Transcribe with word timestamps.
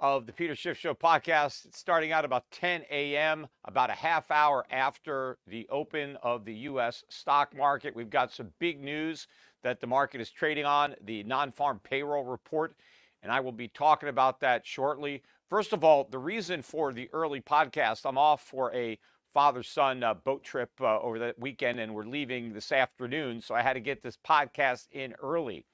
of 0.00 0.24
the 0.26 0.32
Peter 0.32 0.54
Schiff 0.54 0.78
Show 0.78 0.94
podcast. 0.94 1.66
It's 1.66 1.78
starting 1.78 2.10
out 2.10 2.24
about 2.24 2.50
10 2.50 2.84
a.m., 2.90 3.46
about 3.66 3.90
a 3.90 3.94
half 3.94 4.30
hour 4.30 4.64
after 4.70 5.36
the 5.46 5.68
open 5.70 6.16
of 6.22 6.44
the 6.46 6.54
U.S. 6.54 7.04
stock 7.08 7.54
market. 7.54 7.94
We've 7.94 8.08
got 8.08 8.32
some 8.32 8.48
big 8.58 8.82
news 8.82 9.28
that 9.62 9.80
the 9.80 9.86
market 9.86 10.20
is 10.20 10.30
trading 10.30 10.64
on 10.64 10.94
the 11.04 11.22
non 11.24 11.52
farm 11.52 11.80
payroll 11.84 12.24
report, 12.24 12.76
and 13.22 13.30
I 13.30 13.40
will 13.40 13.52
be 13.52 13.68
talking 13.68 14.08
about 14.08 14.40
that 14.40 14.66
shortly. 14.66 15.22
First 15.50 15.74
of 15.74 15.84
all, 15.84 16.08
the 16.10 16.18
reason 16.18 16.62
for 16.62 16.92
the 16.92 17.10
early 17.12 17.40
podcast, 17.40 18.06
I'm 18.06 18.18
off 18.18 18.40
for 18.40 18.74
a 18.74 18.98
father 19.34 19.62
son 19.62 20.02
uh, 20.02 20.14
boat 20.14 20.42
trip 20.42 20.70
uh, 20.80 20.98
over 21.00 21.18
the 21.18 21.34
weekend, 21.38 21.78
and 21.78 21.94
we're 21.94 22.04
leaving 22.04 22.54
this 22.54 22.72
afternoon. 22.72 23.42
So 23.42 23.54
I 23.54 23.60
had 23.60 23.74
to 23.74 23.80
get 23.80 24.02
this 24.02 24.16
podcast 24.16 24.86
in 24.92 25.14
early 25.22 25.66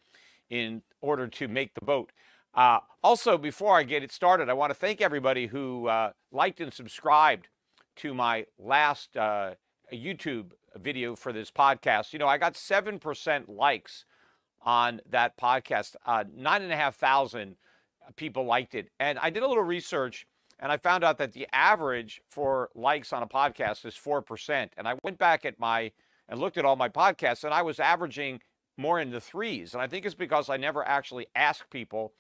in 0.51 0.83
order 1.01 1.29
to 1.29 1.49
make 1.49 1.75
the 1.75 1.85
boat. 1.85 2.11
Uh, 2.57 2.81
also, 3.05 3.37
before 3.37 3.77
I 3.77 3.83
get 3.83 4.03
it 4.03 4.11
started, 4.11 4.49
I 4.49 4.55
want 4.55 4.71
to 4.71 4.75
thank 4.75 5.03
everybody 5.03 5.47
who 5.47 5.89
uh, 5.89 6.13
liked 6.33 6.61
and 6.61 6.73
subscribed 6.73 7.49
to 7.97 8.15
my 8.15 8.47
last 8.59 9.15
uh, 9.17 9.55
YouTube 9.93 10.53
video 10.75 11.15
for 11.15 11.33
this 11.33 11.51
podcast. 11.51 12.15
You 12.15 12.19
know, 12.19 12.27
I 12.27 12.39
got 12.39 12.55
7% 12.55 13.45
likes 13.49 14.07
on 14.63 15.01
that 15.11 15.37
podcast, 15.37 15.97
uh, 16.07 16.25
nine 16.35 16.63
and 16.63 16.73
a 16.73 16.77
half 16.77 16.97
thousand 16.97 17.57
people 18.17 18.47
liked 18.47 18.75
it. 18.75 18.89
And 18.99 19.19
I 19.19 19.31
did 19.31 19.43
a 19.43 19.49
little 19.49 19.63
research 19.63 20.27
and 20.59 20.73
I 20.73 20.79
found 20.79 21.05
out 21.05 21.19
that 21.19 21.33
the 21.33 21.47
average 21.53 22.23
for 22.31 22.71
likes 22.75 23.13
on 23.13 23.23
a 23.23 23.27
podcast 23.27 23.85
is 23.85 23.95
4%. 23.95 24.71
And 24.79 24.89
I 24.89 24.95
went 25.03 25.19
back 25.19 25.45
at 25.45 25.61
my 25.61 25.93
and 26.29 26.41
looked 26.41 26.57
at 26.57 26.65
all 26.65 26.77
my 26.77 26.89
podcasts 26.89 27.45
and 27.45 27.53
I 27.53 27.63
was 27.63 27.79
averaging 27.79 28.41
more 28.79 28.99
in 29.01 29.11
the 29.11 29.21
threes. 29.21 29.75
And 29.75 29.83
I 29.83 29.87
think 29.87 30.07
it's 30.07 30.15
because 30.15 30.49
I 30.49 30.57
never 30.57 30.87
actually 30.87 31.27
asked 31.35 31.71
people 31.71 32.13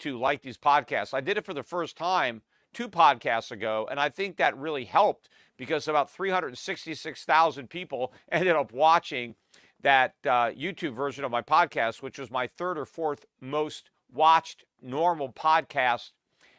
to 0.00 0.18
like 0.18 0.42
these 0.42 0.58
podcasts. 0.58 1.14
I 1.14 1.20
did 1.20 1.36
it 1.36 1.44
for 1.44 1.54
the 1.54 1.62
first 1.62 1.96
time 1.96 2.42
two 2.72 2.88
podcasts 2.88 3.50
ago, 3.50 3.88
and 3.90 3.98
I 3.98 4.08
think 4.08 4.36
that 4.36 4.56
really 4.56 4.84
helped 4.84 5.28
because 5.56 5.88
about 5.88 6.10
366,000 6.10 7.68
people 7.68 8.12
ended 8.32 8.54
up 8.54 8.72
watching 8.72 9.34
that 9.80 10.14
uh, 10.24 10.50
YouTube 10.50 10.94
version 10.94 11.24
of 11.24 11.30
my 11.30 11.42
podcast, 11.42 12.02
which 12.02 12.18
was 12.18 12.30
my 12.30 12.46
third 12.46 12.78
or 12.78 12.84
fourth 12.84 13.26
most 13.40 13.90
watched 14.12 14.64
normal 14.82 15.32
podcast 15.32 16.12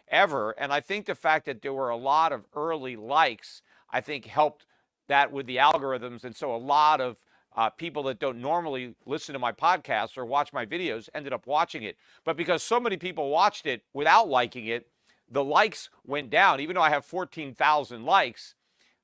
ever. 0.08 0.52
And 0.52 0.72
I 0.72 0.80
think 0.80 1.06
the 1.06 1.16
fact 1.16 1.46
that 1.46 1.62
there 1.62 1.74
were 1.74 1.90
a 1.90 1.98
lot 1.98 2.32
of 2.32 2.46
early 2.56 2.96
likes, 2.96 3.62
I 3.92 4.02
think 4.02 4.26
helped 4.26 4.66
that 5.08 5.32
with 5.32 5.48
the 5.48 5.58
algorithms. 5.58 6.24
And 6.24 6.36
so 6.36 6.56
a 6.56 6.58
lot 6.58 7.02
of 7.02 7.18
uh, 7.56 7.70
people 7.70 8.04
that 8.04 8.20
don't 8.20 8.40
normally 8.42 8.96
listen 9.06 9.34
to 9.34 9.40
my 9.40 9.52
podcasts 9.52 10.18
or 10.18 10.26
watch 10.26 10.54
my 10.54 10.66
videos 10.66 11.10
ended 11.14 11.34
up 11.34 11.48
watching 11.48 11.84
it. 11.84 11.98
But 12.24 12.38
because 12.38 12.64
so 12.64 12.80
many 12.80 12.98
people 12.98 13.30
watched 13.30 13.66
it 13.66 13.84
without 13.94 14.30
liking 14.30 14.66
it, 14.66 14.88
the 15.30 15.44
likes 15.44 15.90
went 16.06 16.30
down. 16.30 16.60
Even 16.60 16.76
though 16.76 16.82
I 16.82 16.90
have 16.90 17.06
14,000 17.06 18.04
likes, 18.04 18.56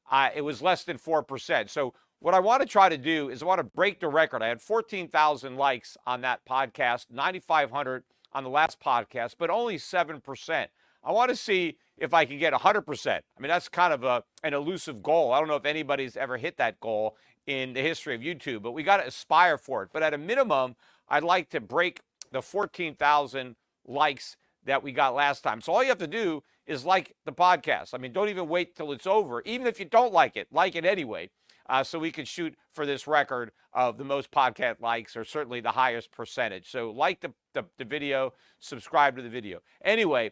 uh, 0.10 0.30
it 0.36 0.42
was 0.42 0.62
less 0.62 0.84
than 0.84 0.98
4%. 0.98 1.70
So, 1.70 1.94
what 2.20 2.34
I 2.34 2.40
want 2.40 2.62
to 2.62 2.68
try 2.68 2.90
to 2.90 2.98
do 2.98 3.30
is 3.30 3.44
I 3.44 3.46
want 3.46 3.60
to 3.60 3.64
break 3.64 4.00
the 4.00 4.08
record. 4.08 4.42
I 4.42 4.48
had 4.48 4.62
14,000 4.62 5.58
likes 5.58 5.98
on 6.08 6.22
that 6.22 6.46
podcast, 6.50 7.08
9,500 7.12 8.04
on 8.34 8.44
the 8.44 8.50
last 8.50 8.80
podcast, 8.80 9.36
but 9.38 9.50
only 9.50 9.76
7%. 9.76 10.68
I 11.04 11.12
want 11.12 11.30
to 11.30 11.36
see 11.36 11.78
if 11.98 12.14
I 12.14 12.26
can 12.26 12.40
get 12.40 12.54
100%. 12.54 13.08
I 13.08 13.22
mean, 13.40 13.50
that's 13.50 13.70
kind 13.70 13.94
of 13.94 14.04
a, 14.04 14.24
an 14.44 14.54
elusive 14.54 15.04
goal. 15.04 15.34
I 15.34 15.40
don't 15.40 15.48
know 15.48 15.56
if 15.56 15.66
anybody's 15.66 16.18
ever 16.18 16.38
hit 16.38 16.58
that 16.58 16.80
goal 16.80 17.16
in 17.48 17.74
the 17.74 17.82
history 17.82 18.16
of 18.16 18.22
YouTube, 18.22 18.62
but 18.62 18.72
we 18.72 18.84
got 18.84 18.98
to 18.98 19.08
aspire 19.08 19.58
for 19.58 19.84
it. 19.84 19.90
But 19.94 20.04
at 20.04 20.14
a 20.14 20.18
minimum, 20.18 20.76
I'd 21.08 21.24
like 21.24 21.50
to 21.52 21.62
break 21.62 22.02
the 22.32 22.42
14,000 22.42 23.56
likes 23.86 24.36
that 24.66 24.84
we 24.84 24.92
got 24.92 25.14
last 25.14 25.42
time. 25.42 25.62
So 25.62 25.74
all 25.74 25.84
you 25.84 25.90
have 25.90 25.98
to 26.00 26.08
do 26.08 26.44
is 26.66 26.86
like 26.86 27.16
the 27.26 27.32
podcast. 27.32 27.94
I 27.94 27.98
mean, 27.98 28.14
don't 28.14 28.30
even 28.30 28.48
wait 28.48 28.76
till 28.76 28.92
it's 28.92 29.06
over. 29.06 29.42
Even 29.46 29.68
if 29.68 29.80
you 29.80 29.86
don't 29.86 30.12
like 30.12 30.36
it, 30.36 30.48
like 30.52 30.76
it 30.76 30.86
anyway. 30.86 31.30
Uh, 31.68 31.84
so 31.84 31.98
we 31.98 32.12
can 32.12 32.26
shoot 32.26 32.56
for 32.72 32.86
this 32.86 33.08
record 33.08 33.52
of 33.74 33.98
the 33.98 34.04
most 34.04 34.32
podcast 34.32 34.82
likes 34.82 35.16
or 35.16 35.24
certainly 35.24 35.62
the 35.62 35.72
highest 35.72 36.12
percentage. 36.12 36.70
So 36.70 36.92
like 36.92 37.22
the, 37.22 37.34
the, 37.54 37.66
the 37.78 37.86
video, 37.86 38.34
subscribe 38.60 39.16
to 39.16 39.22
the 39.22 39.30
video. 39.30 39.60
Anyway, 39.84 40.32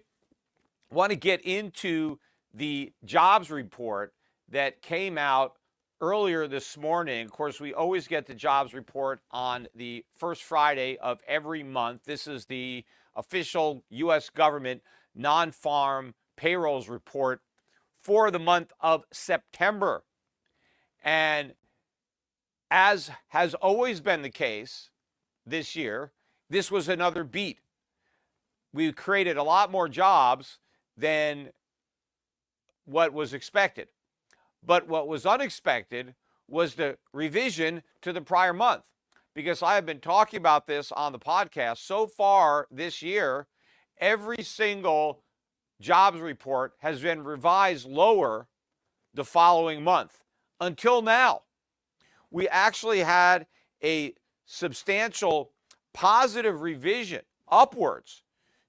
want 0.91 1.09
to 1.09 1.15
get 1.15 1.41
into 1.41 2.19
the 2.53 2.93
jobs 3.03 3.49
report 3.49 4.13
that 4.49 4.81
came 4.81 5.17
out 5.17 5.57
earlier 6.03 6.47
this 6.47 6.77
morning. 6.77 7.23
Of 7.25 7.31
course, 7.31 7.61
we 7.61 7.73
always 7.73 8.07
get 8.07 8.27
the 8.27 8.33
jobs 8.33 8.73
report 8.73 9.21
on 9.31 9.67
the 9.73 10.03
first 10.17 10.44
Friday 10.44 10.97
of 10.97 11.21
every 11.25 11.63
month. 11.63 12.01
This 12.03 12.27
is 12.27 12.45
the 12.45 12.83
official 13.15 13.85
U.S. 13.89 14.29
government 14.29 14.81
non 15.15 15.51
farm 15.51 16.13
payrolls 16.35 16.89
report 16.89 17.41
for 18.01 18.31
the 18.31 18.39
month 18.39 18.73
of 18.81 19.05
September. 19.13 20.03
And 21.01 21.53
as 22.69 23.09
has 23.29 23.53
always 23.53 24.01
been 24.01 24.23
the 24.23 24.29
case 24.29 24.89
this 25.45 25.73
year, 25.73 26.11
this 26.50 26.69
was 26.69 26.89
another 26.89 27.23
beat 27.23 27.59
we 28.73 28.91
created 28.91 29.38
a 29.38 29.44
lot 29.44 29.71
more 29.71 29.88
jobs 29.88 30.57
than 30.97 31.51
what 32.85 33.13
was 33.13 33.33
expected. 33.33 33.88
But 34.65 34.88
what 34.88 35.07
was 35.07 35.25
unexpected 35.25 36.15
was 36.48 36.75
the 36.75 36.98
revision 37.12 37.83
to 38.01 38.13
the 38.13 38.21
prior 38.21 38.54
month. 38.54 38.83
Because 39.33 39.63
I 39.63 39.75
have 39.75 39.86
been 39.86 40.00
talking 40.00 40.38
about 40.38 40.68
this 40.68 40.92
on 40.92 41.12
the 41.12 41.19
podcast 41.19 41.77
so 41.80 42.06
far 42.06 42.68
this 42.69 43.01
year, 43.01 43.48
every 44.00 44.44
single 44.44 45.24
jobs 45.81 46.19
report 46.19 46.74
has 46.80 47.01
been 47.01 47.24
revised 47.24 47.88
lower 47.88 48.48
the 49.13 49.25
following 49.25 49.83
month 49.83 50.19
until 50.62 51.01
now. 51.01 51.42
We 52.30 52.48
actually 52.48 53.00
had 53.00 53.48
a 53.83 54.13
substantial 54.45 55.51
positive 55.94 56.62
revision 56.62 57.21
upwards 57.50 58.24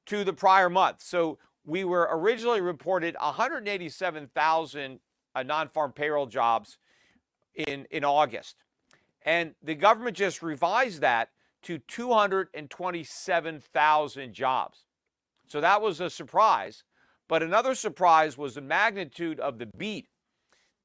to 0.06 0.25
the 0.25 0.32
prior 0.32 0.70
month. 0.70 1.02
So 1.02 1.38
we 1.64 1.85
were 1.85 2.08
originally 2.11 2.61
reported 2.61 3.17
187,000 3.20 4.93
uh, 4.93 4.99
non-farm 5.42 5.92
payroll 5.92 6.26
jobs 6.26 6.76
in 7.54 7.86
in 7.90 8.04
August. 8.04 8.56
And 9.22 9.54
the 9.62 9.75
government 9.75 10.16
just 10.16 10.42
revised 10.42 11.00
that 11.00 11.31
to 11.62 11.78
227,000 11.78 14.34
jobs. 14.34 14.84
So 15.46 15.62
that 15.62 15.82
was 15.82 16.00
a 16.00 16.10
surprise. 16.10 16.84
But 17.26 17.42
another 17.42 17.75
surprise 17.75 18.36
was 18.36 18.54
the 18.54 18.60
magnitude 18.60 19.40
of 19.40 19.58
the 19.58 19.64
beat. 19.66 20.08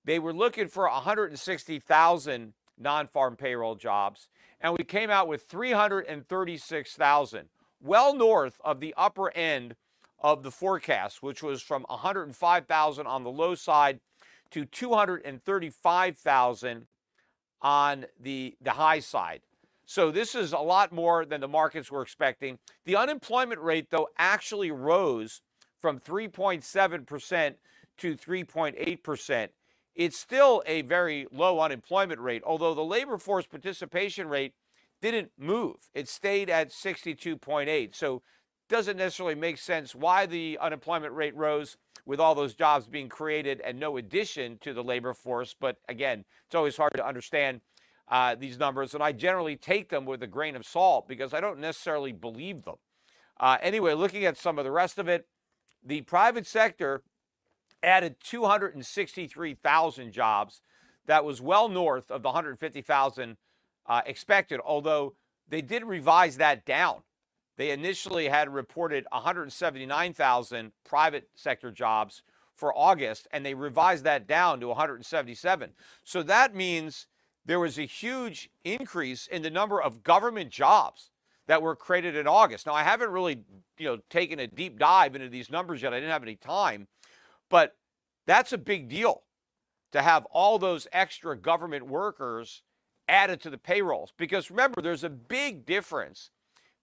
They 0.05 0.19
were 0.19 0.31
looking 0.33 0.69
for 0.69 0.89
160,000 0.89 2.53
non 2.77 3.07
farm 3.07 3.35
payroll 3.35 3.75
jobs, 3.75 4.29
and 4.61 4.77
we 4.77 4.85
came 4.85 5.09
out 5.09 5.27
with 5.27 5.43
336,000, 5.43 7.49
well 7.81 8.15
north 8.15 8.61
of 8.63 8.79
the 8.79 8.93
upper 8.97 9.35
end 9.35 9.75
of 10.21 10.43
the 10.43 10.51
forecast, 10.51 11.21
which 11.21 11.43
was 11.43 11.61
from 11.61 11.85
105,000 11.89 13.05
on 13.05 13.23
the 13.23 13.29
low 13.29 13.55
side 13.55 13.99
to 14.51 14.65
235,000 14.65 16.87
on 17.61 18.05
the, 18.19 18.57
the 18.61 18.71
high 18.71 18.99
side. 18.99 19.41
So 19.85 20.11
this 20.11 20.35
is 20.35 20.51
a 20.53 20.59
lot 20.59 20.91
more 20.91 21.25
than 21.25 21.41
the 21.41 21.47
markets 21.47 21.91
were 21.91 22.03
expecting. 22.03 22.59
The 22.85 22.95
unemployment 22.95 23.61
rate, 23.61 23.89
though, 23.89 24.09
actually 24.17 24.69
rose 24.71 25.41
from 25.81 25.99
3.7% 25.99 27.55
to 27.97 28.15
3.8%. 28.15 29.49
It's 29.95 30.17
still 30.17 30.63
a 30.65 30.83
very 30.83 31.27
low 31.31 31.59
unemployment 31.59 32.21
rate, 32.21 32.43
although 32.45 32.73
the 32.73 32.83
labor 32.83 33.17
force 33.17 33.45
participation 33.47 34.29
rate 34.29 34.53
didn't 35.01 35.31
move. 35.37 35.75
It 35.93 36.07
stayed 36.07 36.49
at 36.49 36.69
62.8. 36.69 37.93
So 37.95 38.21
doesn't 38.69 38.97
necessarily 38.97 39.35
make 39.35 39.57
sense 39.57 39.93
why 39.93 40.25
the 40.25 40.57
unemployment 40.61 41.13
rate 41.13 41.35
rose 41.35 41.77
with 42.05 42.19
all 42.19 42.35
those 42.35 42.53
jobs 42.53 42.87
being 42.87 43.09
created 43.09 43.59
and 43.61 43.79
no 43.79 43.97
addition 43.97 44.57
to 44.59 44.73
the 44.73 44.83
labor 44.83 45.13
force. 45.13 45.55
But 45.59 45.77
again, 45.89 46.23
it's 46.45 46.55
always 46.55 46.77
hard 46.77 46.93
to 46.95 47.05
understand 47.05 47.61
uh, 48.07 48.35
these 48.35 48.57
numbers, 48.57 48.93
and 48.93 49.03
I 49.03 49.11
generally 49.11 49.55
take 49.55 49.89
them 49.89 50.05
with 50.05 50.23
a 50.23 50.27
grain 50.27 50.55
of 50.55 50.65
salt 50.65 51.07
because 51.07 51.33
I 51.33 51.41
don't 51.41 51.59
necessarily 51.59 52.11
believe 52.11 52.63
them. 52.63 52.77
Uh, 53.39 53.57
anyway, 53.61 53.93
looking 53.93 54.25
at 54.25 54.37
some 54.37 54.57
of 54.57 54.65
the 54.65 54.71
rest 54.71 54.97
of 54.97 55.07
it, 55.07 55.27
the 55.83 56.01
private 56.01 56.47
sector 56.47 57.03
added 57.81 58.15
263,000 58.23 60.11
jobs. 60.11 60.61
That 61.05 61.23
was 61.23 61.41
well 61.41 61.69
north 61.69 62.11
of 62.11 62.23
the 62.23 62.29
150,000 62.29 63.37
uh, 63.85 64.01
expected, 64.05 64.59
although 64.63 65.15
they 65.47 65.61
did 65.61 65.83
revise 65.83 66.37
that 66.37 66.65
down. 66.65 67.01
They 67.59 67.71
initially 67.71 68.29
had 68.29 68.53
reported 68.53 69.05
179,000 69.11 70.71
private 70.85 71.27
sector 71.35 71.71
jobs 71.71 72.21
for 72.55 72.73
August, 72.73 73.27
and 73.33 73.45
they 73.45 73.53
revised 73.53 74.05
that 74.05 74.27
down 74.27 74.61
to 74.61 74.69
177. 74.69 75.71
So 76.05 76.23
that 76.23 76.55
means 76.55 77.07
there 77.45 77.59
was 77.59 77.77
a 77.77 77.81
huge 77.81 78.49
increase 78.63 79.27
in 79.27 79.41
the 79.41 79.49
number 79.49 79.81
of 79.81 80.03
government 80.03 80.51
jobs 80.51 81.11
that 81.47 81.61
were 81.61 81.75
created 81.75 82.15
in 82.15 82.27
August. 82.27 82.65
Now, 82.65 82.75
I 82.75 82.83
haven't 82.83 83.11
really, 83.11 83.43
you 83.77 83.87
know, 83.87 83.97
taken 84.09 84.39
a 84.39 84.47
deep 84.47 84.79
dive 84.79 85.13
into 85.13 85.27
these 85.27 85.51
numbers 85.51 85.81
yet. 85.81 85.93
I 85.93 85.97
didn't 85.97 86.13
have 86.13 86.23
any 86.23 86.37
time, 86.37 86.87
but 87.49 87.75
that's 88.25 88.53
a 88.53 88.57
big 88.57 88.87
deal 88.87 89.23
to 89.91 90.01
have 90.01 90.23
all 90.31 90.59
those 90.59 90.87
extra 90.93 91.35
government 91.35 91.87
workers 91.87 92.63
added 93.09 93.41
to 93.41 93.49
the 93.49 93.57
payrolls. 93.57 94.13
Because 94.17 94.49
remember, 94.49 94.81
there's 94.81 95.03
a 95.03 95.09
big 95.09 95.65
difference 95.65 96.29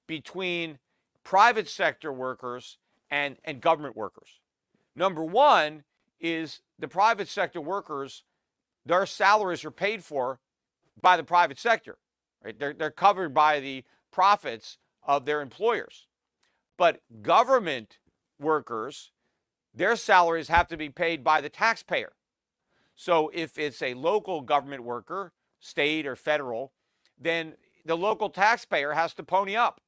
between 0.06 0.78
private 1.24 1.68
sector 1.68 2.12
workers 2.12 2.78
and, 3.10 3.36
and 3.44 3.60
government 3.60 3.96
workers. 3.96 4.40
Number 4.94 5.24
one 5.24 5.84
is 6.20 6.60
the 6.78 6.88
private 6.88 7.28
sector 7.28 7.60
workers, 7.60 8.22
their 8.84 9.06
salaries 9.06 9.64
are 9.64 9.70
paid 9.70 10.04
for 10.04 10.40
by 11.00 11.16
the 11.16 11.24
private 11.24 11.58
sector. 11.58 11.98
Right? 12.42 12.58
They're, 12.58 12.72
they're 12.72 12.90
covered 12.90 13.34
by 13.34 13.60
the 13.60 13.84
profits 14.12 14.78
of 15.02 15.24
their 15.24 15.42
employers. 15.42 16.06
But 16.76 17.00
government 17.22 17.98
workers, 18.38 19.12
their 19.74 19.96
salaries 19.96 20.48
have 20.48 20.68
to 20.68 20.76
be 20.76 20.88
paid 20.88 21.22
by 21.22 21.40
the 21.40 21.48
taxpayer. 21.48 22.12
So 22.94 23.30
if 23.34 23.58
it's 23.58 23.82
a 23.82 23.94
local 23.94 24.40
government 24.40 24.84
worker, 24.84 25.32
state 25.60 26.06
or 26.06 26.16
federal, 26.16 26.72
then 27.18 27.54
the 27.84 27.96
local 27.96 28.30
taxpayer 28.30 28.92
has 28.92 29.14
to 29.14 29.22
pony 29.22 29.54
up. 29.54 29.80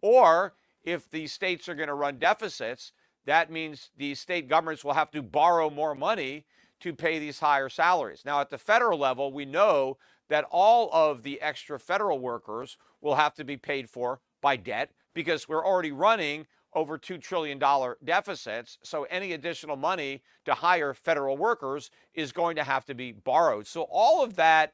Or 0.00 0.54
if 0.84 1.10
the 1.10 1.26
states 1.26 1.68
are 1.68 1.74
going 1.74 1.88
to 1.88 1.94
run 1.94 2.18
deficits, 2.18 2.92
that 3.26 3.50
means 3.50 3.90
the 3.96 4.14
state 4.14 4.48
governments 4.48 4.84
will 4.84 4.94
have 4.94 5.10
to 5.10 5.22
borrow 5.22 5.68
more 5.70 5.94
money 5.94 6.44
to 6.80 6.94
pay 6.94 7.18
these 7.18 7.40
higher 7.40 7.68
salaries. 7.68 8.22
Now, 8.24 8.40
at 8.40 8.50
the 8.50 8.58
federal 8.58 8.98
level, 8.98 9.32
we 9.32 9.44
know 9.44 9.98
that 10.28 10.46
all 10.50 10.90
of 10.92 11.22
the 11.22 11.40
extra 11.40 11.78
federal 11.78 12.18
workers 12.18 12.76
will 13.00 13.16
have 13.16 13.34
to 13.34 13.44
be 13.44 13.56
paid 13.56 13.88
for 13.88 14.20
by 14.40 14.56
debt 14.56 14.90
because 15.14 15.48
we're 15.48 15.64
already 15.64 15.92
running 15.92 16.46
over 16.74 16.98
$2 16.98 17.20
trillion 17.20 17.58
deficits. 18.04 18.78
So 18.82 19.04
any 19.04 19.32
additional 19.32 19.76
money 19.76 20.22
to 20.44 20.54
hire 20.54 20.94
federal 20.94 21.36
workers 21.36 21.90
is 22.14 22.30
going 22.30 22.56
to 22.56 22.64
have 22.64 22.84
to 22.86 22.94
be 22.94 23.12
borrowed. 23.12 23.66
So 23.66 23.82
all 23.90 24.22
of 24.22 24.36
that 24.36 24.72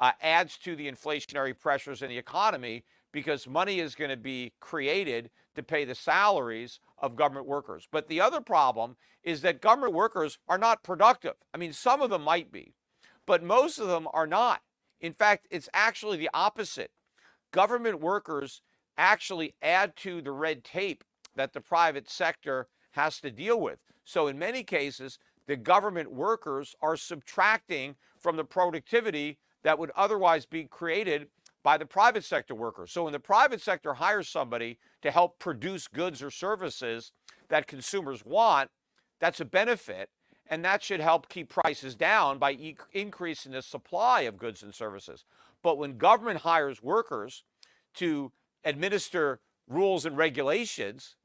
uh, 0.00 0.12
adds 0.20 0.58
to 0.58 0.76
the 0.76 0.90
inflationary 0.90 1.58
pressures 1.58 2.02
in 2.02 2.08
the 2.08 2.18
economy 2.18 2.84
because 3.12 3.46
money 3.46 3.80
is 3.80 3.94
going 3.94 4.10
to 4.10 4.16
be 4.16 4.52
created 4.60 5.30
to 5.54 5.62
pay 5.62 5.84
the 5.84 5.94
salaries 5.94 6.80
of 6.98 7.16
government 7.16 7.46
workers. 7.46 7.88
But 7.90 8.08
the 8.08 8.20
other 8.20 8.40
problem 8.40 8.96
is 9.24 9.40
that 9.40 9.60
government 9.60 9.94
workers 9.94 10.38
are 10.48 10.58
not 10.58 10.82
productive. 10.82 11.34
I 11.52 11.58
mean, 11.58 11.72
some 11.72 12.02
of 12.02 12.10
them 12.10 12.22
might 12.22 12.52
be, 12.52 12.74
but 13.26 13.42
most 13.42 13.78
of 13.78 13.88
them 13.88 14.06
are 14.12 14.26
not. 14.26 14.60
In 15.00 15.12
fact, 15.12 15.46
it's 15.50 15.68
actually 15.74 16.16
the 16.16 16.30
opposite. 16.32 16.90
Government 17.52 18.00
workers 18.00 18.62
actually 18.96 19.54
add 19.60 19.96
to 19.96 20.22
the 20.22 20.32
red 20.32 20.64
tape 20.64 21.04
that 21.34 21.52
the 21.52 21.60
private 21.60 22.08
sector 22.08 22.68
has 22.92 23.20
to 23.20 23.30
deal 23.30 23.60
with. 23.60 23.78
So, 24.04 24.26
in 24.26 24.38
many 24.38 24.62
cases, 24.62 25.18
the 25.46 25.56
government 25.56 26.12
workers 26.12 26.74
are 26.80 26.96
subtracting 26.96 27.96
from 28.18 28.36
the 28.36 28.44
productivity 28.44 29.38
that 29.62 29.78
would 29.78 29.90
otherwise 29.96 30.46
be 30.46 30.64
created 30.64 31.28
by 31.66 31.76
the 31.76 31.84
private 31.84 32.22
sector 32.22 32.54
workers. 32.54 32.92
So, 32.92 33.02
when 33.02 33.12
the 33.12 33.18
private 33.18 33.60
sector 33.60 33.94
hires 33.94 34.28
somebody 34.28 34.78
to 35.02 35.10
help 35.10 35.40
produce 35.40 35.88
goods 35.88 36.22
or 36.22 36.30
services 36.30 37.10
that 37.48 37.66
consumers 37.66 38.24
want, 38.24 38.70
that's 39.18 39.40
a 39.40 39.44
benefit. 39.44 40.10
And 40.46 40.64
that 40.64 40.80
should 40.80 41.00
help 41.00 41.28
keep 41.28 41.48
prices 41.48 41.96
down 41.96 42.38
by 42.38 42.52
e- 42.52 42.76
increasing 42.92 43.50
the 43.50 43.62
supply 43.62 44.20
of 44.20 44.38
goods 44.38 44.62
and 44.62 44.72
services. 44.72 45.24
But 45.64 45.76
when 45.76 45.98
government 45.98 46.42
hires 46.42 46.84
workers 46.84 47.42
to 47.94 48.30
administer 48.62 49.40
rules 49.66 50.06
and 50.06 50.16
regulations, 50.16 51.16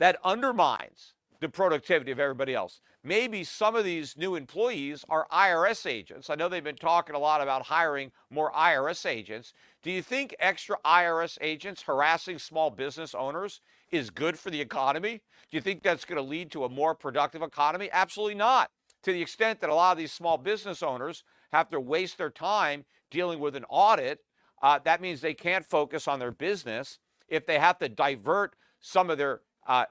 that 0.00 0.18
undermines 0.24 1.14
the 1.44 1.48
productivity 1.50 2.10
of 2.10 2.18
everybody 2.18 2.54
else. 2.54 2.80
Maybe 3.02 3.44
some 3.44 3.76
of 3.76 3.84
these 3.84 4.16
new 4.16 4.34
employees 4.34 5.04
are 5.10 5.26
IRS 5.30 5.84
agents. 5.84 6.30
I 6.30 6.36
know 6.36 6.48
they've 6.48 6.64
been 6.64 6.74
talking 6.74 7.14
a 7.14 7.18
lot 7.18 7.42
about 7.42 7.66
hiring 7.66 8.12
more 8.30 8.50
IRS 8.52 9.04
agents. 9.04 9.52
Do 9.82 9.90
you 9.90 10.00
think 10.00 10.34
extra 10.40 10.78
IRS 10.86 11.36
agents 11.42 11.82
harassing 11.82 12.38
small 12.38 12.70
business 12.70 13.14
owners 13.14 13.60
is 13.90 14.08
good 14.08 14.38
for 14.38 14.48
the 14.48 14.62
economy? 14.62 15.20
Do 15.50 15.58
you 15.58 15.60
think 15.60 15.82
that's 15.82 16.06
going 16.06 16.16
to 16.16 16.26
lead 16.26 16.50
to 16.52 16.64
a 16.64 16.68
more 16.70 16.94
productive 16.94 17.42
economy? 17.42 17.90
Absolutely 17.92 18.36
not. 18.36 18.70
To 19.02 19.12
the 19.12 19.20
extent 19.20 19.60
that 19.60 19.68
a 19.68 19.74
lot 19.74 19.92
of 19.92 19.98
these 19.98 20.12
small 20.12 20.38
business 20.38 20.82
owners 20.82 21.24
have 21.52 21.68
to 21.70 21.78
waste 21.78 22.16
their 22.16 22.30
time 22.30 22.86
dealing 23.10 23.38
with 23.38 23.54
an 23.54 23.66
audit, 23.68 24.20
uh, 24.62 24.78
that 24.84 25.02
means 25.02 25.20
they 25.20 25.34
can't 25.34 25.66
focus 25.66 26.08
on 26.08 26.20
their 26.20 26.32
business. 26.32 26.98
If 27.28 27.44
they 27.44 27.58
have 27.58 27.78
to 27.80 27.90
divert 27.90 28.56
some 28.80 29.10
of 29.10 29.18
their 29.18 29.42
uh, 29.66 29.84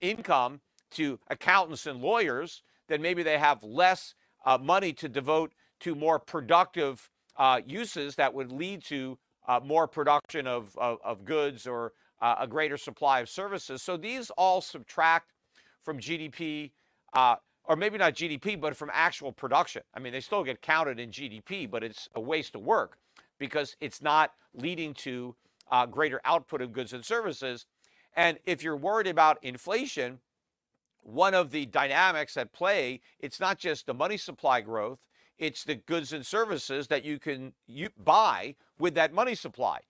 income 0.00 0.60
to 0.92 1.18
accountants 1.28 1.86
and 1.86 2.00
lawyers, 2.00 2.62
then 2.88 3.02
maybe 3.02 3.22
they 3.22 3.38
have 3.38 3.62
less 3.62 4.14
uh, 4.44 4.58
money 4.58 4.92
to 4.94 5.08
devote 5.08 5.52
to 5.80 5.94
more 5.94 6.18
productive 6.18 7.10
uh, 7.36 7.60
uses 7.66 8.16
that 8.16 8.32
would 8.32 8.50
lead 8.50 8.82
to 8.84 9.18
uh, 9.48 9.60
more 9.62 9.86
production 9.86 10.46
of, 10.46 10.76
of, 10.78 10.98
of 11.04 11.24
goods 11.24 11.66
or 11.66 11.92
uh, 12.20 12.36
a 12.40 12.46
greater 12.46 12.76
supply 12.76 13.20
of 13.20 13.28
services. 13.28 13.82
So 13.82 13.96
these 13.96 14.30
all 14.30 14.60
subtract 14.60 15.32
from 15.82 15.98
GDP, 15.98 16.72
uh, 17.12 17.36
or 17.64 17.76
maybe 17.76 17.98
not 17.98 18.14
GDP, 18.14 18.60
but 18.60 18.76
from 18.76 18.90
actual 18.92 19.32
production. 19.32 19.82
I 19.94 20.00
mean, 20.00 20.12
they 20.12 20.20
still 20.20 20.42
get 20.42 20.62
counted 20.62 20.98
in 20.98 21.10
GDP, 21.10 21.70
but 21.70 21.84
it's 21.84 22.08
a 22.14 22.20
waste 22.20 22.54
of 22.54 22.62
work 22.62 22.98
because 23.38 23.76
it's 23.80 24.00
not 24.00 24.32
leading 24.54 24.94
to 24.94 25.36
uh, 25.70 25.86
greater 25.86 26.20
output 26.24 26.62
of 26.62 26.72
goods 26.72 26.92
and 26.92 27.04
services. 27.04 27.66
And 28.14 28.38
if 28.46 28.62
you're 28.62 28.76
worried 28.76 29.06
about 29.06 29.38
inflation, 29.42 30.20
one 31.06 31.34
of 31.34 31.50
the 31.50 31.66
dynamics 31.66 32.36
at 32.36 32.52
play, 32.52 33.00
it's 33.20 33.38
not 33.38 33.58
just 33.58 33.86
the 33.86 33.94
money 33.94 34.16
supply 34.16 34.60
growth, 34.60 34.98
it's 35.38 35.62
the 35.64 35.76
goods 35.76 36.12
and 36.12 36.26
services 36.26 36.88
that 36.88 37.04
you 37.04 37.18
can 37.18 37.52
you 37.66 37.90
buy 38.02 38.56
with 38.78 38.94
that 38.94 39.12
money 39.12 39.34
supply. 39.34 39.80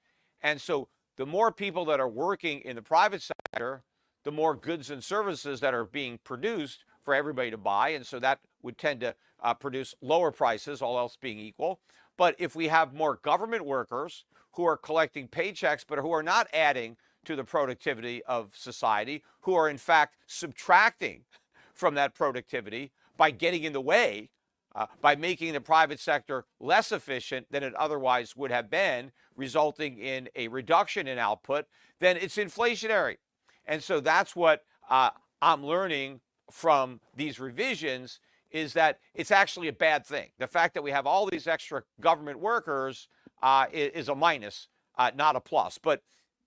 And 0.42 0.61
so 0.61 0.88
the 1.16 1.26
more 1.26 1.50
people 1.50 1.87
that 1.87 2.00
are 2.00 2.08
working 2.08 2.61
in 2.61 2.76
the 2.76 2.82
private 2.82 3.23
sector, 3.23 3.82
the 4.25 4.32
more 4.32 4.54
goods 4.54 4.90
and 4.90 5.02
services 5.02 5.61
that 5.61 5.73
are 5.73 5.85
being 5.85 6.18
produced 6.23 6.85
for 7.00 7.14
everybody 7.14 7.50
to 7.50 7.56
buy. 7.56 7.90
And 7.90 8.04
so 8.04 8.18
that 8.18 8.40
would 8.62 8.76
tend 8.76 9.00
to 9.00 9.14
uh, 9.42 9.54
produce 9.54 9.94
lower 10.02 10.30
prices, 10.30 10.82
all 10.82 10.99
else 10.99 11.16
being 11.16 11.38
equal. 11.38 11.80
But 12.18 12.35
if 12.38 12.54
we 12.54 12.68
have 12.68 12.92
more 12.92 13.20
government 13.23 13.64
workers 13.64 14.25
who 14.52 14.64
are 14.64 14.76
collecting 14.76 15.28
paychecks, 15.28 15.85
but 15.87 15.99
who 15.99 16.12
are 16.12 16.23
not 16.23 16.49
adding 16.52 16.96
to 17.26 17.37
the 17.37 17.45
productivity 17.45 18.23
of 18.25 18.56
society, 18.56 19.23
who 19.42 19.54
are 19.54 19.68
in 19.68 19.78
fact 19.78 20.16
subtracting 20.26 21.25
from 21.75 21.95
that 21.95 22.14
productivity 22.14 22.92
by 23.16 23.30
getting 23.30 23.64
in 23.64 23.73
the 23.73 23.80
way, 23.80 24.30
uh, 24.75 24.87
by 25.00 25.14
making 25.16 25.52
the 25.52 25.61
private 25.61 26.00
sector 26.00 26.45
less 26.61 26.92
efficient 26.92 27.47
than 27.50 27.62
it 27.62 27.75
otherwise 27.75 28.37
would 28.37 28.50
have 28.50 28.71
been, 28.71 29.12
resulting 29.37 29.99
in 29.99 30.28
a 30.35 30.49
reduction 30.49 31.06
in 31.06 31.18
output, 31.18 31.66
then 32.00 32.16
it's 32.16 32.37
inflationary. 32.37 33.16
And 33.66 33.83
so 33.83 34.00
that's 34.00 34.35
what 34.35 34.62
uh, 34.88 35.11
I'm 35.42 35.64
learning 35.64 36.21
from 36.50 37.00
these 37.14 37.40
revisions 37.40 38.21
is 38.50 38.73
that 38.75 39.00
it's 39.14 39.30
actually 39.30 39.68
a 39.68 39.73
bad 39.73 40.06
thing. 40.06 40.30
The 40.38 40.47
fact 40.47 40.75
that 40.75 40.83
we 40.83 40.90
have 40.92 41.06
all 41.06 41.26
these 41.26 41.47
extra 41.47 41.83
government 42.00 42.38
workers 42.38 43.09
uh, 43.42 43.66
is, 43.73 44.09
a 44.09 44.14
minus, 44.14 44.68
uh, 44.97 45.11
not 45.14 45.37
a 45.37 45.40
plus. 45.40 45.78
But 45.78 46.02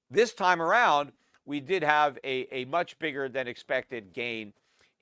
this 0.09 0.33
time 0.33 0.61
around, 0.61 1.11
we 1.45 1.59
did 1.59 1.83
have 1.83 2.17
a, 2.23 2.47
a 2.51 2.65
much 2.65 2.97
bigger 2.99 3.29
than 3.29 3.47
expected 3.47 4.13
gain 4.13 4.53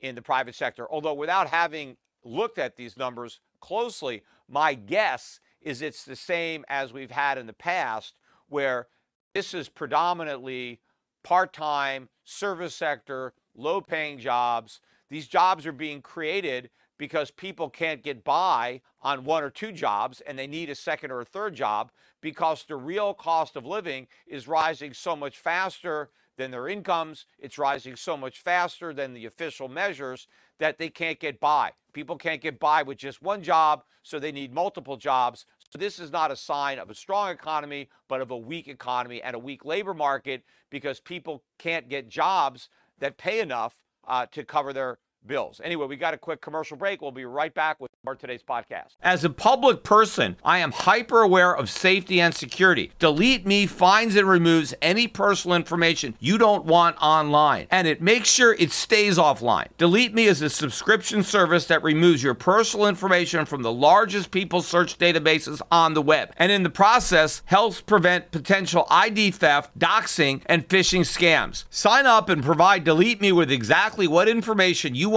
in 0.01 0.15
the 0.15 0.21
private 0.21 0.55
sector. 0.55 0.87
Although, 0.89 1.13
without 1.13 1.47
having 1.47 1.97
looked 2.23 2.57
at 2.57 2.75
these 2.75 2.97
numbers 2.97 3.39
closely, 3.59 4.23
my 4.47 4.73
guess 4.73 5.39
is 5.61 5.81
it's 5.81 6.05
the 6.05 6.15
same 6.15 6.63
as 6.69 6.93
we've 6.93 7.11
had 7.11 7.37
in 7.37 7.47
the 7.47 7.53
past, 7.53 8.15
where 8.47 8.87
this 9.33 9.53
is 9.53 9.69
predominantly 9.69 10.79
part 11.23 11.51
time, 11.51 12.09
service 12.23 12.75
sector, 12.75 13.33
low 13.55 13.81
paying 13.81 14.19
jobs. 14.19 14.79
These 15.09 15.27
jobs 15.27 15.65
are 15.65 15.71
being 15.73 16.01
created 16.01 16.69
because 16.97 17.31
people 17.31 17.69
can't 17.69 18.03
get 18.03 18.23
by 18.23 18.81
on 19.01 19.23
one 19.23 19.43
or 19.43 19.49
two 19.49 19.71
jobs 19.71 20.21
and 20.21 20.37
they 20.37 20.47
need 20.47 20.69
a 20.69 20.75
second 20.75 21.11
or 21.11 21.21
a 21.21 21.25
third 21.25 21.55
job 21.55 21.91
because 22.21 22.65
the 22.65 22.75
real 22.75 23.13
cost 23.13 23.55
of 23.55 23.65
living 23.65 24.07
is 24.27 24.47
rising 24.47 24.93
so 24.93 25.15
much 25.15 25.37
faster 25.37 26.09
than 26.37 26.51
their 26.51 26.67
incomes. 26.67 27.25
It's 27.39 27.57
rising 27.57 27.95
so 27.95 28.15
much 28.15 28.39
faster 28.39 28.93
than 28.93 29.13
the 29.13 29.25
official 29.25 29.67
measures 29.67 30.27
that 30.59 30.77
they 30.77 30.89
can't 30.89 31.19
get 31.19 31.39
by. 31.39 31.71
People 31.93 32.15
can't 32.15 32.41
get 32.41 32.59
by 32.59 32.83
with 32.83 32.97
just 32.97 33.21
one 33.21 33.41
job, 33.41 33.83
so 34.03 34.19
they 34.19 34.31
need 34.31 34.53
multiple 34.53 34.97
jobs. 34.97 35.45
So 35.71 35.79
this 35.79 35.99
is 35.99 36.11
not 36.11 36.31
a 36.31 36.35
sign 36.35 36.79
of 36.79 36.89
a 36.89 36.95
strong 36.95 37.31
economy, 37.31 37.89
but 38.07 38.21
of 38.21 38.31
a 38.31 38.37
weak 38.37 38.67
economy 38.67 39.21
and 39.21 39.35
a 39.35 39.39
weak 39.39 39.65
labor 39.65 39.93
market 39.93 40.43
because 40.69 40.99
people 40.99 41.43
can't 41.57 41.89
get 41.89 42.07
jobs 42.07 42.69
that 42.99 43.17
pay 43.17 43.39
enough 43.39 43.75
uh, 44.07 44.25
to 44.31 44.43
cover 44.43 44.73
their 44.73 44.99
bills. 45.27 45.61
Anyway, 45.63 45.85
we 45.85 45.95
got 45.97 46.13
a 46.13 46.17
quick 46.17 46.41
commercial 46.41 46.77
break. 46.77 47.01
We'll 47.01 47.11
be 47.11 47.25
right 47.25 47.53
back 47.53 47.79
with 47.79 47.91
more 48.03 48.15
today's 48.15 48.41
podcast. 48.41 48.95
As 49.01 49.23
a 49.23 49.29
public 49.29 49.83
person, 49.83 50.37
I 50.43 50.59
am 50.59 50.71
hyper 50.71 51.21
aware 51.21 51.55
of 51.55 51.69
safety 51.69 52.21
and 52.21 52.33
security. 52.33 52.91
Delete 52.99 53.45
Me 53.45 53.65
finds 53.65 54.15
and 54.15 54.27
removes 54.27 54.73
any 54.81 55.07
personal 55.07 55.55
information 55.55 56.15
you 56.19 56.37
don't 56.37 56.65
want 56.65 56.95
online, 57.01 57.67
and 57.69 57.87
it 57.87 58.01
makes 58.01 58.29
sure 58.29 58.53
it 58.53 58.71
stays 58.71 59.17
offline. 59.17 59.67
Delete 59.77 60.13
Me 60.13 60.25
is 60.25 60.41
a 60.41 60.49
subscription 60.49 61.21
service 61.23 61.65
that 61.65 61.83
removes 61.83 62.23
your 62.23 62.33
personal 62.33 62.87
information 62.87 63.45
from 63.45 63.61
the 63.61 63.73
largest 63.73 64.31
people 64.31 64.61
search 64.61 64.97
databases 64.97 65.61
on 65.69 65.93
the 65.93 66.01
web, 66.01 66.31
and 66.37 66.51
in 66.51 66.63
the 66.63 66.69
process 66.69 67.41
helps 67.45 67.81
prevent 67.81 68.31
potential 68.31 68.87
ID 68.89 69.31
theft, 69.31 69.77
doxing, 69.77 70.41
and 70.45 70.67
phishing 70.69 71.01
scams. 71.01 71.65
Sign 71.69 72.05
up 72.05 72.29
and 72.29 72.43
provide 72.43 72.83
Delete 72.85 73.19
Me 73.19 73.31
with 73.31 73.51
exactly 73.51 74.07
what 74.07 74.29
information 74.29 74.95
you 74.95 75.09
want 75.09 75.16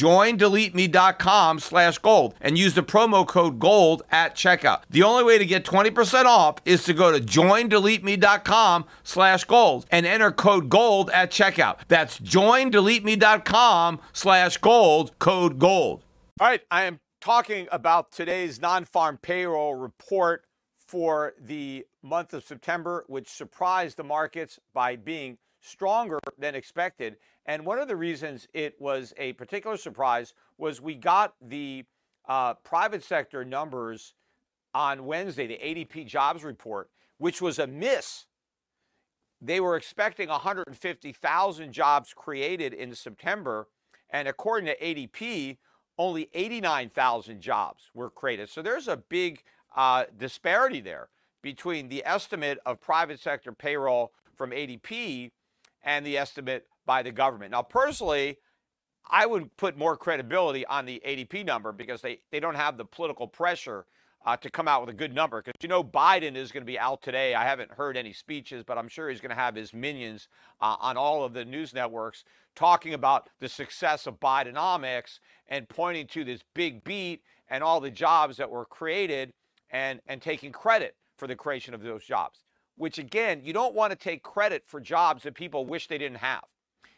joindeleteme.com 0.00 1.58
slash 1.58 1.98
gold 1.98 2.34
and 2.40 2.56
use 2.56 2.74
the 2.74 2.82
promo 2.82 3.26
code 3.26 3.58
GOLD 3.58 4.02
at 4.10 4.34
checkout. 4.34 4.82
The 4.88 5.02
only 5.02 5.24
way 5.24 5.38
to 5.38 5.44
get 5.44 5.64
20% 5.64 6.24
off 6.24 6.56
is 6.64 6.84
to 6.84 6.94
go 6.94 7.12
to 7.12 7.20
joindeleteme.com 7.22 8.86
slash 9.02 9.44
gold 9.44 9.86
and 9.90 10.06
enter 10.06 10.32
code 10.32 10.68
GOLD 10.68 11.10
at 11.10 11.30
checkout. 11.30 11.80
That's 11.88 12.18
joindeleteme.com 12.18 14.00
slash 14.12 14.56
gold, 14.56 15.18
code 15.18 15.58
GOLD. 15.58 16.02
All 16.40 16.48
right, 16.48 16.62
I 16.70 16.84
am 16.84 17.00
talking 17.20 17.68
about 17.70 18.12
today's 18.12 18.60
non-farm 18.60 19.18
payroll 19.20 19.74
report 19.74 20.44
for 20.78 21.34
the 21.38 21.84
month 22.02 22.32
of 22.32 22.42
September, 22.44 23.04
which 23.08 23.28
surprised 23.28 23.98
the 23.98 24.04
markets 24.04 24.58
by 24.72 24.96
being 24.96 25.36
stronger 25.60 26.18
than 26.38 26.54
expected. 26.54 27.16
And 27.50 27.66
one 27.66 27.80
of 27.80 27.88
the 27.88 27.96
reasons 27.96 28.46
it 28.54 28.80
was 28.80 29.12
a 29.16 29.32
particular 29.32 29.76
surprise 29.76 30.34
was 30.56 30.80
we 30.80 30.94
got 30.94 31.34
the 31.42 31.84
uh, 32.28 32.54
private 32.54 33.02
sector 33.02 33.44
numbers 33.44 34.14
on 34.72 35.04
Wednesday, 35.04 35.48
the 35.48 35.58
ADP 35.58 36.06
jobs 36.06 36.44
report, 36.44 36.90
which 37.18 37.42
was 37.42 37.58
a 37.58 37.66
miss. 37.66 38.26
They 39.42 39.58
were 39.58 39.74
expecting 39.74 40.28
150,000 40.28 41.72
jobs 41.72 42.14
created 42.14 42.72
in 42.72 42.94
September. 42.94 43.66
And 44.10 44.28
according 44.28 44.66
to 44.66 44.78
ADP, 44.78 45.56
only 45.98 46.30
89,000 46.32 47.40
jobs 47.40 47.90
were 47.94 48.10
created. 48.10 48.48
So 48.48 48.62
there's 48.62 48.86
a 48.86 48.96
big 48.96 49.42
uh, 49.74 50.04
disparity 50.16 50.80
there 50.80 51.08
between 51.42 51.88
the 51.88 52.04
estimate 52.06 52.58
of 52.64 52.80
private 52.80 53.18
sector 53.18 53.50
payroll 53.50 54.12
from 54.36 54.52
ADP 54.52 55.32
and 55.82 56.06
the 56.06 56.16
estimate 56.16 56.68
by 56.90 57.04
the 57.04 57.12
government. 57.12 57.52
Now, 57.52 57.62
personally, 57.62 58.38
I 59.08 59.24
would 59.24 59.56
put 59.56 59.78
more 59.78 59.96
credibility 59.96 60.66
on 60.66 60.86
the 60.86 61.00
ADP 61.06 61.46
number 61.46 61.70
because 61.70 62.02
they, 62.02 62.18
they 62.32 62.40
don't 62.40 62.56
have 62.56 62.76
the 62.76 62.84
political 62.84 63.28
pressure 63.28 63.86
uh, 64.26 64.36
to 64.38 64.50
come 64.50 64.66
out 64.66 64.80
with 64.80 64.90
a 64.90 64.98
good 64.98 65.14
number. 65.14 65.40
Because 65.40 65.54
you 65.62 65.68
know, 65.68 65.84
Biden 65.84 66.34
is 66.34 66.50
going 66.50 66.62
to 66.62 66.66
be 66.66 66.80
out 66.80 67.00
today. 67.00 67.36
I 67.36 67.44
haven't 67.44 67.70
heard 67.70 67.96
any 67.96 68.12
speeches, 68.12 68.64
but 68.66 68.76
I'm 68.76 68.88
sure 68.88 69.08
he's 69.08 69.20
going 69.20 69.30
to 69.30 69.36
have 69.36 69.54
his 69.54 69.72
minions 69.72 70.26
uh, 70.60 70.74
on 70.80 70.96
all 70.96 71.22
of 71.22 71.32
the 71.32 71.44
news 71.44 71.72
networks 71.72 72.24
talking 72.56 72.92
about 72.92 73.28
the 73.38 73.48
success 73.48 74.08
of 74.08 74.18
Bidenomics 74.18 75.20
and 75.46 75.68
pointing 75.68 76.08
to 76.08 76.24
this 76.24 76.40
big 76.54 76.82
beat 76.82 77.22
and 77.48 77.62
all 77.62 77.80
the 77.80 77.92
jobs 77.92 78.36
that 78.38 78.50
were 78.50 78.64
created 78.64 79.32
and, 79.70 80.00
and 80.08 80.20
taking 80.20 80.50
credit 80.50 80.96
for 81.16 81.28
the 81.28 81.36
creation 81.36 81.72
of 81.72 81.82
those 81.84 82.02
jobs. 82.02 82.40
Which, 82.74 82.98
again, 82.98 83.42
you 83.44 83.52
don't 83.52 83.76
want 83.76 83.92
to 83.92 83.96
take 83.96 84.24
credit 84.24 84.64
for 84.66 84.80
jobs 84.80 85.22
that 85.22 85.34
people 85.36 85.66
wish 85.66 85.86
they 85.86 85.96
didn't 85.96 86.18
have 86.18 86.42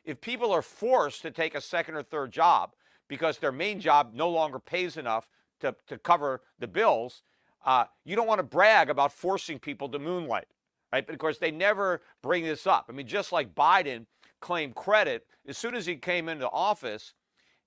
if 0.04 0.20
people 0.20 0.52
are 0.52 0.62
forced 0.62 1.22
to 1.22 1.30
take 1.30 1.54
a 1.54 1.60
second 1.60 1.94
or 1.94 2.02
third 2.02 2.32
job 2.32 2.72
because 3.08 3.38
their 3.38 3.52
main 3.52 3.80
job 3.80 4.12
no 4.14 4.28
longer 4.28 4.58
pays 4.58 4.96
enough 4.96 5.28
to, 5.60 5.74
to 5.86 5.98
cover 5.98 6.42
the 6.58 6.66
bills, 6.66 7.22
uh, 7.64 7.84
you 8.04 8.16
don't 8.16 8.26
want 8.26 8.38
to 8.38 8.44
brag 8.44 8.90
about 8.90 9.12
forcing 9.12 9.58
people 9.58 9.88
to 9.88 9.98
moonlight, 9.98 10.46
right? 10.92 11.06
But 11.06 11.12
of 11.12 11.18
course, 11.18 11.38
they 11.38 11.50
never 11.50 12.02
bring 12.22 12.44
this 12.44 12.66
up. 12.66 12.86
I 12.88 12.92
mean, 12.92 13.06
just 13.06 13.32
like 13.32 13.54
Biden 13.54 14.06
claimed 14.40 14.74
credit 14.74 15.26
as 15.46 15.58
soon 15.58 15.74
as 15.74 15.86
he 15.86 15.96
came 15.96 16.28
into 16.28 16.48
office 16.50 17.14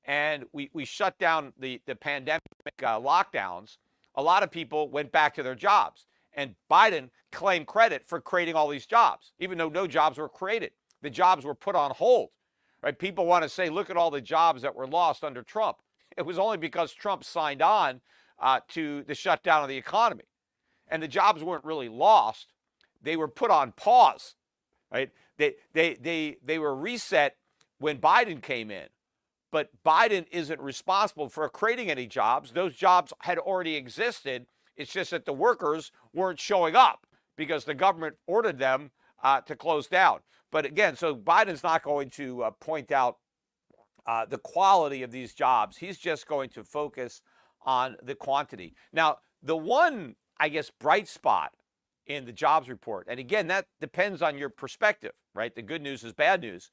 and 0.06 0.46
we, 0.54 0.70
we 0.74 0.86
shut 0.86 1.18
down 1.18 1.54
the, 1.58 1.82
the 1.86 1.96
pandemic 1.96 2.42
uh, 2.84 3.00
lockdowns, 3.00 3.78
a 4.16 4.22
lot 4.22 4.44
of 4.44 4.52
people 4.52 4.90
went 4.90 5.12
back 5.12 5.34
to 5.36 5.44
their 5.44 5.56
jobs. 5.56 6.06
And 6.34 6.56
Biden 6.70 7.10
claimed 7.32 7.66
credit 7.66 8.06
for 8.06 8.20
creating 8.20 8.56
all 8.56 8.68
these 8.68 8.86
jobs, 8.86 9.32
even 9.40 9.58
though 9.58 9.70
no 9.70 9.88
jobs 9.88 10.18
were 10.18 10.30
created. 10.30 10.72
The 11.02 11.10
jobs 11.10 11.46
were 11.46 11.56
put 11.56 11.76
on 11.76 11.92
hold. 11.92 12.30
Right? 12.82 12.98
People 12.98 13.26
want 13.26 13.44
to 13.44 13.50
say, 13.50 13.70
look 13.70 13.90
at 13.90 13.98
all 13.98 14.12
the 14.12 14.22
jobs 14.22 14.62
that 14.62 14.76
were 14.76 14.88
lost 14.88 15.24
under 15.24 15.42
Trump. 15.42 15.78
It 16.18 16.26
was 16.26 16.38
only 16.38 16.58
because 16.58 16.94
Trump 16.94 17.24
signed 17.24 17.62
on 17.62 18.02
uh, 18.40 18.60
to 18.70 19.04
the 19.04 19.16
shutdown 19.16 19.64
of 19.64 19.70
the 19.70 19.78
economy. 19.78 20.26
And 20.88 21.02
the 21.02 21.08
jobs 21.08 21.44
weren't 21.44 21.66
really 21.66 21.90
lost, 21.90 22.54
they 23.02 23.16
were 23.16 23.28
put 23.28 23.52
on 23.52 23.72
pause. 23.72 24.36
Right? 24.92 25.12
They, 25.38 25.56
they, 25.74 25.96
they, 25.96 26.38
they 26.44 26.60
were 26.60 26.76
reset 26.76 27.38
when 27.80 27.98
Biden 27.98 28.42
came 28.42 28.72
in. 28.72 28.88
But 29.52 29.70
Biden 29.86 30.26
isn't 30.32 30.60
responsible 30.60 31.30
for 31.30 31.48
creating 31.50 31.90
any 31.90 32.08
jobs. 32.08 32.52
Those 32.52 32.76
jobs 32.76 33.14
had 33.22 33.38
already 33.38 33.76
existed. 33.76 34.48
It's 34.76 34.92
just 34.92 35.12
that 35.12 35.26
the 35.26 35.34
workers 35.34 35.92
weren't 36.14 36.40
showing 36.40 36.76
up 36.76 37.08
because 37.36 37.66
the 37.66 37.74
government 37.74 38.16
ordered 38.28 38.60
them 38.60 38.92
uh, 39.24 39.42
to 39.42 39.56
close 39.56 39.88
down. 39.88 40.20
But 40.52 40.66
again, 40.66 40.96
so 40.96 41.16
Biden's 41.16 41.64
not 41.64 41.84
going 41.84 42.10
to 42.12 42.44
uh, 42.44 42.52
point 42.52 42.92
out 42.92 43.18
uh, 44.06 44.26
the 44.26 44.38
quality 44.38 45.04
of 45.04 45.12
these 45.12 45.34
jobs. 45.34 45.78
He's 45.78 45.98
just 45.98 46.28
going 46.28 46.50
to 46.52 46.64
focus 46.64 47.22
on 47.66 47.96
the 48.04 48.16
quantity. 48.16 48.76
Now, 48.94 49.18
the 49.42 49.58
one, 49.58 50.16
I 50.40 50.50
guess, 50.50 50.70
bright 50.70 51.08
spot 51.08 51.54
in 52.06 52.26
the 52.26 52.32
jobs 52.32 52.70
report, 52.70 53.08
and 53.10 53.20
again, 53.20 53.48
that 53.48 53.66
depends 53.82 54.22
on 54.22 54.38
your 54.38 54.50
perspective, 54.50 55.14
right? 55.34 55.56
The 55.56 55.64
good 55.64 55.82
news 55.82 56.04
is 56.04 56.14
bad 56.14 56.42
news, 56.42 56.70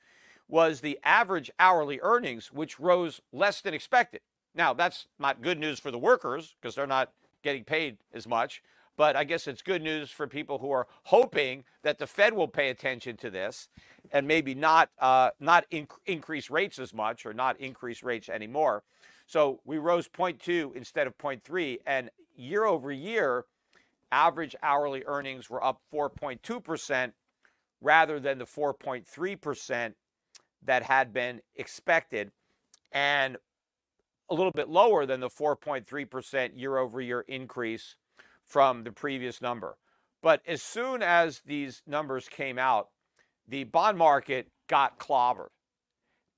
was 0.48 0.80
the 0.80 0.98
average 1.02 1.50
hourly 1.58 1.98
earnings, 2.02 2.52
which 2.52 2.78
rose 2.78 3.20
less 3.32 3.62
than 3.62 3.72
expected. 3.72 4.20
Now, 4.54 4.74
that's 4.74 5.06
not 5.18 5.40
good 5.40 5.58
news 5.58 5.80
for 5.80 5.90
the 5.90 5.98
workers 5.98 6.54
because 6.60 6.74
they're 6.74 6.86
not 6.86 7.12
getting 7.42 7.64
paid 7.64 7.96
as 8.12 8.26
much, 8.28 8.62
but 8.96 9.16
I 9.16 9.24
guess 9.24 9.46
it's 9.46 9.62
good 9.62 9.82
news 9.82 10.10
for 10.10 10.26
people 10.26 10.58
who 10.58 10.70
are 10.70 10.86
hoping 11.04 11.64
that 11.82 11.98
the 11.98 12.06
Fed 12.06 12.34
will 12.34 12.48
pay 12.48 12.68
attention 12.68 13.16
to 13.18 13.30
this 13.30 13.68
and 14.10 14.26
maybe 14.26 14.54
not 14.54 14.90
uh, 14.98 15.30
not 15.40 15.68
inc- 15.70 15.98
increase 16.06 16.50
rates 16.50 16.78
as 16.78 16.92
much 16.92 17.24
or 17.24 17.32
not 17.32 17.58
increase 17.58 18.02
rates 18.02 18.28
anymore. 18.28 18.82
So 19.26 19.60
we 19.64 19.78
rose 19.78 20.08
0.2 20.08 20.76
instead 20.76 21.06
of 21.06 21.16
0.3, 21.16 21.78
and 21.86 22.10
year 22.36 22.64
over 22.64 22.92
year, 22.92 23.44
average 24.10 24.54
hourly 24.62 25.04
earnings 25.06 25.48
were 25.48 25.64
up 25.64 25.80
4.2 25.92 26.62
percent 26.62 27.14
rather 27.80 28.20
than 28.20 28.38
the 28.38 28.44
4.3 28.44 29.40
percent 29.40 29.96
that 30.64 30.82
had 30.82 31.12
been 31.12 31.40
expected, 31.56 32.30
and 32.92 33.36
a 34.28 34.34
little 34.34 34.52
bit 34.52 34.68
lower 34.68 35.06
than 35.06 35.20
the 35.20 35.30
4.3 35.30 36.10
percent 36.10 36.56
year 36.58 36.76
over 36.76 37.00
year 37.00 37.22
increase 37.22 37.96
from 38.52 38.84
the 38.84 38.92
previous 38.92 39.40
number. 39.40 39.78
But 40.22 40.42
as 40.46 40.62
soon 40.62 41.02
as 41.02 41.40
these 41.46 41.80
numbers 41.86 42.28
came 42.28 42.58
out, 42.58 42.90
the 43.48 43.64
bond 43.64 43.96
market 43.96 44.48
got 44.68 44.98
clobbered. 44.98 45.48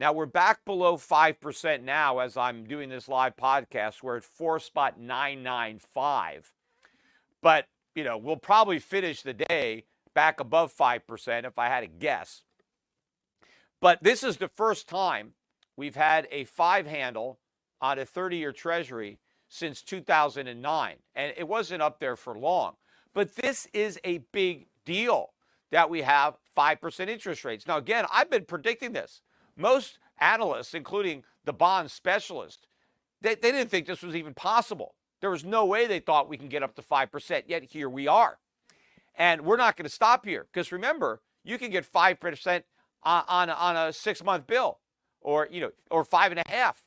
Now 0.00 0.12
we're 0.12 0.26
back 0.26 0.64
below 0.64 0.96
5% 0.96 1.82
now 1.82 2.20
as 2.20 2.36
I'm 2.36 2.62
doing 2.62 2.88
this 2.88 3.08
live 3.08 3.34
podcast. 3.34 4.00
We're 4.00 4.18
at 4.18 4.22
4 4.22 4.60
spot 4.60 5.00
995. 5.00 6.52
But, 7.42 7.66
you 7.96 8.04
know, 8.04 8.16
we'll 8.16 8.36
probably 8.36 8.78
finish 8.78 9.22
the 9.22 9.34
day 9.34 9.86
back 10.14 10.38
above 10.38 10.72
5% 10.72 11.44
if 11.44 11.58
I 11.58 11.66
had 11.66 11.80
to 11.80 11.88
guess. 11.88 12.44
But 13.80 14.00
this 14.00 14.22
is 14.22 14.36
the 14.36 14.46
first 14.46 14.88
time 14.88 15.32
we've 15.76 15.96
had 15.96 16.28
a 16.30 16.44
five 16.44 16.86
handle 16.86 17.40
on 17.80 17.98
a 17.98 18.04
30 18.06 18.36
year 18.36 18.52
treasury 18.52 19.18
since 19.48 19.82
2009. 19.82 20.96
And 21.16 21.34
it 21.36 21.48
wasn't 21.48 21.82
up 21.82 21.98
there 21.98 22.14
for 22.14 22.38
long. 22.38 22.74
But 23.14 23.34
this 23.34 23.66
is 23.72 23.98
a 24.04 24.18
big 24.30 24.68
deal 24.84 25.30
that 25.72 25.90
we 25.90 26.02
have 26.02 26.36
5% 26.56 27.08
interest 27.08 27.44
rates. 27.44 27.66
Now, 27.66 27.78
again, 27.78 28.04
I've 28.12 28.30
been 28.30 28.44
predicting 28.44 28.92
this. 28.92 29.22
Most 29.58 29.98
analysts, 30.20 30.72
including 30.72 31.24
the 31.44 31.52
bond 31.52 31.90
specialist, 31.90 32.68
they, 33.20 33.34
they 33.34 33.50
didn't 33.50 33.70
think 33.70 33.86
this 33.86 34.02
was 34.02 34.14
even 34.14 34.32
possible. 34.32 34.94
There 35.20 35.30
was 35.30 35.44
no 35.44 35.66
way 35.66 35.86
they 35.86 35.98
thought 35.98 36.28
we 36.28 36.36
can 36.36 36.48
get 36.48 36.62
up 36.62 36.76
to 36.76 36.82
5%, 36.82 37.42
yet 37.46 37.64
here 37.64 37.88
we 37.88 38.06
are. 38.06 38.38
And 39.16 39.42
we're 39.42 39.56
not 39.56 39.76
going 39.76 39.84
to 39.84 39.90
stop 39.90 40.24
here 40.24 40.46
because 40.52 40.70
remember, 40.70 41.20
you 41.42 41.58
can 41.58 41.70
get 41.70 41.90
5% 41.90 42.62
on, 43.02 43.50
on, 43.50 43.76
a 43.76 43.92
six 43.92 44.22
month 44.22 44.46
bill 44.46 44.78
or, 45.20 45.48
you 45.50 45.60
know, 45.60 45.70
or 45.90 46.04
five 46.04 46.30
and 46.30 46.40
a 46.40 46.48
half. 46.48 46.84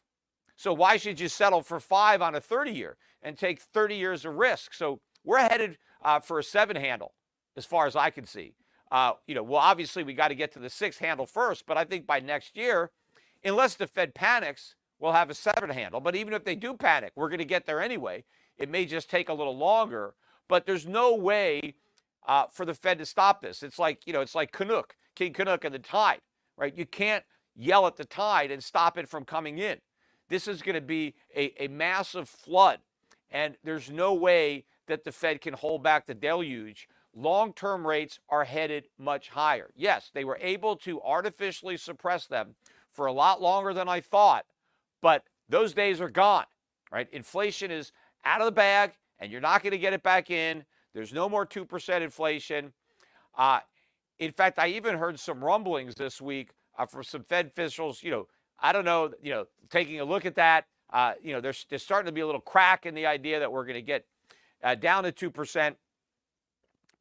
So 0.55 0.71
why 0.71 0.97
should 0.97 1.19
you 1.19 1.27
settle 1.27 1.61
for 1.61 1.79
five 1.79 2.21
on 2.21 2.35
a 2.35 2.41
30 2.41 2.71
year 2.71 2.97
and 3.21 3.37
take 3.37 3.59
30 3.59 3.95
years 3.95 4.23
of 4.23 4.35
risk? 4.35 4.73
So 4.73 5.01
we're 5.25 5.39
headed 5.39 5.77
uh, 6.01 6.21
for 6.21 6.39
a 6.39 6.43
seven 6.43 6.77
handle 6.77 7.13
as 7.57 7.65
far 7.65 7.85
as 7.85 7.95
I 7.95 8.11
can 8.11 8.25
see. 8.25 8.53
Uh, 8.91 9.13
you 9.25 9.33
know, 9.33 9.43
well, 9.43 9.61
obviously 9.61 10.03
we 10.03 10.13
got 10.13 10.27
to 10.27 10.35
get 10.35 10.51
to 10.51 10.59
the 10.59 10.69
six 10.69 10.97
handle 10.97 11.25
first, 11.25 11.65
but 11.65 11.77
I 11.77 11.85
think 11.85 12.05
by 12.05 12.19
next 12.19 12.57
year, 12.57 12.91
unless 13.43 13.75
the 13.75 13.87
Fed 13.87 14.13
panics, 14.13 14.75
we'll 14.99 15.13
have 15.13 15.29
a 15.29 15.33
seven 15.33 15.69
handle. 15.69 16.01
But 16.01 16.15
even 16.15 16.33
if 16.33 16.43
they 16.43 16.55
do 16.55 16.73
panic, 16.73 17.13
we're 17.15 17.29
going 17.29 17.39
to 17.39 17.45
get 17.45 17.65
there 17.65 17.81
anyway. 17.81 18.25
It 18.57 18.69
may 18.69 18.85
just 18.85 19.09
take 19.09 19.29
a 19.29 19.33
little 19.33 19.57
longer, 19.57 20.15
but 20.49 20.65
there's 20.65 20.85
no 20.85 21.15
way 21.15 21.75
uh, 22.27 22.45
for 22.51 22.65
the 22.65 22.73
Fed 22.73 22.99
to 22.99 23.05
stop 23.05 23.41
this. 23.41 23.63
It's 23.63 23.79
like, 23.79 24.05
you 24.05 24.11
know, 24.11 24.21
it's 24.21 24.35
like 24.35 24.51
Canute, 24.51 24.93
King 25.15 25.31
Canute 25.33 25.63
and 25.63 25.73
the 25.73 25.79
tide, 25.79 26.19
right? 26.57 26.77
You 26.77 26.85
can't 26.85 27.23
yell 27.55 27.87
at 27.87 27.95
the 27.95 28.05
tide 28.05 28.51
and 28.51 28.63
stop 28.63 28.97
it 28.97 29.07
from 29.07 29.23
coming 29.23 29.57
in. 29.57 29.77
This 30.29 30.47
is 30.47 30.61
going 30.61 30.75
to 30.75 30.81
be 30.81 31.15
a, 31.35 31.63
a 31.63 31.67
massive 31.67 32.29
flood, 32.29 32.79
and 33.29 33.55
there's 33.63 33.89
no 33.89 34.13
way 34.13 34.65
that 34.87 35.03
the 35.03 35.11
Fed 35.11 35.41
can 35.41 35.53
hold 35.53 35.81
back 35.81 36.05
the 36.05 36.13
deluge 36.13 36.87
long 37.15 37.53
term 37.53 37.85
rates 37.85 38.19
are 38.29 38.43
headed 38.43 38.85
much 38.97 39.29
higher. 39.29 39.71
Yes, 39.75 40.11
they 40.13 40.23
were 40.23 40.37
able 40.41 40.75
to 40.77 41.01
artificially 41.01 41.77
suppress 41.77 42.25
them 42.25 42.55
for 42.91 43.05
a 43.05 43.13
lot 43.13 43.41
longer 43.41 43.73
than 43.73 43.87
I 43.87 44.01
thought, 44.01 44.45
but 45.01 45.23
those 45.49 45.73
days 45.73 46.01
are 46.01 46.09
gone, 46.09 46.45
right? 46.91 47.07
Inflation 47.11 47.71
is 47.71 47.91
out 48.25 48.41
of 48.41 48.45
the 48.45 48.51
bag, 48.51 48.93
and 49.19 49.31
you're 49.31 49.41
not 49.41 49.63
going 49.63 49.71
to 49.71 49.77
get 49.77 49.93
it 49.93 50.03
back 50.03 50.29
in. 50.29 50.65
There's 50.93 51.13
no 51.13 51.29
more 51.29 51.45
2% 51.45 52.01
inflation. 52.01 52.73
Uh, 53.37 53.59
in 54.19 54.31
fact, 54.31 54.59
I 54.59 54.67
even 54.67 54.97
heard 54.97 55.19
some 55.19 55.43
rumblings 55.43 55.95
this 55.95 56.21
week 56.21 56.51
uh, 56.77 56.85
from 56.85 57.03
some 57.03 57.23
Fed 57.23 57.47
officials, 57.47 58.03
you 58.03 58.11
know, 58.11 58.27
I 58.59 58.71
don't 58.73 58.85
know, 58.85 59.11
you 59.21 59.31
know, 59.31 59.45
taking 59.69 59.99
a 59.99 60.05
look 60.05 60.25
at 60.25 60.35
that. 60.35 60.65
Uh, 60.91 61.13
you 61.23 61.33
know, 61.33 61.41
there's, 61.41 61.65
there's 61.69 61.81
starting 61.81 62.05
to 62.05 62.11
be 62.11 62.21
a 62.21 62.25
little 62.25 62.41
crack 62.41 62.85
in 62.85 62.93
the 62.93 63.07
idea 63.07 63.39
that 63.39 63.51
we're 63.51 63.65
going 63.65 63.75
to 63.75 63.81
get 63.81 64.05
uh, 64.63 64.75
down 64.75 65.03
to 65.03 65.11
2%. 65.11 65.75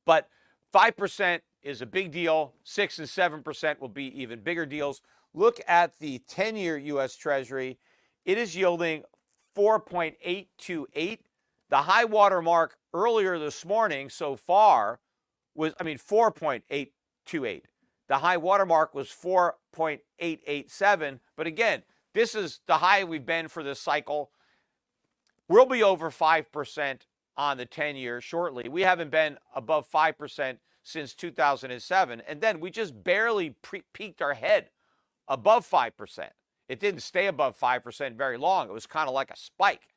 But 0.04 0.28
5% 0.74 1.40
is 1.62 1.82
a 1.82 1.86
big 1.86 2.10
deal. 2.10 2.54
6 2.64 2.98
and 2.98 3.08
7% 3.08 3.80
will 3.80 3.88
be 3.88 4.06
even 4.20 4.40
bigger 4.40 4.66
deals. 4.66 5.00
Look 5.34 5.60
at 5.66 5.98
the 5.98 6.20
10 6.28 6.56
year 6.56 6.76
U.S. 6.76 7.16
Treasury. 7.16 7.78
It 8.24 8.38
is 8.38 8.56
yielding 8.56 9.04
4.828. 9.56 11.18
The 11.68 11.76
high 11.76 12.04
water 12.04 12.42
mark 12.42 12.76
earlier 12.92 13.38
this 13.38 13.64
morning 13.64 14.10
so 14.10 14.34
far 14.36 15.00
was, 15.54 15.72
I 15.80 15.84
mean, 15.84 15.98
4.828. 15.98 17.62
The 18.08 18.18
high 18.18 18.38
water 18.38 18.66
mark 18.66 18.92
was 18.94 19.08
4.887. 19.08 21.20
But 21.36 21.46
again, 21.46 21.82
this 22.12 22.34
is 22.34 22.60
the 22.66 22.78
high 22.78 23.04
we've 23.04 23.24
been 23.24 23.46
for 23.48 23.62
this 23.62 23.80
cycle. 23.80 24.30
We'll 25.48 25.66
be 25.66 25.82
over 25.82 26.10
5% 26.10 27.00
on 27.40 27.56
the 27.56 27.64
10 27.64 27.96
year 27.96 28.20
shortly. 28.20 28.68
We 28.68 28.82
haven't 28.82 29.10
been 29.10 29.38
above 29.54 29.90
5% 29.90 30.58
since 30.82 31.14
2007. 31.14 32.22
And 32.28 32.40
then 32.42 32.60
we 32.60 32.70
just 32.70 33.02
barely 33.02 33.56
pre- 33.62 33.84
peaked 33.94 34.20
our 34.20 34.34
head 34.34 34.68
above 35.26 35.66
5%. 35.68 36.28
It 36.68 36.80
didn't 36.80 37.00
stay 37.00 37.26
above 37.26 37.58
5% 37.58 38.16
very 38.18 38.36
long. 38.36 38.68
It 38.68 38.74
was 38.74 38.86
kind 38.86 39.08
of 39.08 39.14
like 39.14 39.30
a 39.30 39.38
spike. 39.38 39.88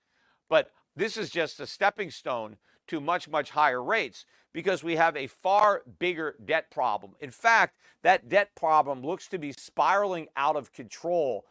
But 0.50 0.72
this 0.96 1.18
is 1.18 1.30
just 1.30 1.60
a 1.60 1.68
stepping 1.68 2.12
stone 2.12 2.56
to 2.88 3.02
much, 3.02 3.28
much 3.28 3.50
higher 3.50 3.84
rates 3.84 4.26
because 4.54 4.82
we 4.82 4.96
have 4.96 5.18
a 5.18 5.28
far 5.28 5.84
bigger 6.00 6.38
debt 6.46 6.72
problem. 6.72 7.12
In 7.20 7.30
fact, 7.30 7.78
that 8.04 8.30
debt 8.30 8.56
problem 8.56 9.02
looks 9.02 9.28
to 9.28 9.38
be 9.38 9.52
spiraling 9.52 10.28
out 10.38 10.56
of 10.56 10.72
control. 10.72 11.44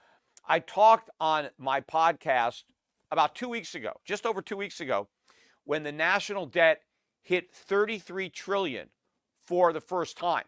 I 0.48 0.60
talked 0.60 1.10
on 1.20 1.50
my 1.58 1.82
podcast 1.82 2.64
about 3.10 3.34
two 3.34 3.50
weeks 3.50 3.74
ago, 3.74 3.92
just 4.06 4.24
over 4.24 4.40
two 4.40 4.56
weeks 4.56 4.80
ago, 4.80 5.08
when 5.64 5.82
the 5.82 5.92
national 5.92 6.46
debt 6.46 6.82
hit 7.22 7.52
33 7.52 8.28
trillion 8.30 8.88
for 9.44 9.72
the 9.72 9.80
first 9.80 10.16
time. 10.16 10.44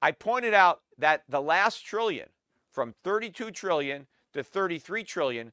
I 0.00 0.10
pointed 0.12 0.54
out 0.54 0.80
that 0.98 1.22
the 1.28 1.40
last 1.40 1.84
trillion 1.84 2.28
from 2.70 2.94
32 3.04 3.50
trillion 3.52 4.06
to 4.32 4.42
33 4.42 5.04
trillion 5.04 5.52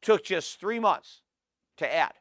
took 0.00 0.24
just 0.24 0.58
3 0.58 0.78
months 0.78 1.22
to 1.76 1.92
add. 1.92 2.14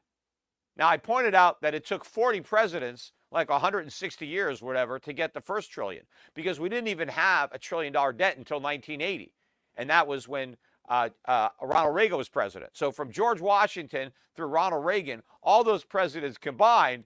Now 0.75 0.87
I 0.89 0.97
pointed 0.97 1.35
out 1.35 1.61
that 1.61 1.73
it 1.75 1.85
took 1.85 2.03
40 2.03 2.41
presidents 2.41 3.13
like 3.31 3.49
160 3.49 4.27
years, 4.27 4.61
whatever, 4.61 4.99
to 4.99 5.13
get 5.13 5.33
the 5.33 5.41
first 5.41 5.71
trillion 5.71 6.03
because 6.33 6.59
we 6.59 6.69
didn't 6.69 6.89
even 6.89 7.07
have 7.07 7.51
a 7.53 7.59
trillion 7.59 7.93
dollar 7.93 8.11
debt 8.11 8.37
until 8.37 8.59
1980. 8.59 9.33
And 9.77 9.89
that 9.89 10.07
was 10.07 10.27
when 10.27 10.57
uh, 10.91 11.07
uh, 11.23 11.47
Ronald 11.61 11.95
Reagan 11.95 12.17
was 12.17 12.27
president. 12.27 12.71
So 12.73 12.91
from 12.91 13.13
George 13.13 13.39
Washington 13.39 14.11
through 14.35 14.47
Ronald 14.47 14.83
Reagan, 14.83 15.23
all 15.41 15.63
those 15.63 15.85
presidents 15.85 16.37
combined, 16.37 17.05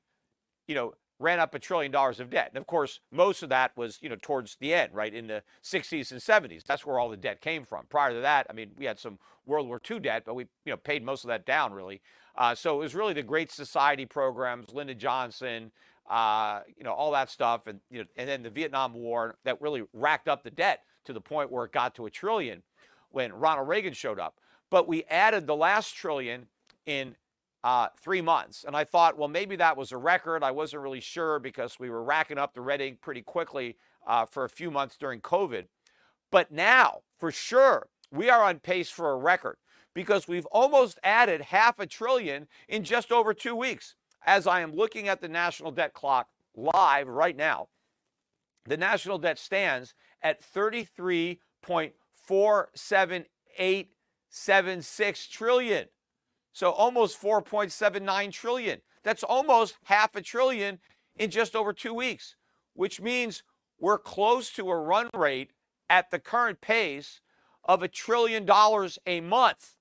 you 0.68 0.74
know, 0.74 0.96
ran 1.20 1.40
up 1.40 1.54
a 1.54 1.60
trillion 1.60 1.92
dollars 1.92 2.20
of 2.20 2.32
debt. 2.32 2.50
And 2.50 2.58
of 2.58 2.66
course, 2.66 3.00
most 3.12 3.44
of 3.44 3.50
that 3.50 3.78
was, 3.78 4.00
you 4.02 4.10
know, 4.10 4.18
towards 4.20 4.58
the 4.60 4.74
end, 4.74 4.92
right, 4.96 5.14
in 5.14 5.28
the 5.28 5.44
60s 5.64 6.12
and 6.12 6.20
70s. 6.20 6.64
That's 6.64 6.84
where 6.84 6.98
all 6.98 7.10
the 7.10 7.16
debt 7.16 7.42
came 7.42 7.64
from. 7.64 7.86
Prior 7.88 8.12
to 8.12 8.22
that, 8.22 8.48
I 8.50 8.54
mean, 8.54 8.72
we 8.76 8.86
had 8.86 8.98
some 8.98 9.20
World 9.46 9.68
War 9.68 9.80
II 9.88 10.00
debt, 10.00 10.24
but 10.26 10.34
we, 10.34 10.48
you 10.66 10.72
know, 10.72 10.78
paid 10.78 11.04
most 11.04 11.24
of 11.24 11.28
that 11.28 11.46
down, 11.46 11.72
really. 11.72 12.02
Uh, 12.36 12.56
so 12.56 12.78
it 12.78 12.80
was 12.80 12.96
really 12.96 13.14
the 13.14 13.22
Great 13.22 13.52
Society 13.52 14.08
programs, 14.08 14.74
Lyndon 14.74 14.98
Johnson, 14.98 15.72
uh, 16.10 16.62
you 16.76 16.84
know, 16.84 16.92
all 16.92 17.12
that 17.12 17.30
stuff, 17.30 17.68
and 17.68 17.80
you 17.92 18.00
know, 18.00 18.06
and 18.18 18.28
then 18.28 18.42
the 18.42 18.50
Vietnam 18.50 18.94
War 18.94 19.38
that 19.44 19.62
really 19.62 19.84
racked 19.94 20.28
up 20.28 20.44
the 20.44 20.52
debt 20.52 20.82
to 21.06 21.14
the 21.14 21.22
point 21.22 21.52
where 21.52 21.66
it 21.66 21.72
got 21.72 21.94
to 21.96 22.08
a 22.08 22.10
trillion 22.10 22.64
when 23.16 23.32
Ronald 23.32 23.70
Reagan 23.70 23.94
showed 23.94 24.20
up. 24.20 24.40
But 24.70 24.90
we 24.90 25.06
added 25.06 25.48
the 25.48 25.56
last 25.56 25.96
trillion 25.96 26.48
in 26.86 27.16
uh, 27.64 27.88
three 28.00 28.22
months. 28.22 28.66
And 28.68 28.76
I 28.76 28.84
thought, 28.84 29.18
well, 29.18 29.30
maybe 29.30 29.56
that 29.56 29.78
was 29.78 29.94
a 29.94 29.98
record. 29.98 30.44
I 30.44 30.52
wasn't 30.52 30.84
really 30.84 31.00
sure 31.00 31.40
because 31.40 31.80
we 31.80 31.90
were 31.90 32.04
racking 32.04 32.38
up 32.38 32.54
the 32.54 32.60
red 32.60 32.82
ink 32.82 33.00
pretty 33.00 33.22
quickly 33.22 33.78
uh, 34.06 34.26
for 34.26 34.44
a 34.44 34.50
few 34.50 34.70
months 34.70 34.98
during 34.98 35.22
COVID. 35.22 35.66
But 36.30 36.52
now, 36.52 37.04
for 37.18 37.32
sure, 37.32 37.88
we 38.12 38.30
are 38.30 38.44
on 38.44 38.60
pace 38.60 38.90
for 38.90 39.12
a 39.12 39.18
record 39.18 39.56
because 39.94 40.28
we've 40.28 40.46
almost 40.48 41.00
added 41.02 41.40
half 41.40 41.80
a 41.80 41.88
trillion 41.88 42.48
in 42.68 42.84
just 42.84 43.14
over 43.14 43.34
two 43.34 43.56
weeks. 43.56 43.96
As 44.26 44.46
I 44.46 44.60
am 44.60 44.76
looking 44.76 45.08
at 45.08 45.22
the 45.22 45.30
national 45.30 45.72
debt 45.72 45.94
clock 45.94 46.28
live 46.54 47.08
right 47.08 47.38
now, 47.38 47.70
the 48.66 48.76
national 48.76 49.20
debt 49.20 49.40
stands 49.40 49.94
at 50.22 50.44
33.47876 52.30 55.30
trillion. 55.30 55.88
So 56.54 56.72
almost 56.72 57.22
4.79 57.22 58.32
trillion. 58.32 58.82
That's 59.04 59.24
almost 59.24 59.78
half 59.84 60.16
a 60.16 60.22
trillion 60.22 60.80
in 61.18 61.30
just 61.30 61.56
over 61.56 61.74
two 61.74 61.94
weeks, 61.94 62.36
which 62.74 63.02
means 63.02 63.44
we're 63.80 64.00
close 64.00 64.52
to 64.54 64.70
a 64.70 64.78
run 64.78 65.10
rate 65.14 65.52
at 65.90 66.12
the 66.12 66.20
current 66.20 66.62
pace 66.62 67.22
of 67.64 67.84
a 67.84 67.88
trillion 67.88 68.46
dollars 68.46 68.98
a 69.06 69.22
month. 69.22 69.76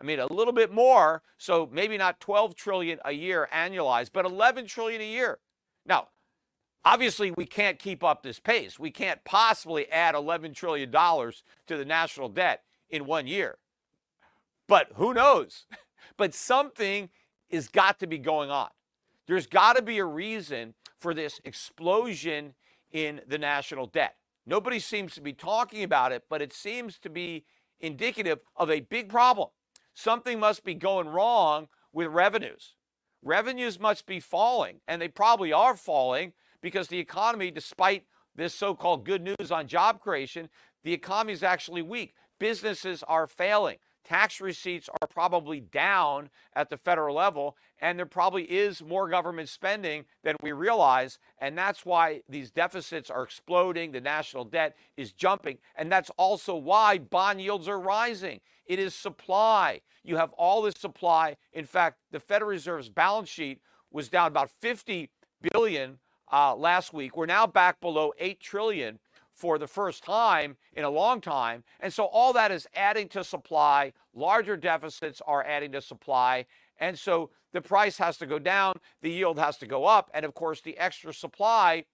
I 0.00 0.04
mean, 0.04 0.18
a 0.18 0.32
little 0.32 0.52
bit 0.52 0.72
more, 0.72 1.22
so 1.38 1.68
maybe 1.70 1.96
not 1.96 2.20
12 2.20 2.56
trillion 2.56 2.98
a 3.04 3.12
year 3.12 3.48
annualized, 3.52 4.10
but 4.12 4.24
11 4.24 4.66
trillion 4.66 5.00
a 5.00 5.10
year. 5.10 5.38
Now, 5.86 6.08
obviously, 6.84 7.30
we 7.30 7.46
can't 7.46 7.78
keep 7.78 8.04
up 8.04 8.22
this 8.22 8.38
pace. 8.38 8.78
We 8.78 8.90
can't 8.90 9.24
possibly 9.24 9.90
add 9.90 10.14
11 10.14 10.54
trillion 10.54 10.90
dollars 10.90 11.42
to 11.66 11.76
the 11.76 11.84
national 11.84 12.28
debt 12.28 12.62
in 12.90 13.06
one 13.06 13.26
year. 13.26 13.58
But 14.66 14.88
who 14.96 15.14
knows? 15.14 15.66
But 16.16 16.32
something 16.32 17.08
has 17.50 17.66
got 17.66 17.98
to 17.98 18.06
be 18.06 18.18
going 18.18 18.48
on. 18.48 18.68
There's 19.26 19.48
got 19.48 19.74
to 19.74 19.82
be 19.82 19.98
a 19.98 20.04
reason 20.04 20.74
for 21.00 21.12
this 21.12 21.40
explosion 21.44 22.54
in 22.92 23.20
the 23.26 23.38
national 23.38 23.86
debt. 23.86 24.14
Nobody 24.46 24.78
seems 24.78 25.14
to 25.14 25.20
be 25.20 25.32
talking 25.32 25.82
about 25.82 26.12
it, 26.12 26.24
but 26.28 26.40
it 26.40 26.52
seems 26.52 26.98
to 27.00 27.10
be 27.10 27.46
indicative 27.80 28.38
of 28.54 28.70
a 28.70 28.80
big 28.80 29.08
problem. 29.08 29.48
Something 29.94 30.38
must 30.38 30.64
be 30.64 30.74
going 30.74 31.08
wrong 31.08 31.68
with 31.92 32.08
revenues. 32.08 32.74
Revenues 33.22 33.80
must 33.80 34.06
be 34.06 34.20
falling, 34.20 34.80
and 34.86 35.00
they 35.00 35.08
probably 35.08 35.52
are 35.52 35.76
falling 35.76 36.32
because 36.64 36.88
the 36.88 36.98
economy, 36.98 37.52
despite 37.52 38.04
this 38.34 38.54
so 38.54 38.74
called 38.74 39.04
good 39.04 39.22
news 39.22 39.52
on 39.52 39.68
job 39.68 40.00
creation, 40.00 40.48
the 40.82 40.92
economy 40.92 41.32
is 41.32 41.42
actually 41.42 41.82
weak. 41.82 42.14
Businesses 42.40 43.04
are 43.06 43.28
failing 43.28 43.76
tax 44.04 44.40
receipts 44.40 44.88
are 45.00 45.08
probably 45.08 45.60
down 45.60 46.30
at 46.54 46.70
the 46.70 46.76
federal 46.76 47.16
level, 47.16 47.56
and 47.80 47.98
there 47.98 48.06
probably 48.06 48.44
is 48.44 48.82
more 48.82 49.08
government 49.08 49.48
spending 49.48 50.04
than 50.22 50.36
we 50.42 50.52
realize. 50.52 51.18
And 51.38 51.56
that's 51.56 51.84
why 51.84 52.20
these 52.28 52.50
deficits 52.50 53.10
are 53.10 53.22
exploding. 53.22 53.92
The 53.92 54.00
national 54.00 54.44
debt 54.44 54.76
is 54.96 55.12
jumping. 55.12 55.58
And 55.76 55.90
that's 55.90 56.10
also 56.16 56.54
why 56.54 56.98
bond 56.98 57.40
yields 57.40 57.68
are 57.68 57.80
rising. 57.80 58.40
It 58.66 58.78
is 58.78 58.94
supply. 58.94 59.80
You 60.04 60.16
have 60.16 60.32
all 60.32 60.62
this 60.62 60.74
supply. 60.78 61.36
In 61.52 61.64
fact, 61.64 61.98
the 62.10 62.20
Federal 62.20 62.50
Reserve's 62.50 62.90
balance 62.90 63.28
sheet 63.28 63.60
was 63.90 64.08
down 64.08 64.28
about 64.28 64.50
50 64.60 65.10
billion 65.52 65.98
uh, 66.34 66.52
last 66.56 66.92
week. 66.92 67.16
We're 67.16 67.26
now 67.26 67.46
back 67.46 67.80
below 67.80 68.12
8 68.18 68.40
trillion 68.40 68.98
for 69.32 69.56
the 69.56 69.68
first 69.68 70.02
time 70.02 70.56
in 70.72 70.82
a 70.82 70.90
long 70.90 71.20
time. 71.20 71.62
And 71.78 71.92
so 71.92 72.06
all 72.06 72.32
that 72.32 72.50
is 72.50 72.66
adding 72.74 73.08
to 73.10 73.22
supply. 73.22 73.92
Larger 74.12 74.56
deficits 74.56 75.22
are 75.28 75.44
adding 75.44 75.70
to 75.72 75.80
supply. 75.80 76.46
And 76.78 76.98
so 76.98 77.30
the 77.52 77.60
price 77.60 77.98
has 77.98 78.18
to 78.18 78.26
go 78.26 78.40
down, 78.40 78.74
the 79.00 79.10
yield 79.10 79.38
has 79.38 79.58
to 79.58 79.66
go 79.66 79.84
up. 79.84 80.10
And 80.12 80.24
of 80.24 80.34
course, 80.34 80.60
the 80.60 80.76
extra 80.76 81.14
supply 81.14 81.84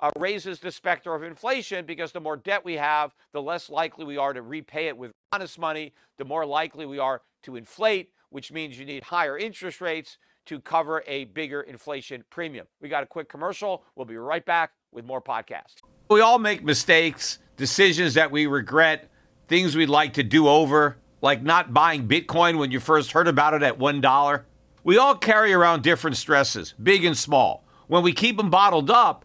uh, 0.00 0.10
raises 0.18 0.58
the 0.58 0.72
specter 0.72 1.14
of 1.14 1.22
inflation 1.22 1.86
because 1.86 2.10
the 2.10 2.20
more 2.20 2.36
debt 2.36 2.64
we 2.64 2.74
have, 2.74 3.14
the 3.32 3.40
less 3.40 3.70
likely 3.70 4.04
we 4.04 4.16
are 4.16 4.32
to 4.32 4.42
repay 4.42 4.88
it 4.88 4.98
with 4.98 5.12
honest 5.32 5.56
money, 5.56 5.92
the 6.18 6.24
more 6.24 6.44
likely 6.44 6.84
we 6.84 6.98
are 6.98 7.22
to 7.44 7.54
inflate, 7.54 8.10
which 8.30 8.50
means 8.50 8.76
you 8.76 8.84
need 8.84 9.04
higher 9.04 9.38
interest 9.38 9.80
rates 9.80 10.18
to 10.46 10.60
cover 10.60 11.02
a 11.06 11.24
bigger 11.24 11.62
inflation 11.62 12.24
premium. 12.30 12.66
We 12.80 12.88
got 12.88 13.02
a 13.02 13.06
quick 13.06 13.28
commercial. 13.28 13.84
We'll 13.96 14.06
be 14.06 14.16
right 14.16 14.44
back 14.44 14.72
with 14.92 15.04
more 15.04 15.20
podcasts. 15.20 15.76
We 16.10 16.20
all 16.20 16.38
make 16.38 16.62
mistakes, 16.62 17.38
decisions 17.56 18.14
that 18.14 18.30
we 18.30 18.46
regret, 18.46 19.10
things 19.48 19.76
we'd 19.76 19.88
like 19.88 20.14
to 20.14 20.22
do 20.22 20.48
over, 20.48 20.98
like 21.22 21.42
not 21.42 21.72
buying 21.72 22.06
Bitcoin 22.06 22.58
when 22.58 22.70
you 22.70 22.80
first 22.80 23.12
heard 23.12 23.28
about 23.28 23.54
it 23.54 23.62
at 23.62 23.78
$1. 23.78 24.42
We 24.84 24.98
all 24.98 25.16
carry 25.16 25.52
around 25.52 25.82
different 25.82 26.16
stresses, 26.16 26.74
big 26.82 27.04
and 27.04 27.16
small. 27.16 27.64
When 27.86 28.02
we 28.02 28.12
keep 28.12 28.36
them 28.36 28.50
bottled 28.50 28.90
up, 28.90 29.24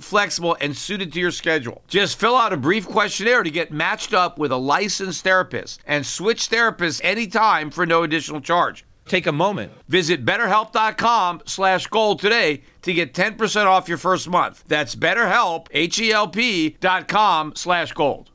flexible, 0.00 0.56
and 0.60 0.76
suited 0.76 1.12
to 1.12 1.20
your 1.20 1.30
schedule. 1.30 1.82
Just 1.88 2.18
fill 2.18 2.36
out 2.36 2.52
a 2.52 2.56
brief 2.56 2.86
questionnaire 2.86 3.42
to 3.42 3.50
get 3.50 3.72
matched 3.72 4.14
up 4.14 4.38
with 4.38 4.52
a 4.52 4.56
licensed 4.56 5.06
licensed 5.06 5.24
therapist 5.24 5.80
and 5.86 6.06
switch 6.06 6.48
therapists 6.48 7.00
anytime 7.04 7.70
for 7.70 7.86
no 7.86 8.02
additional 8.02 8.40
charge. 8.40 8.84
Take 9.06 9.26
a 9.26 9.32
moment. 9.32 9.72
Visit 9.88 10.24
betterhelp.com 10.24 11.42
slash 11.46 11.86
gold 11.86 12.18
today 12.18 12.62
to 12.82 12.92
get 12.92 13.14
10% 13.14 13.66
off 13.66 13.88
your 13.88 13.98
first 13.98 14.28
month. 14.28 14.64
That's 14.66 14.96
betterhelp, 14.96 15.68
H-E-L-P 15.70 16.76
dot 16.80 17.08
com 17.08 17.52
slash 17.54 17.92
gold. 17.92 18.30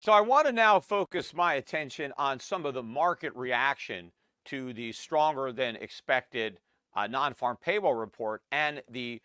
So 0.00 0.12
I 0.12 0.20
want 0.20 0.46
to 0.46 0.52
now 0.52 0.80
focus 0.80 1.34
my 1.34 1.54
attention 1.54 2.12
on 2.16 2.40
some 2.40 2.64
of 2.64 2.74
the 2.74 2.82
market 2.82 3.34
reaction 3.34 4.12
to 4.46 4.72
the 4.72 4.92
stronger 4.92 5.52
than 5.52 5.76
expected 5.76 6.58
uh, 6.94 7.06
non-farm 7.06 7.58
payroll 7.62 7.94
report 7.94 8.42
and 8.52 8.82
the 8.90 9.20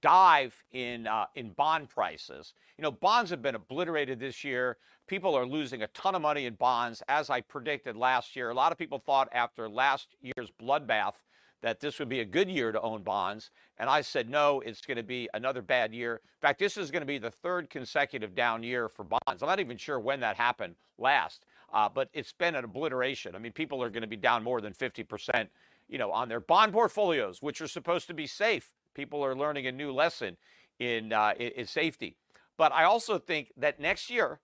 dive 0.00 0.54
in 0.72 1.06
uh, 1.06 1.26
in 1.34 1.50
bond 1.50 1.88
prices. 1.88 2.54
You 2.78 2.82
know, 2.82 2.90
bonds 2.90 3.30
have 3.30 3.42
been 3.42 3.54
obliterated 3.54 4.20
this 4.20 4.44
year. 4.44 4.76
People 5.06 5.34
are 5.34 5.46
losing 5.46 5.82
a 5.82 5.88
ton 5.88 6.14
of 6.14 6.22
money 6.22 6.46
in 6.46 6.54
bonds, 6.54 7.02
as 7.08 7.30
I 7.30 7.40
predicted 7.40 7.96
last 7.96 8.36
year. 8.36 8.50
A 8.50 8.54
lot 8.54 8.70
of 8.70 8.78
people 8.78 8.98
thought 8.98 9.28
after 9.32 9.68
last 9.68 10.08
year's 10.22 10.52
bloodbath 10.60 11.14
that 11.62 11.80
this 11.80 11.98
would 11.98 12.08
be 12.08 12.20
a 12.20 12.24
good 12.24 12.48
year 12.48 12.72
to 12.72 12.80
own 12.80 13.02
bonds, 13.02 13.50
and 13.78 13.90
I 13.90 14.00
said 14.00 14.30
no, 14.30 14.60
it's 14.60 14.80
going 14.80 14.96
to 14.96 15.02
be 15.02 15.28
another 15.34 15.60
bad 15.60 15.92
year. 15.92 16.14
In 16.14 16.40
fact, 16.40 16.58
this 16.58 16.76
is 16.76 16.90
going 16.90 17.02
to 17.02 17.06
be 17.06 17.18
the 17.18 17.30
third 17.30 17.68
consecutive 17.68 18.34
down 18.34 18.62
year 18.62 18.88
for 18.88 19.04
bonds. 19.04 19.42
I'm 19.42 19.48
not 19.48 19.60
even 19.60 19.76
sure 19.76 19.98
when 19.98 20.20
that 20.20 20.36
happened 20.36 20.76
last, 20.96 21.44
uh, 21.72 21.88
but 21.88 22.08
it's 22.14 22.32
been 22.32 22.54
an 22.54 22.64
obliteration. 22.64 23.34
I 23.34 23.38
mean, 23.38 23.52
people 23.52 23.82
are 23.82 23.90
going 23.90 24.02
to 24.02 24.08
be 24.08 24.16
down 24.16 24.42
more 24.42 24.60
than 24.60 24.72
50 24.72 25.02
percent, 25.02 25.50
you 25.88 25.98
know, 25.98 26.12
on 26.12 26.28
their 26.28 26.40
bond 26.40 26.72
portfolios, 26.72 27.42
which 27.42 27.60
are 27.60 27.68
supposed 27.68 28.06
to 28.06 28.14
be 28.14 28.26
safe 28.26 28.70
People 28.94 29.24
are 29.24 29.34
learning 29.34 29.66
a 29.66 29.72
new 29.72 29.92
lesson 29.92 30.36
in, 30.78 31.12
uh, 31.12 31.34
in 31.38 31.66
safety. 31.66 32.16
But 32.56 32.72
I 32.72 32.84
also 32.84 33.18
think 33.18 33.52
that 33.56 33.80
next 33.80 34.10
year, 34.10 34.40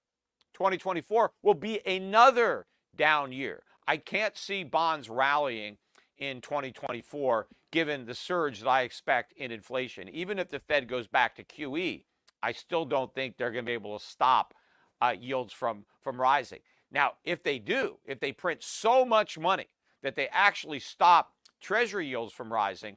2024, 0.55 1.33
will 1.43 1.55
be 1.55 1.81
another 1.87 2.67
down 2.95 3.33
year. 3.33 3.63
I 3.87 3.99
can't 3.99 4.37
see 4.37 4.65
bonds 4.65 5.09
rallying 5.09 5.77
in 6.19 6.41
2024, 6.41 7.47
given 7.71 8.07
the 8.07 8.15
surge 8.15 8.61
that 8.61 8.69
I 8.69 8.83
expect 8.83 9.33
in 9.35 9.51
inflation. 9.51 10.09
Even 10.09 10.39
if 10.39 10.49
the 10.49 10.61
Fed 10.61 10.89
goes 10.89 11.07
back 11.07 11.37
to 11.37 11.45
QE, 11.45 12.05
I 12.43 12.53
still 12.53 12.85
don't 12.85 13.15
think 13.15 13.37
they're 13.37 13.51
going 13.51 13.65
to 13.65 13.69
be 13.71 13.75
able 13.75 13.99
to 13.99 14.05
stop 14.05 14.55
uh, 15.01 15.15
yields 15.19 15.53
from, 15.53 15.85
from 16.01 16.21
rising. 16.21 16.61
Now, 16.91 17.13
if 17.25 17.43
they 17.43 17.59
do, 17.59 17.99
if 18.07 18.21
they 18.21 18.33
print 18.33 18.63
so 18.63 19.05
much 19.05 19.39
money 19.39 19.69
that 20.03 20.15
they 20.15 20.29
actually 20.29 20.79
stop 20.79 21.33
Treasury 21.61 22.07
yields 22.07 22.33
from 22.33 22.53
rising, 22.53 22.97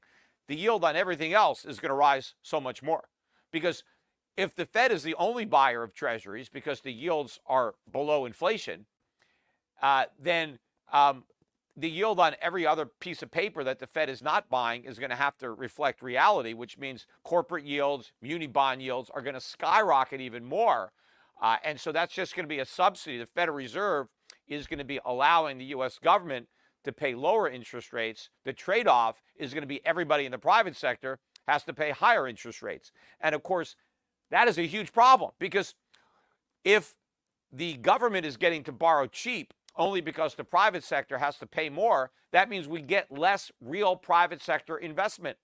the 0.50 0.56
yield 0.56 0.84
on 0.84 0.96
everything 0.96 1.32
else 1.32 1.64
is 1.64 1.80
going 1.80 1.92
to 1.92 1.96
rise 1.96 2.34
so 2.42 2.60
much 2.60 2.82
more. 2.82 3.08
Because 3.52 3.84
if 4.36 4.56
the 4.56 4.66
Fed 4.66 4.92
is 4.92 5.04
the 5.04 5.14
only 5.16 5.46
buyer 5.46 5.84
of 5.84 5.94
Treasuries 5.94 6.50
because 6.50 6.82
the 6.82 6.92
yields 6.92 7.40
are 7.46 7.76
below 7.90 8.26
inflation, 8.26 8.88
uh, 9.80 10.06
then 10.20 10.58
um, 10.92 11.24
the 11.78 11.90
yield 11.90 12.20
on 12.20 12.36
every 12.42 12.66
other 12.66 12.88
piece 12.88 13.22
of 13.22 13.30
paper 13.30 13.64
that 13.64 13.78
the 13.78 13.86
Fed 13.86 14.10
is 14.10 14.24
not 14.24 14.50
buying 14.50 14.86
is 14.86 14.98
going 14.98 15.12
to 15.12 15.16
have 15.16 15.38
to 15.38 15.52
reflect 15.52 16.02
reality, 16.02 16.54
which 16.54 16.80
means 16.80 17.06
corporate 17.24 17.64
yields, 17.64 18.12
muni 18.20 18.48
bond 18.48 18.82
yields 18.82 19.12
are 19.14 19.22
going 19.22 19.36
to 19.36 19.40
skyrocket 19.40 20.20
even 20.20 20.44
more. 20.44 20.92
Uh, 21.40 21.58
and 21.64 21.80
so 21.80 21.92
that's 21.92 22.14
just 22.14 22.36
going 22.36 22.46
to 22.46 22.50
be 22.50 22.60
a 22.60 22.66
subsidy. 22.66 23.20
The 23.20 23.28
Federal 23.28 23.56
Reserve 23.56 24.08
is 24.48 24.66
going 24.66 24.80
to 24.80 24.84
be 24.84 25.00
allowing 25.06 25.60
the 25.60 25.66
U.S. 25.66 26.00
government 26.00 26.48
to 26.84 26.92
pay 26.92 27.16
lower 27.16 27.50
interest 27.50 27.94
rates. 27.94 28.30
The 28.46 28.54
trade 28.54 28.88
off 28.88 29.22
is 29.38 29.54
going 29.54 29.64
to 29.64 29.68
be 29.68 29.86
everybody 29.86 30.26
in 30.26 30.32
the 30.32 30.38
private 30.38 30.76
sector 30.76 31.20
has 31.48 31.64
to 31.64 31.74
pay 31.74 31.92
higher 31.92 32.28
interest 32.28 32.62
rates. 32.62 32.92
And 33.20 33.36
of 33.36 33.44
course, 33.44 33.76
that 34.32 34.48
is 34.48 34.58
a 34.58 34.68
huge 34.68 34.94
problem 34.94 35.32
because 35.40 35.76
if 36.64 36.96
the 37.52 37.76
government 37.78 38.26
is 38.26 38.38
getting 38.38 38.64
to 38.64 38.72
borrow 38.72 39.08
cheap 39.08 39.54
only 39.76 40.02
because 40.02 40.36
the 40.36 40.44
private 40.44 40.84
sector 40.84 41.18
has 41.18 41.38
to 41.38 41.48
pay 41.48 41.70
more, 41.70 42.12
that 42.32 42.50
means 42.50 42.68
we 42.68 42.82
get 42.82 43.12
less 43.12 43.52
real 43.62 43.96
private 43.96 44.42
sector 44.42 44.78
investment. 44.78 45.38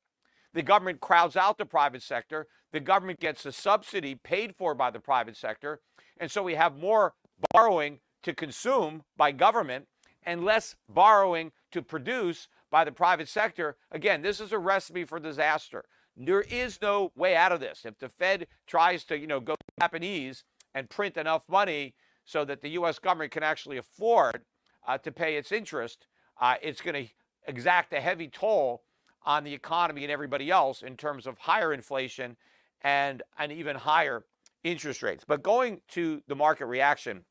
The 0.54 0.62
government 0.62 1.02
crowds 1.02 1.36
out 1.36 1.58
the 1.58 1.66
private 1.66 2.02
sector. 2.02 2.48
The 2.72 2.80
government 2.80 3.20
gets 3.20 3.46
a 3.46 3.52
subsidy 3.52 4.16
paid 4.16 4.56
for 4.56 4.76
by 4.76 4.92
the 4.92 5.00
private 5.00 5.36
sector. 5.36 5.80
And 6.18 6.30
so 6.30 6.44
we 6.44 6.56
have 6.56 6.78
more 6.78 7.14
borrowing 7.52 8.00
to 8.24 8.34
consume 8.34 9.04
by 9.18 9.32
government 9.32 9.88
and 10.26 10.44
less 10.44 10.76
borrowing 10.90 11.52
to 11.72 11.82
produce 11.82 12.48
by 12.72 12.84
the 12.84 12.92
private 12.92 13.30
sector. 13.30 13.78
Again, 13.92 14.22
this 14.22 14.40
is 14.40 14.52
a 14.52 14.60
recipe 14.60 15.06
for 15.06 15.20
disaster. 15.20 15.86
There 16.18 16.42
is 16.42 16.82
no 16.82 17.12
way 17.16 17.36
out 17.36 17.52
of 17.52 17.60
this. 17.60 17.86
If 17.86 18.00
the 18.00 18.10
Fed 18.10 18.48
tries 18.68 19.04
to, 19.06 19.18
you 19.18 19.28
know, 19.28 19.40
go 19.40 19.56
Japanese 19.80 20.44
and 20.74 20.90
print 20.90 21.18
enough 21.18 21.48
money 21.50 21.94
so 22.26 22.46
that 22.46 22.62
the 22.62 22.70
U.S. 22.70 23.00
government 23.00 23.32
can 23.32 23.44
actually 23.44 23.78
afford 23.78 24.42
uh, 24.88 24.98
to 25.00 25.12
pay 25.12 25.36
its 25.36 25.52
interest, 25.52 26.08
uh, 26.40 26.56
it's 26.62 26.82
going 26.82 27.06
to 27.06 27.12
exact 27.48 27.94
a 27.94 28.02
heavy 28.02 28.28
toll 28.28 28.82
on 29.26 29.44
the 29.44 29.54
economy 29.54 30.04
and 30.04 30.12
everybody 30.12 30.50
else 30.50 30.82
in 30.82 30.96
terms 30.96 31.28
of 31.28 31.38
higher 31.40 31.74
inflation 31.74 32.38
and 32.82 33.24
and 33.38 33.52
even 33.52 33.76
higher 33.76 34.24
interest 34.64 35.02
rates. 35.04 35.24
But 35.28 35.44
going 35.44 35.82
to 35.90 36.22
the 36.28 36.36
market 36.36 36.66
reaction, 36.66 37.26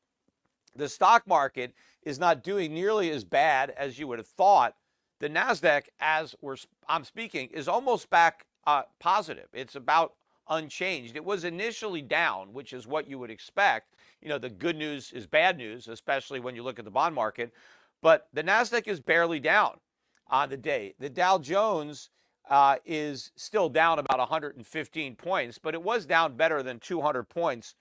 the 0.75 0.89
stock 0.89 1.25
market 1.27 1.73
is 2.03 2.19
not 2.19 2.43
doing 2.43 2.73
nearly 2.73 3.09
as 3.11 3.23
bad 3.23 3.71
as 3.71 3.97
you 3.97 4.07
would 4.07 4.19
have 4.19 4.27
thought. 4.27 4.75
The 5.19 5.29
Nasdaq, 5.29 5.83
as 5.99 6.35
we're 6.41 6.57
I'm 6.87 7.03
speaking, 7.03 7.49
is 7.51 7.67
almost 7.67 8.09
back 8.09 8.45
uh, 8.67 8.83
positive. 8.99 9.47
It's 9.53 9.75
about 9.75 10.13
unchanged. 10.49 11.15
It 11.15 11.25
was 11.25 11.43
initially 11.43 12.01
down, 12.01 12.53
which 12.53 12.73
is 12.73 12.85
what 12.85 13.09
you 13.09 13.17
would 13.19 13.31
expect. 13.31 13.95
You 14.21 14.29
know, 14.29 14.37
the 14.37 14.49
good 14.49 14.75
news 14.75 15.11
is 15.11 15.25
bad 15.25 15.57
news, 15.57 15.87
especially 15.87 16.39
when 16.39 16.55
you 16.55 16.63
look 16.63 16.79
at 16.79 16.85
the 16.85 16.91
bond 16.91 17.15
market. 17.15 17.53
But 18.01 18.27
the 18.33 18.43
Nasdaq 18.43 18.87
is 18.87 18.99
barely 18.99 19.39
down 19.39 19.79
on 20.27 20.49
the 20.49 20.57
day. 20.57 20.93
The 20.99 21.09
Dow 21.09 21.37
Jones 21.37 22.09
uh, 22.49 22.77
is 22.85 23.31
still 23.35 23.69
down 23.69 23.99
about 23.99 24.19
115 24.19 25.15
points, 25.15 25.57
but 25.57 25.73
it 25.73 25.81
was 25.81 26.05
down 26.05 26.35
better 26.35 26.61
than 26.61 26.79
200 26.79 27.23
points 27.23 27.75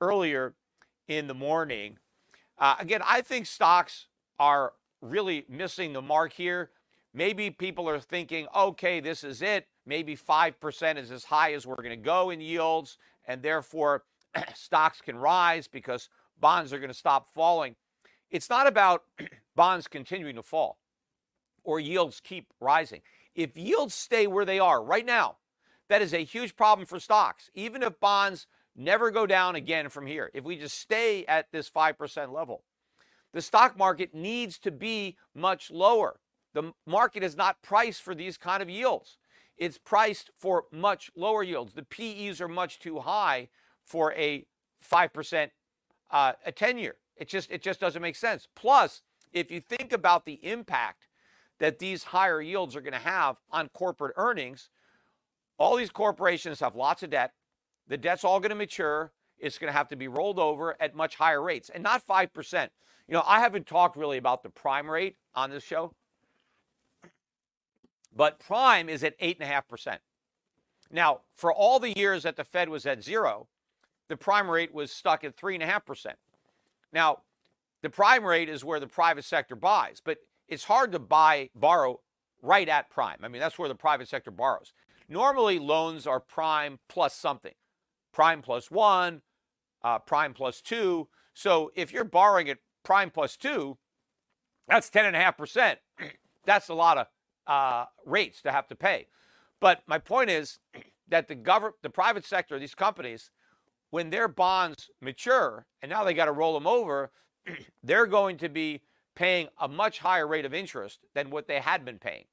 earlier 0.00 0.54
in 1.08 1.26
the 1.26 1.34
morning. 1.34 1.98
Uh, 2.62 2.76
again, 2.78 3.02
I 3.04 3.22
think 3.22 3.46
stocks 3.46 4.06
are 4.38 4.74
really 5.00 5.44
missing 5.48 5.92
the 5.92 6.00
mark 6.00 6.32
here. 6.32 6.70
Maybe 7.12 7.50
people 7.50 7.88
are 7.88 7.98
thinking, 7.98 8.46
okay, 8.54 9.00
this 9.00 9.24
is 9.24 9.42
it. 9.42 9.66
Maybe 9.84 10.16
5% 10.16 10.96
is 10.96 11.10
as 11.10 11.24
high 11.24 11.54
as 11.54 11.66
we're 11.66 11.74
going 11.74 11.90
to 11.90 11.96
go 11.96 12.30
in 12.30 12.40
yields, 12.40 12.98
and 13.26 13.42
therefore 13.42 14.04
stocks 14.54 15.00
can 15.00 15.16
rise 15.16 15.66
because 15.66 16.08
bonds 16.40 16.72
are 16.72 16.78
going 16.78 16.88
to 16.88 16.94
stop 16.94 17.34
falling. 17.34 17.74
It's 18.30 18.48
not 18.48 18.68
about 18.68 19.02
bonds 19.56 19.88
continuing 19.88 20.36
to 20.36 20.42
fall 20.42 20.78
or 21.64 21.80
yields 21.80 22.20
keep 22.20 22.46
rising. 22.60 23.00
If 23.34 23.56
yields 23.56 23.92
stay 23.92 24.28
where 24.28 24.44
they 24.44 24.60
are 24.60 24.84
right 24.84 25.04
now, 25.04 25.38
that 25.88 26.00
is 26.00 26.14
a 26.14 26.22
huge 26.22 26.54
problem 26.54 26.86
for 26.86 27.00
stocks. 27.00 27.50
Even 27.54 27.82
if 27.82 27.98
bonds 27.98 28.46
never 28.76 29.10
go 29.10 29.26
down 29.26 29.54
again 29.54 29.88
from 29.88 30.06
here, 30.06 30.30
if 30.34 30.44
we 30.44 30.56
just 30.56 30.78
stay 30.78 31.24
at 31.26 31.50
this 31.52 31.68
5% 31.70 32.32
level, 32.32 32.64
the 33.32 33.42
stock 33.42 33.78
market 33.78 34.14
needs 34.14 34.58
to 34.60 34.70
be 34.70 35.16
much 35.34 35.70
lower. 35.70 36.20
The 36.54 36.72
market 36.86 37.22
is 37.22 37.36
not 37.36 37.62
priced 37.62 38.02
for 38.02 38.14
these 38.14 38.36
kind 38.36 38.62
of 38.62 38.68
yields. 38.68 39.16
It's 39.56 39.78
priced 39.78 40.30
for 40.38 40.64
much 40.70 41.10
lower 41.16 41.42
yields. 41.42 41.72
The 41.74 41.82
PEs 41.84 42.40
are 42.40 42.48
much 42.48 42.78
too 42.78 43.00
high 43.00 43.48
for 43.84 44.12
a 44.14 44.46
5% 44.90 45.50
uh, 46.10 46.32
a 46.44 46.52
10 46.52 46.78
year. 46.78 46.96
It 47.16 47.28
just 47.28 47.50
it 47.50 47.62
just 47.62 47.80
doesn't 47.80 48.02
make 48.02 48.16
sense. 48.16 48.48
Plus, 48.54 49.02
if 49.32 49.50
you 49.50 49.60
think 49.60 49.92
about 49.92 50.24
the 50.24 50.44
impact 50.44 51.08
that 51.58 51.78
these 51.78 52.04
higher 52.04 52.40
yields 52.40 52.74
are 52.74 52.80
going 52.80 52.92
to 52.92 52.98
have 52.98 53.36
on 53.50 53.68
corporate 53.68 54.14
earnings, 54.16 54.68
all 55.58 55.76
these 55.76 55.90
corporations 55.90 56.60
have 56.60 56.74
lots 56.74 57.02
of 57.02 57.10
debt. 57.10 57.32
The 57.92 57.98
debt's 57.98 58.24
all 58.24 58.40
going 58.40 58.48
to 58.48 58.56
mature. 58.56 59.12
It's 59.38 59.58
going 59.58 59.70
to 59.70 59.76
have 59.76 59.88
to 59.88 59.96
be 59.96 60.08
rolled 60.08 60.38
over 60.38 60.78
at 60.80 60.96
much 60.96 61.16
higher 61.16 61.42
rates 61.42 61.68
and 61.68 61.82
not 61.82 62.06
5%. 62.06 62.68
You 63.06 63.12
know, 63.12 63.22
I 63.26 63.38
haven't 63.38 63.66
talked 63.66 63.98
really 63.98 64.16
about 64.16 64.42
the 64.42 64.48
prime 64.48 64.90
rate 64.90 65.16
on 65.34 65.50
this 65.50 65.62
show. 65.62 65.92
But 68.16 68.40
prime 68.40 68.88
is 68.88 69.04
at 69.04 69.20
8.5%. 69.20 69.98
Now, 70.90 71.20
for 71.34 71.52
all 71.52 71.78
the 71.78 71.92
years 71.94 72.22
that 72.22 72.36
the 72.36 72.44
Fed 72.44 72.70
was 72.70 72.86
at 72.86 73.04
zero, 73.04 73.48
the 74.08 74.16
prime 74.16 74.50
rate 74.50 74.72
was 74.72 74.90
stuck 74.90 75.22
at 75.22 75.36
3.5%. 75.36 76.14
Now, 76.94 77.18
the 77.82 77.90
prime 77.90 78.24
rate 78.24 78.48
is 78.48 78.64
where 78.64 78.80
the 78.80 78.86
private 78.86 79.26
sector 79.26 79.54
buys, 79.54 80.00
but 80.02 80.16
it's 80.48 80.64
hard 80.64 80.92
to 80.92 80.98
buy, 80.98 81.50
borrow 81.54 82.00
right 82.40 82.70
at 82.70 82.88
prime. 82.88 83.18
I 83.22 83.28
mean, 83.28 83.40
that's 83.40 83.58
where 83.58 83.68
the 83.68 83.74
private 83.74 84.08
sector 84.08 84.30
borrows. 84.30 84.72
Normally, 85.10 85.58
loans 85.58 86.06
are 86.06 86.20
prime 86.20 86.78
plus 86.88 87.14
something 87.14 87.52
prime 88.12 88.42
plus 88.42 88.70
one, 88.70 89.22
uh, 89.82 89.98
prime 89.98 90.34
plus 90.34 90.60
two. 90.60 91.08
So 91.34 91.72
if 91.74 91.92
you're 91.92 92.04
borrowing 92.04 92.48
at 92.48 92.58
prime 92.84 93.10
plus 93.10 93.36
two, 93.36 93.78
that's 94.68 94.90
10.5%. 94.90 95.76
That's 96.44 96.68
a 96.68 96.74
lot 96.74 96.98
of 96.98 97.06
uh, 97.46 97.84
rates 98.04 98.42
to 98.42 98.50
have 98.50 98.66
to 98.68 98.74
pay. 98.74 99.06
But 99.60 99.82
my 99.86 99.98
point 99.98 100.28
is 100.28 100.58
that 101.08 101.28
the 101.28 101.36
government, 101.36 101.76
the 101.82 101.90
private 101.90 102.24
sector, 102.24 102.58
these 102.58 102.74
companies, 102.74 103.30
when 103.90 104.10
their 104.10 104.26
bonds 104.26 104.90
mature 105.00 105.66
and 105.82 105.90
now 105.90 106.02
they 106.02 106.14
got 106.14 106.24
to 106.24 106.32
roll 106.32 106.54
them 106.54 106.66
over, 106.66 107.12
they're 107.84 108.06
going 108.06 108.38
to 108.38 108.48
be 108.48 108.82
paying 109.14 109.48
a 109.60 109.68
much 109.68 109.98
higher 110.00 110.26
rate 110.26 110.44
of 110.44 110.54
interest 110.54 111.00
than 111.14 111.30
what 111.30 111.46
they 111.46 111.60
had 111.60 111.84
been 111.84 111.98
paying. 111.98 112.24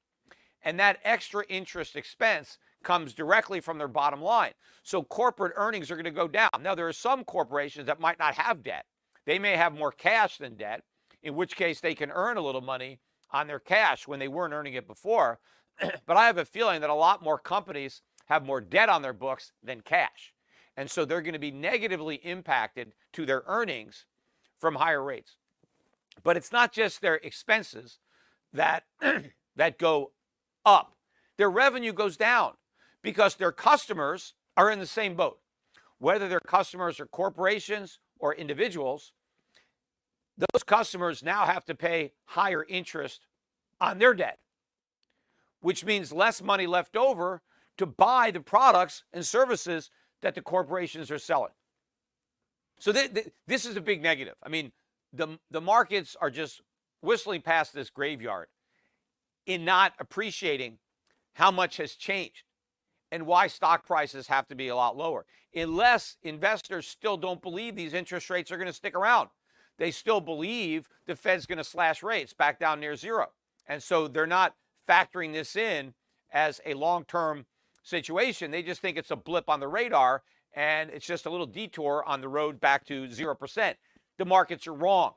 And 0.62 0.80
that 0.80 0.98
extra 1.04 1.44
interest 1.48 1.94
expense 1.94 2.58
comes 2.82 3.14
directly 3.14 3.60
from 3.60 3.78
their 3.78 3.88
bottom 3.88 4.20
line. 4.20 4.52
So 4.82 5.02
corporate 5.02 5.52
earnings 5.56 5.90
are 5.90 5.96
going 5.96 6.04
to 6.04 6.10
go 6.10 6.28
down. 6.28 6.50
Now, 6.62 6.74
there 6.74 6.88
are 6.88 6.92
some 6.92 7.24
corporations 7.24 7.86
that 7.86 8.00
might 8.00 8.18
not 8.18 8.34
have 8.34 8.62
debt. 8.62 8.86
They 9.26 9.38
may 9.38 9.56
have 9.56 9.74
more 9.74 9.92
cash 9.92 10.38
than 10.38 10.56
debt, 10.56 10.82
in 11.22 11.34
which 11.34 11.56
case 11.56 11.80
they 11.80 11.94
can 11.94 12.10
earn 12.10 12.36
a 12.36 12.42
little 12.42 12.60
money 12.60 13.00
on 13.30 13.46
their 13.46 13.58
cash 13.58 14.08
when 14.08 14.18
they 14.18 14.28
weren't 14.28 14.54
earning 14.54 14.74
it 14.74 14.86
before. 14.86 15.38
but 16.06 16.16
I 16.16 16.26
have 16.26 16.38
a 16.38 16.44
feeling 16.44 16.80
that 16.80 16.90
a 16.90 16.94
lot 16.94 17.22
more 17.22 17.38
companies 17.38 18.02
have 18.26 18.44
more 18.44 18.60
debt 18.60 18.88
on 18.88 19.02
their 19.02 19.12
books 19.12 19.52
than 19.62 19.80
cash. 19.80 20.32
And 20.76 20.90
so 20.90 21.04
they're 21.04 21.22
going 21.22 21.34
to 21.34 21.38
be 21.38 21.50
negatively 21.50 22.16
impacted 22.16 22.92
to 23.12 23.26
their 23.26 23.42
earnings 23.46 24.06
from 24.58 24.76
higher 24.76 25.02
rates. 25.02 25.36
But 26.22 26.36
it's 26.36 26.52
not 26.52 26.72
just 26.72 27.00
their 27.00 27.16
expenses 27.16 27.98
that 28.52 28.84
that 29.56 29.78
go 29.78 30.12
up. 30.64 30.94
Their 31.36 31.50
revenue 31.50 31.92
goes 31.92 32.16
down 32.16 32.52
because 33.02 33.36
their 33.36 33.52
customers 33.52 34.34
are 34.56 34.70
in 34.70 34.78
the 34.78 34.86
same 34.86 35.14
boat. 35.16 35.40
Whether 35.98 36.28
their 36.28 36.40
customers 36.40 37.00
are 37.00 37.06
corporations 37.06 37.98
or 38.18 38.34
individuals, 38.34 39.12
those 40.38 40.62
customers 40.64 41.22
now 41.22 41.46
have 41.46 41.64
to 41.66 41.74
pay 41.74 42.12
higher 42.26 42.64
interest 42.68 43.26
on 43.80 43.98
their 43.98 44.14
debt, 44.14 44.38
which 45.60 45.84
means 45.84 46.12
less 46.12 46.42
money 46.42 46.66
left 46.66 46.96
over 46.96 47.42
to 47.78 47.86
buy 47.86 48.30
the 48.30 48.40
products 48.40 49.04
and 49.12 49.26
services 49.26 49.90
that 50.22 50.34
the 50.34 50.42
corporations 50.42 51.10
are 51.10 51.18
selling. 51.18 51.52
So 52.78 52.92
th- 52.92 53.14
th- 53.14 53.30
this 53.46 53.64
is 53.66 53.76
a 53.76 53.80
big 53.80 54.02
negative. 54.02 54.34
I 54.42 54.48
mean, 54.48 54.72
the 55.12 55.38
the 55.50 55.60
markets 55.60 56.16
are 56.20 56.30
just 56.30 56.62
whistling 57.02 57.42
past 57.42 57.74
this 57.74 57.90
graveyard. 57.90 58.48
in 59.46 59.64
not 59.64 59.94
appreciating 59.98 60.78
how 61.34 61.50
much 61.50 61.78
has 61.78 61.94
changed 61.94 62.44
and 63.12 63.26
why 63.26 63.46
stock 63.46 63.86
prices 63.86 64.26
have 64.28 64.46
to 64.48 64.54
be 64.54 64.68
a 64.68 64.76
lot 64.76 64.96
lower. 64.96 65.26
Unless 65.54 66.16
investors 66.22 66.86
still 66.86 67.16
don't 67.16 67.42
believe 67.42 67.74
these 67.74 67.94
interest 67.94 68.30
rates 68.30 68.50
are 68.50 68.56
going 68.56 68.66
to 68.66 68.72
stick 68.72 68.94
around. 68.94 69.30
They 69.78 69.90
still 69.90 70.20
believe 70.20 70.88
the 71.06 71.16
Fed's 71.16 71.46
going 71.46 71.58
to 71.58 71.64
slash 71.64 72.02
rates 72.02 72.32
back 72.32 72.60
down 72.60 72.80
near 72.80 72.96
zero. 72.96 73.30
And 73.66 73.82
so 73.82 74.08
they're 74.08 74.26
not 74.26 74.54
factoring 74.88 75.32
this 75.32 75.56
in 75.56 75.94
as 76.32 76.60
a 76.66 76.74
long 76.74 77.04
term 77.04 77.46
situation. 77.82 78.50
They 78.50 78.62
just 78.62 78.80
think 78.80 78.96
it's 78.96 79.10
a 79.10 79.16
blip 79.16 79.48
on 79.48 79.60
the 79.60 79.68
radar 79.68 80.22
and 80.54 80.90
it's 80.90 81.06
just 81.06 81.26
a 81.26 81.30
little 81.30 81.46
detour 81.46 82.04
on 82.06 82.20
the 82.20 82.28
road 82.28 82.60
back 82.60 82.84
to 82.86 83.06
0%. 83.06 83.74
The 84.18 84.24
markets 84.24 84.66
are 84.66 84.74
wrong. 84.74 85.14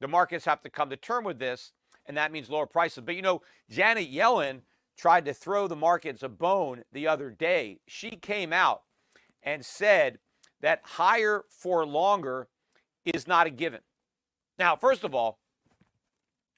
The 0.00 0.08
markets 0.08 0.44
have 0.44 0.60
to 0.62 0.70
come 0.70 0.90
to 0.90 0.96
term 0.96 1.24
with 1.24 1.38
this, 1.38 1.72
and 2.06 2.16
that 2.16 2.32
means 2.32 2.50
lower 2.50 2.66
prices. 2.66 3.04
But 3.06 3.14
you 3.14 3.22
know, 3.22 3.42
Janet 3.70 4.12
Yellen 4.12 4.62
tried 4.96 5.24
to 5.24 5.34
throw 5.34 5.66
the 5.66 5.76
markets 5.76 6.22
a 6.22 6.28
bone 6.28 6.82
the 6.92 7.08
other 7.08 7.30
day. 7.30 7.80
She 7.86 8.10
came 8.10 8.52
out 8.52 8.82
and 9.42 9.64
said 9.64 10.18
that 10.60 10.80
higher 10.84 11.44
for 11.50 11.84
longer 11.84 12.48
is 13.04 13.26
not 13.26 13.46
a 13.46 13.50
given. 13.50 13.80
Now, 14.58 14.76
first 14.76 15.02
of 15.04 15.14
all, 15.14 15.38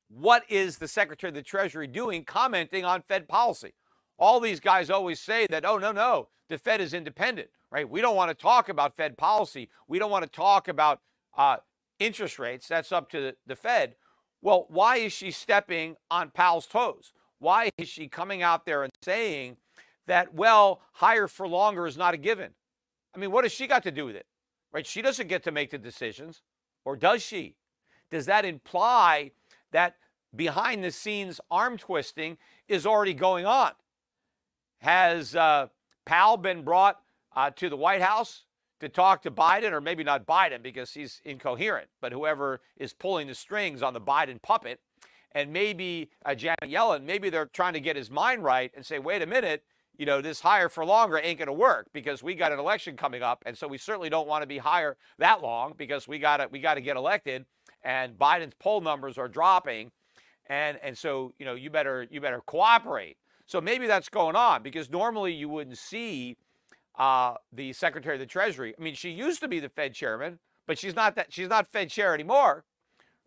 what 0.08 0.44
is 0.48 0.78
the 0.78 0.88
Secretary 0.88 1.30
of 1.30 1.34
the 1.34 1.42
Treasury 1.42 1.86
doing 1.86 2.24
commenting 2.24 2.84
on 2.84 3.02
Fed 3.02 3.26
policy? 3.28 3.72
All 4.18 4.40
these 4.40 4.60
guys 4.60 4.90
always 4.90 5.20
say 5.20 5.46
that, 5.50 5.64
oh, 5.64 5.78
no, 5.78 5.90
no, 5.90 6.28
the 6.48 6.58
Fed 6.58 6.80
is 6.80 6.94
independent, 6.94 7.48
right? 7.70 7.88
We 7.88 8.00
don't 8.00 8.14
want 8.14 8.30
to 8.30 8.34
talk 8.34 8.68
about 8.68 8.96
Fed 8.96 9.16
policy. 9.16 9.70
We 9.88 9.98
don't 9.98 10.10
want 10.10 10.24
to 10.24 10.30
talk 10.30 10.68
about 10.68 11.00
uh, 11.36 11.56
interest 11.98 12.38
rates. 12.38 12.68
That's 12.68 12.92
up 12.92 13.10
to 13.10 13.32
the, 13.46 13.56
Fed. 13.56 13.96
Well, 14.42 14.66
why 14.68 14.98
is 14.98 15.12
she 15.12 15.30
stepping 15.30 15.96
on 16.10 16.30
Powell's 16.30 16.66
toes? 16.66 17.12
Why 17.44 17.68
is 17.76 17.90
she 17.90 18.08
coming 18.08 18.40
out 18.40 18.64
there 18.64 18.84
and 18.84 18.92
saying 19.02 19.58
that, 20.06 20.32
well, 20.32 20.80
higher 20.92 21.28
for 21.28 21.46
longer 21.46 21.86
is 21.86 21.98
not 21.98 22.14
a 22.14 22.16
given? 22.16 22.52
I 23.14 23.18
mean, 23.18 23.30
what 23.30 23.44
has 23.44 23.52
she 23.52 23.66
got 23.66 23.82
to 23.82 23.90
do 23.90 24.06
with 24.06 24.16
it? 24.16 24.24
Right? 24.72 24.86
She 24.86 25.02
doesn't 25.02 25.28
get 25.28 25.42
to 25.42 25.52
make 25.52 25.70
the 25.70 25.76
decisions, 25.76 26.40
or 26.86 26.96
does 26.96 27.22
she? 27.22 27.56
Does 28.10 28.24
that 28.24 28.46
imply 28.46 29.32
that 29.72 29.96
behind 30.34 30.82
the 30.82 30.90
scenes 30.90 31.38
arm 31.50 31.76
twisting 31.76 32.38
is 32.66 32.86
already 32.86 33.12
going 33.12 33.44
on? 33.44 33.72
Has 34.78 35.36
uh, 35.36 35.66
Powell 36.06 36.38
been 36.38 36.62
brought 36.62 37.02
uh, 37.36 37.50
to 37.50 37.68
the 37.68 37.76
White 37.76 38.00
House 38.00 38.46
to 38.80 38.88
talk 38.88 39.20
to 39.20 39.30
Biden, 39.30 39.72
or 39.72 39.82
maybe 39.82 40.02
not 40.02 40.26
Biden 40.26 40.62
because 40.62 40.94
he's 40.94 41.20
incoherent, 41.26 41.88
but 42.00 42.10
whoever 42.10 42.62
is 42.78 42.94
pulling 42.94 43.26
the 43.26 43.34
strings 43.34 43.82
on 43.82 43.92
the 43.92 44.00
Biden 44.00 44.40
puppet, 44.40 44.80
and 45.34 45.52
maybe 45.52 46.10
uh, 46.24 46.34
Janet 46.34 46.64
Yellen, 46.64 47.04
maybe 47.04 47.30
they're 47.30 47.46
trying 47.46 47.72
to 47.74 47.80
get 47.80 47.96
his 47.96 48.10
mind 48.10 48.44
right 48.44 48.70
and 48.74 48.86
say, 48.86 48.98
wait 48.98 49.22
a 49.22 49.26
minute, 49.26 49.64
you 49.96 50.06
know, 50.06 50.20
this 50.20 50.40
higher 50.40 50.68
for 50.68 50.84
longer 50.84 51.20
ain't 51.22 51.38
going 51.38 51.46
to 51.46 51.52
work 51.52 51.88
because 51.92 52.22
we 52.22 52.34
got 52.34 52.52
an 52.52 52.58
election 52.58 52.96
coming 52.96 53.22
up, 53.22 53.42
and 53.46 53.56
so 53.56 53.68
we 53.68 53.78
certainly 53.78 54.10
don't 54.10 54.26
want 54.26 54.42
to 54.42 54.46
be 54.46 54.58
higher 54.58 54.96
that 55.18 55.42
long 55.42 55.74
because 55.76 56.08
we 56.08 56.18
got 56.18 56.38
to 56.38 56.48
we 56.50 56.58
got 56.58 56.74
to 56.74 56.80
get 56.80 56.96
elected, 56.96 57.44
and 57.82 58.18
Biden's 58.18 58.54
poll 58.58 58.80
numbers 58.80 59.18
are 59.18 59.28
dropping, 59.28 59.92
and 60.46 60.78
and 60.82 60.98
so 60.98 61.32
you 61.38 61.44
know 61.44 61.54
you 61.54 61.70
better 61.70 62.06
you 62.10 62.20
better 62.20 62.40
cooperate. 62.40 63.16
So 63.46 63.60
maybe 63.60 63.86
that's 63.86 64.08
going 64.08 64.36
on 64.36 64.62
because 64.62 64.90
normally 64.90 65.32
you 65.32 65.48
wouldn't 65.48 65.78
see 65.78 66.38
uh, 66.98 67.34
the 67.52 67.72
Secretary 67.72 68.16
of 68.16 68.20
the 68.20 68.26
Treasury. 68.26 68.74
I 68.78 68.82
mean, 68.82 68.94
she 68.94 69.10
used 69.10 69.40
to 69.40 69.48
be 69.48 69.60
the 69.60 69.68
Fed 69.68 69.94
chairman, 69.94 70.38
but 70.66 70.78
she's 70.78 70.94
not 70.96 71.14
that 71.16 71.32
she's 71.32 71.48
not 71.48 71.68
Fed 71.68 71.90
chair 71.90 72.14
anymore, 72.14 72.64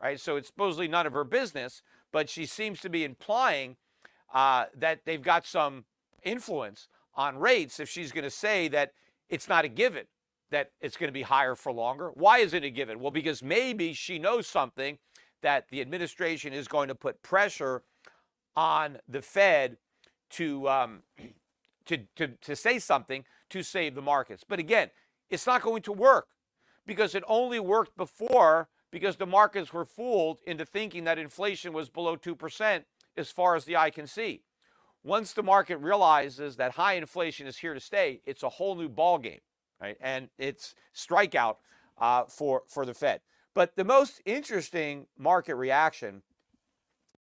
right? 0.02 0.20
So 0.20 0.36
it's 0.36 0.48
supposedly 0.48 0.88
none 0.88 1.08
of 1.08 1.13
her 1.13 1.24
business. 1.24 1.82
But 2.17 2.32
she 2.32 2.47
seems 2.47 2.82
to 2.82 2.89
be 2.89 3.03
implying 3.03 3.75
uh, 4.34 4.65
that 4.75 5.01
they've 5.06 5.21
got 5.21 5.45
some 5.45 5.86
influence 6.23 6.88
on 7.13 7.38
rates 7.38 7.80
if 7.80 7.88
she's 7.88 8.12
going 8.12 8.23
to 8.23 8.32
say 8.32 8.67
that 8.69 8.93
it's 9.30 9.47
not 9.47 9.65
a 9.65 9.67
given 9.67 10.06
that 10.49 10.71
it's 10.82 10.97
going 10.97 11.10
to 11.10 11.13
be 11.13 11.21
higher 11.21 11.53
for 11.53 11.71
longer. 11.71 12.10
Why 12.15 12.39
isn't 12.39 12.63
it 12.63 12.65
a 12.65 12.71
given? 12.71 12.99
Well, 12.99 13.12
because 13.12 13.43
maybe 13.43 13.93
she 13.93 14.17
knows 14.17 14.47
something 14.47 14.97
that 15.43 15.69
the 15.69 15.80
administration 15.80 16.53
is 16.53 16.67
going 16.67 16.88
to 16.88 16.95
put 16.95 17.21
pressure 17.21 17.84
on 18.56 18.97
the 19.08 19.21
Fed 19.21 19.77
to 20.32 20.67
um, 20.67 21.03
to, 21.86 21.99
to, 22.15 22.30
to 22.30 22.56
say 22.56 22.80
something 22.80 23.25
to 23.51 23.62
save 23.62 23.93
the 23.93 24.01
markets. 24.01 24.43
But 24.43 24.58
again, 24.58 24.89
it's 25.30 25.45
not 25.45 25.62
going 25.62 25.84
to 25.84 25.91
work 25.91 26.30
because 26.84 27.13
it 27.13 27.23
only 27.27 27.60
worked 27.60 27.95
before 27.95 28.69
because 28.91 29.17
the 29.17 29.26
markets 29.26 29.73
were 29.73 29.86
fooled 29.86 30.39
into 30.45 30.65
thinking 30.65 31.04
that 31.04 31.17
inflation 31.17 31.73
was 31.73 31.89
below 31.89 32.15
2% 32.15 32.84
as 33.15 33.32
far 33.32 33.56
as 33.56 33.65
the 33.65 33.76
eye 33.76 33.89
can 33.89 34.08
see. 34.08 34.41
Once 35.04 35.34
the 35.34 35.43
market 35.43 35.78
realizes 35.78 36.56
that 36.58 36.73
high 36.73 36.93
inflation 36.93 37.47
is 37.47 37.58
here 37.58 37.73
to 37.73 37.80
stay, 37.80 38.21
it's 38.26 38.43
a 38.43 38.50
whole 38.50 38.76
new 38.76 38.89
ballgame, 38.89 39.39
right? 39.82 39.97
And 40.02 40.30
it's 40.38 40.76
strikeout 40.95 41.56
uh, 41.97 42.26
for, 42.26 42.63
for 42.67 42.86
the 42.86 42.93
Fed. 42.93 43.21
But 43.54 43.76
the 43.76 43.86
most 43.86 44.21
interesting 44.26 45.08
market 45.17 45.56
reaction 45.56 46.21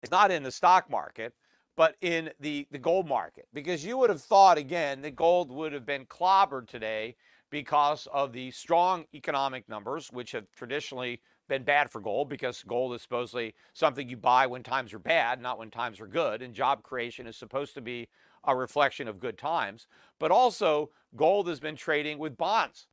is 0.01 0.11
not 0.11 0.31
in 0.31 0.43
the 0.43 0.51
stock 0.51 0.89
market 0.89 1.33
but 1.75 1.95
in 2.01 2.31
the, 2.39 2.67
the 2.71 2.77
gold 2.77 3.07
market. 3.07 3.47
Because 3.53 3.83
you 3.83 3.97
would 3.97 4.09
have 4.09 4.21
thought, 4.21 4.57
again, 4.57 5.01
that 5.01 5.15
gold 5.15 5.51
would 5.51 5.73
have 5.73 5.85
been 5.85 6.05
clobbered 6.05 6.67
today 6.67 7.15
because 7.49 8.07
of 8.13 8.31
the 8.33 8.51
strong 8.51 9.05
economic 9.13 9.67
numbers, 9.69 10.09
which 10.11 10.31
have 10.31 10.45
traditionally 10.55 11.21
been 11.47 11.63
bad 11.63 11.91
for 11.91 12.01
gold 12.01 12.29
because 12.29 12.63
gold 12.63 12.93
is 12.93 13.01
supposedly 13.01 13.53
something 13.73 14.09
you 14.09 14.17
buy 14.17 14.47
when 14.47 14.63
times 14.63 14.93
are 14.93 14.99
bad, 14.99 15.41
not 15.41 15.59
when 15.59 15.71
times 15.71 15.99
are 15.99 16.07
good. 16.07 16.41
And 16.41 16.53
job 16.53 16.83
creation 16.83 17.27
is 17.27 17.37
supposed 17.37 17.73
to 17.75 17.81
be 17.81 18.07
a 18.43 18.55
reflection 18.55 19.07
of 19.07 19.19
good 19.19 19.37
times. 19.37 19.87
But 20.19 20.31
also, 20.31 20.91
gold 21.15 21.47
has 21.47 21.59
been 21.59 21.75
trading 21.75 22.17
with 22.19 22.37
bonds. 22.37 22.87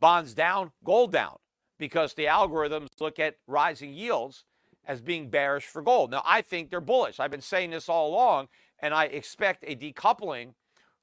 Bonds 0.00 0.34
down, 0.34 0.72
gold 0.84 1.12
down, 1.12 1.36
because 1.78 2.14
the 2.14 2.24
algorithms 2.24 2.88
look 3.00 3.18
at 3.18 3.36
rising 3.46 3.92
yields 3.92 4.44
as 4.84 5.00
being 5.00 5.30
bearish 5.30 5.66
for 5.66 5.80
gold. 5.80 6.10
Now, 6.10 6.22
I 6.24 6.42
think 6.42 6.70
they're 6.70 6.80
bullish. 6.80 7.20
I've 7.20 7.30
been 7.30 7.40
saying 7.40 7.70
this 7.70 7.88
all 7.88 8.08
along, 8.08 8.48
and 8.80 8.92
I 8.92 9.04
expect 9.04 9.64
a 9.66 9.76
decoupling 9.76 10.54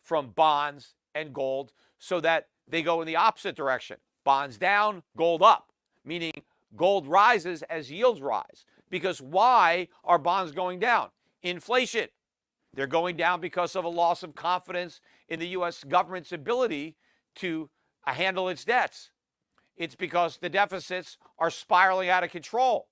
from 0.02 0.32
bonds 0.32 0.96
and 1.16 1.34
gold 1.34 1.72
so 1.98 2.20
that 2.22 2.48
they 2.68 2.82
go 2.82 3.02
in 3.02 3.08
the 3.08 3.16
opposite 3.16 3.56
direction. 3.56 3.98
Bonds 4.26 4.58
down, 4.58 5.04
gold 5.16 5.42
up, 5.42 5.72
meaning 6.04 6.34
gold 6.76 7.08
rises 7.08 7.64
as 7.64 7.92
yields 7.92 8.22
rise. 8.22 8.66
Because 8.90 9.22
why 9.22 9.88
are 10.04 10.18
bonds 10.18 10.52
going 10.52 10.80
down? 10.80 11.10
Inflation. 11.44 12.08
They're 12.74 12.88
going 12.88 13.18
down 13.18 13.42
because 13.42 13.76
of 13.76 13.86
a 13.86 13.90
loss 13.90 14.24
of 14.24 14.36
confidence 14.36 15.02
in 15.28 15.40
the 15.40 15.48
U.S. 15.50 15.84
government's 15.84 16.32
ability 16.32 16.96
to 17.36 17.70
uh, 18.06 18.14
handle 18.14 18.50
its 18.50 18.64
debts. 18.64 19.12
It's 19.78 19.96
because 19.96 20.38
the 20.38 20.50
deficits 20.50 21.18
are 21.38 21.50
spiraling 21.50 22.10
out 22.10 22.24
of 22.24 22.32
control. 22.32 22.88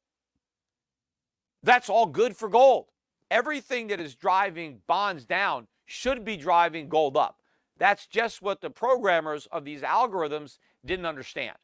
That's 1.62 1.90
all 1.90 2.06
good 2.06 2.36
for 2.36 2.48
gold. 2.48 2.86
Everything 3.30 3.88
that 3.88 4.00
is 4.00 4.16
driving 4.16 4.80
bonds 4.88 5.26
down 5.26 5.68
should 5.86 6.24
be 6.24 6.38
driving 6.38 6.88
gold 6.88 7.18
up. 7.18 7.42
That's 7.78 8.08
just 8.08 8.42
what 8.42 8.62
the 8.62 8.70
programmers 8.70 9.48
of 9.52 9.66
these 9.66 9.82
algorithms 9.82 10.58
didn't 10.86 11.06
understand. 11.06 11.58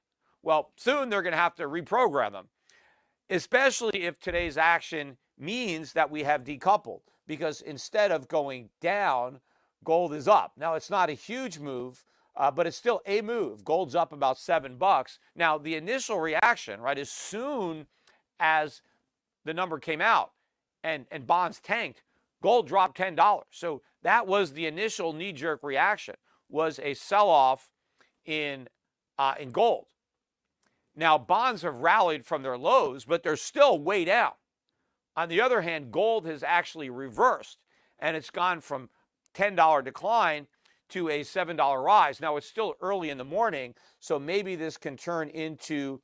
Well, 0.44 0.72
soon 0.76 1.10
they're 1.10 1.22
going 1.22 1.32
to 1.34 1.38
have 1.38 1.56
to 1.56 1.64
reprogram 1.64 2.34
them, 2.34 2.50
especially 3.30 4.04
if 4.04 4.20
today's 4.20 4.58
action 4.58 5.18
means 5.40 5.94
that 5.94 6.12
we 6.12 6.24
have 6.24 6.44
decoupled, 6.44 7.00
because 7.26 7.62
instead 7.62 8.12
of 8.12 8.28
going 8.28 8.70
down, 8.82 9.40
gold 9.86 10.14
is 10.14 10.28
up. 10.28 10.52
Now, 10.58 10.76
it's 10.76 10.90
not 10.90 11.10
a 11.10 11.14
huge 11.14 11.60
move, 11.60 12.04
uh, 12.36 12.52
but 12.52 12.68
it's 12.68 12.76
still 12.76 13.02
a 13.06 13.22
move. 13.22 13.64
Gold's 13.64 13.96
up 13.96 14.12
about 14.12 14.38
seven 14.38 14.76
bucks. 14.76 15.18
Now, 15.34 15.58
the 15.58 15.76
initial 15.76 16.20
reaction, 16.20 16.82
right, 16.82 17.00
as 17.00 17.10
soon 17.10 17.88
as 18.40 18.82
the 19.46 19.54
number 19.54 19.80
came 19.80 20.02
out 20.02 20.32
and, 20.84 21.06
and 21.10 21.26
bonds 21.26 21.62
tanked, 21.62 22.04
gold 22.42 22.68
dropped 22.68 22.98
$10. 22.98 23.44
So 23.50 23.82
that 24.02 24.28
was 24.28 24.52
the 24.52 24.66
initial 24.66 25.14
knee-jerk 25.14 25.64
reaction, 25.64 26.16
was 26.50 26.80
a 26.80 26.94
sell-off 26.96 27.72
in, 28.26 28.68
uh, 29.18 29.36
in 29.40 29.52
gold. 29.52 29.86
Now, 30.96 31.18
bonds 31.18 31.64
have 31.64 31.78
rallied 31.78 32.26
from 32.26 32.44
their 32.44 32.58
lows, 32.58 33.06
but 33.06 33.24
they're 33.24 33.36
still 33.36 33.80
way 33.80 34.06
down. 34.06 34.34
On 35.16 35.30
the 35.30 35.42
other 35.42 35.62
hand, 35.62 35.92
gold 35.92 36.26
has 36.26 36.44
actually 36.44 36.90
reversed, 36.90 37.60
and 38.00 38.16
it's 38.16 38.30
gone 38.30 38.62
from 38.62 38.90
$10 39.36 39.84
decline 39.84 40.48
to 40.90 41.10
a 41.10 41.22
$7 41.22 41.84
rise. 41.84 42.22
Now, 42.22 42.38
it's 42.38 42.48
still 42.48 42.76
early 42.82 43.10
in 43.10 43.18
the 43.18 43.24
morning, 43.24 43.74
so 44.00 44.20
maybe 44.20 44.56
this 44.56 44.78
can 44.78 44.98
turn 44.98 45.30
into 45.30 46.02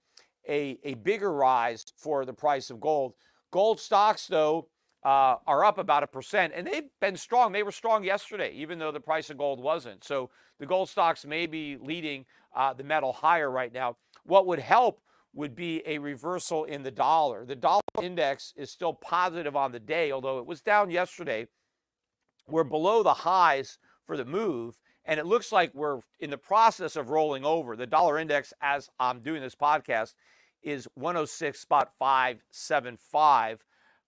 a, 0.48 0.80
a 0.84 0.96
bigger 0.96 1.32
rise 1.32 1.86
for 1.96 2.26
the 2.26 2.34
price 2.34 2.70
of 2.70 2.80
gold. 2.80 3.14
Gold 3.52 3.80
stocks, 3.80 4.28
though, 4.28 4.70
uh, 5.04 5.36
are 5.48 5.64
up 5.64 5.78
about 5.78 6.04
a 6.04 6.08
percent, 6.08 6.54
and 6.56 6.68
they've 6.68 6.90
been 7.00 7.16
strong. 7.16 7.52
They 7.52 7.64
were 7.64 7.72
strong 7.72 8.04
yesterday, 8.04 8.52
even 8.54 8.80
though 8.80 8.92
the 8.92 9.00
price 9.00 9.30
of 9.30 9.38
gold 9.38 9.62
wasn't. 9.62 10.04
So 10.04 10.30
the 10.60 10.66
gold 10.66 10.90
stocks 10.90 11.26
may 11.26 11.46
be 11.46 11.78
leading 11.78 12.26
uh, 12.56 12.74
the 12.74 12.84
metal 12.84 13.14
higher 13.14 13.50
right 13.50 13.72
now. 13.72 13.98
What 14.24 14.48
would 14.48 14.60
help 14.60 15.02
would 15.34 15.56
be 15.56 15.82
a 15.86 16.00
reversal 16.00 16.64
in 16.64 16.82
the 16.84 16.92
dollar. 16.92 17.46
The 17.46 17.56
dollar 17.56 17.82
index 18.02 18.54
is 18.56 18.72
still 18.72 18.94
positive 18.94 19.56
on 19.56 19.72
the 19.72 19.80
day, 19.80 20.12
although 20.12 20.38
it 20.40 20.46
was 20.46 20.62
down 20.62 20.92
yesterday. 20.92 21.48
We're 22.48 22.64
below 22.64 23.04
the 23.04 23.14
highs 23.14 23.78
for 24.06 24.18
the 24.18 24.26
move, 24.26 24.80
and 25.06 25.20
it 25.20 25.28
looks 25.28 25.52
like 25.52 25.76
we're 25.76 26.00
in 26.20 26.32
the 26.32 26.38
process 26.38 26.96
of 26.96 27.10
rolling 27.10 27.44
over. 27.46 27.76
The 27.76 27.86
dollar 27.86 28.18
index, 28.18 28.54
as 28.62 28.90
I'm 29.00 29.20
doing 29.20 29.42
this 29.42 29.56
podcast, 29.56 30.16
is 30.64 30.88
106.575. 31.00 33.58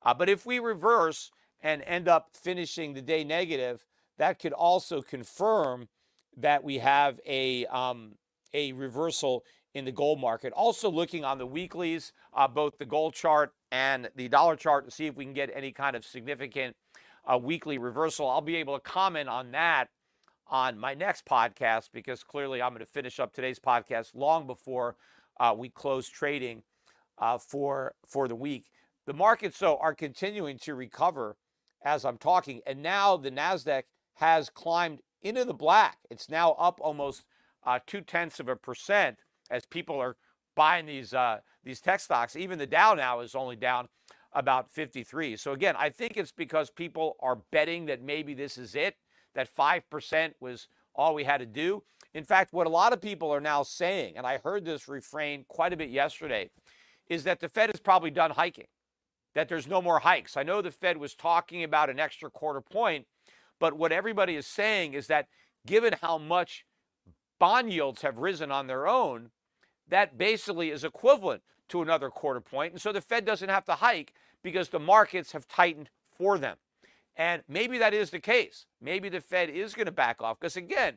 Uh, 0.04 0.16
but 0.16 0.30
if 0.30 0.46
we 0.46 0.60
reverse 0.60 1.32
and 1.62 1.82
end 1.84 2.08
up 2.08 2.30
finishing 2.34 2.94
the 2.94 3.02
day 3.02 3.24
negative, 3.24 3.86
that 4.18 4.40
could 4.40 4.54
also 4.54 5.02
confirm 5.02 5.88
that 6.38 6.64
we 6.64 6.78
have 6.80 7.20
a 7.26 7.66
um, 7.68 8.14
a 8.54 8.74
reversal 8.74 9.44
in 9.74 9.86
the 9.86 9.92
gold 9.92 10.20
market. 10.20 10.54
Also 10.54 10.90
looking 10.90 11.24
on 11.24 11.38
the 11.38 11.46
weeklies, 11.46 12.12
uh, 12.34 12.48
both 12.48 12.78
the 12.78 12.86
gold 12.86 13.14
chart 13.14 13.54
and 13.72 14.10
the 14.16 14.28
dollar 14.28 14.56
chart 14.56 14.86
to 14.86 14.92
see 14.92 15.08
if 15.08 15.16
we 15.16 15.24
can 15.24 15.34
get 15.34 15.50
any 15.54 15.72
kind 15.72 15.96
of 15.96 16.06
significant 16.06 16.76
uh, 17.32 17.38
weekly 17.38 17.78
reversal. 17.78 18.30
I'll 18.30 18.42
be 18.42 18.58
able 18.58 18.76
to 18.76 18.82
comment 18.82 19.30
on 19.30 19.52
that 19.52 19.90
on 20.48 20.78
my 20.78 20.94
next 20.94 21.26
podcast 21.26 21.90
because 21.94 22.24
clearly 22.24 22.62
I'm 22.62 22.72
going 22.72 22.80
to 22.80 22.86
finish 22.86 23.20
up 23.20 23.34
today's 23.34 23.60
podcast 23.60 24.14
long 24.14 24.46
before 24.46 24.98
uh, 25.40 25.56
we 25.58 25.70
close 25.70 26.10
trading 26.10 26.64
uh, 27.18 27.38
for 27.38 27.96
for 28.06 28.28
the 28.28 28.36
week. 28.36 28.66
The 29.06 29.14
markets, 29.14 29.60
though, 29.60 29.78
are 29.78 29.96
continuing 29.96 30.60
to 30.60 30.76
recover 30.76 31.38
as 31.84 32.06
I'm 32.06 32.18
talking, 32.18 32.62
and 32.68 32.84
now 32.84 33.18
the 33.18 33.32
Nasdaq 33.32 33.84
has 34.16 34.50
climbed 34.50 35.00
into 35.22 35.46
the 35.46 35.54
black. 35.54 35.98
It's 36.10 36.30
now 36.30 36.52
up 36.54 36.80
almost 36.82 37.26
uh, 37.66 37.80
two 37.86 38.02
tenths 38.02 38.40
of 38.40 38.48
a 38.48 38.56
percent 38.56 39.18
as 39.52 39.66
people 39.66 40.00
are 40.00 40.16
buying 40.56 40.86
these 40.86 41.14
uh, 41.14 41.40
these 41.64 41.82
tech 41.82 42.00
stocks. 42.00 42.36
Even 42.36 42.58
the 42.58 42.66
Dow 42.66 42.96
now 42.96 43.20
is 43.20 43.36
only 43.36 43.56
down 43.56 43.88
about 44.34 44.72
53. 44.72 45.36
So 45.36 45.52
again, 45.52 45.76
I 45.78 45.90
think 45.90 46.18
it's 46.18 46.32
because 46.32 46.70
people 46.70 47.18
are 47.20 47.38
betting 47.52 47.86
that 47.88 48.02
maybe 48.02 48.34
this 48.34 48.58
is 48.58 48.76
it, 48.76 48.96
that 49.36 49.54
5% 49.54 50.34
was 50.40 50.68
all 50.96 51.14
we 51.14 51.24
had 51.24 51.40
to 51.40 51.46
do. 51.46 51.84
In 52.14 52.24
fact, 52.24 52.54
what 52.54 52.68
a 52.68 52.70
lot 52.70 52.94
of 52.94 53.02
people 53.02 53.32
are 53.32 53.42
now 53.42 53.64
saying, 53.64 54.18
and 54.18 54.26
I 54.26 54.38
heard 54.38 54.66
this 54.66 54.88
refrain 54.88 55.46
quite 55.48 55.74
a 55.74 55.78
bit 55.78 55.90
yesterday, 55.90 56.50
is 57.08 57.24
that 57.24 57.40
the 57.40 57.50
Fed 57.50 57.72
is 57.74 57.80
probably 57.80 58.12
done 58.12 58.32
hiking, 58.32 58.68
that 59.36 59.50
there's 59.50 59.68
no 59.68 59.82
more 59.82 60.00
hikes. 60.00 60.38
I 60.38 60.44
know 60.44 60.62
the 60.62 60.72
Fed 60.72 60.98
was 60.98 61.14
talking 61.14 61.64
about 61.64 61.90
an 61.90 62.00
extra 62.00 62.30
quarter 62.30 62.62
point, 62.62 63.06
but 63.60 63.74
what 63.74 63.92
everybody 63.92 64.36
is 64.36 64.48
saying 64.48 64.94
is 64.94 65.08
that 65.08 65.28
given 65.66 65.94
how 66.02 66.18
much 66.18 66.66
bond 67.40 67.72
yields 67.72 68.02
have 68.02 68.20
risen 68.20 68.52
on 68.52 68.68
their 68.68 68.88
own, 68.88 69.30
that 69.92 70.18
basically 70.18 70.72
is 70.72 70.84
equivalent 70.84 71.44
to 71.70 71.82
another 71.82 72.10
quarter 72.10 72.42
point. 72.42 72.74
And 72.74 72.82
so 72.82 72.92
the 72.92 73.02
Fed 73.02 73.26
doesn't 73.26 73.50
have 73.50 73.66
to 73.66 73.74
hike 73.74 74.14
because 74.42 74.70
the 74.70 74.80
markets 74.80 75.34
have 75.34 75.48
tightened 75.48 75.90
for 76.18 76.38
them. 76.38 76.58
And 77.16 77.44
maybe 77.48 77.78
that 77.78 77.94
is 77.94 78.10
the 78.10 78.20
case. 78.20 78.66
Maybe 78.82 79.10
the 79.10 79.22
Fed 79.22 79.50
is 79.50 79.74
going 79.74 79.86
to 79.86 79.92
back 79.92 80.22
off 80.22 80.40
because, 80.40 80.56
again, 80.58 80.96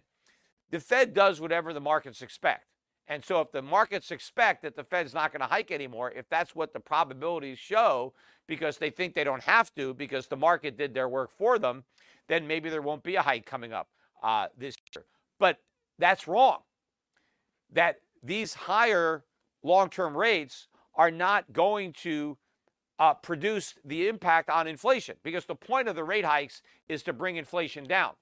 the 0.70 0.80
Fed 0.80 1.12
does 1.12 1.40
whatever 1.40 1.72
the 1.72 1.80
markets 1.80 2.22
expect. 2.22 2.66
And 3.06 3.22
so 3.22 3.40
if 3.40 3.52
the 3.52 3.60
markets 3.60 4.10
expect 4.10 4.62
that 4.62 4.76
the 4.76 4.84
Fed's 4.84 5.12
not 5.12 5.32
going 5.32 5.42
to 5.42 5.46
hike 5.46 5.70
anymore, 5.70 6.12
if 6.12 6.28
that's 6.30 6.54
what 6.54 6.72
the 6.72 6.80
probabilities 6.80 7.58
show 7.58 8.14
because 8.46 8.78
they 8.78 8.90
think 8.90 9.14
they 9.14 9.24
don't 9.24 9.42
have 9.42 9.74
to 9.74 9.92
because 9.92 10.28
the 10.28 10.36
market 10.36 10.78
did 10.78 10.94
their 10.94 11.08
work 11.08 11.30
for 11.30 11.58
them, 11.58 11.84
then 12.28 12.46
maybe 12.46 12.70
there 12.70 12.80
won't 12.80 13.02
be 13.02 13.16
a 13.16 13.22
hike 13.22 13.44
coming 13.44 13.72
up 13.72 13.88
uh, 14.22 14.46
this 14.56 14.76
year. 14.94 15.04
But 15.38 15.58
that's 15.98 16.26
wrong. 16.26 16.60
That 17.72 17.98
these 18.24 18.54
higher 18.54 19.24
long 19.62 19.90
term 19.90 20.16
rates 20.16 20.68
are 20.94 21.10
not 21.10 21.52
going 21.52 21.92
to 21.92 22.38
uh, 22.98 23.14
produce 23.14 23.74
the 23.84 24.08
impact 24.08 24.48
on 24.48 24.66
inflation 24.66 25.16
because 25.22 25.46
the 25.46 25.54
point 25.54 25.88
of 25.88 25.96
the 25.96 26.04
rate 26.04 26.24
hikes 26.24 26.62
is 26.88 27.02
to 27.02 27.12
bring 27.12 27.36
inflation 27.36 27.84
down. 27.84 28.12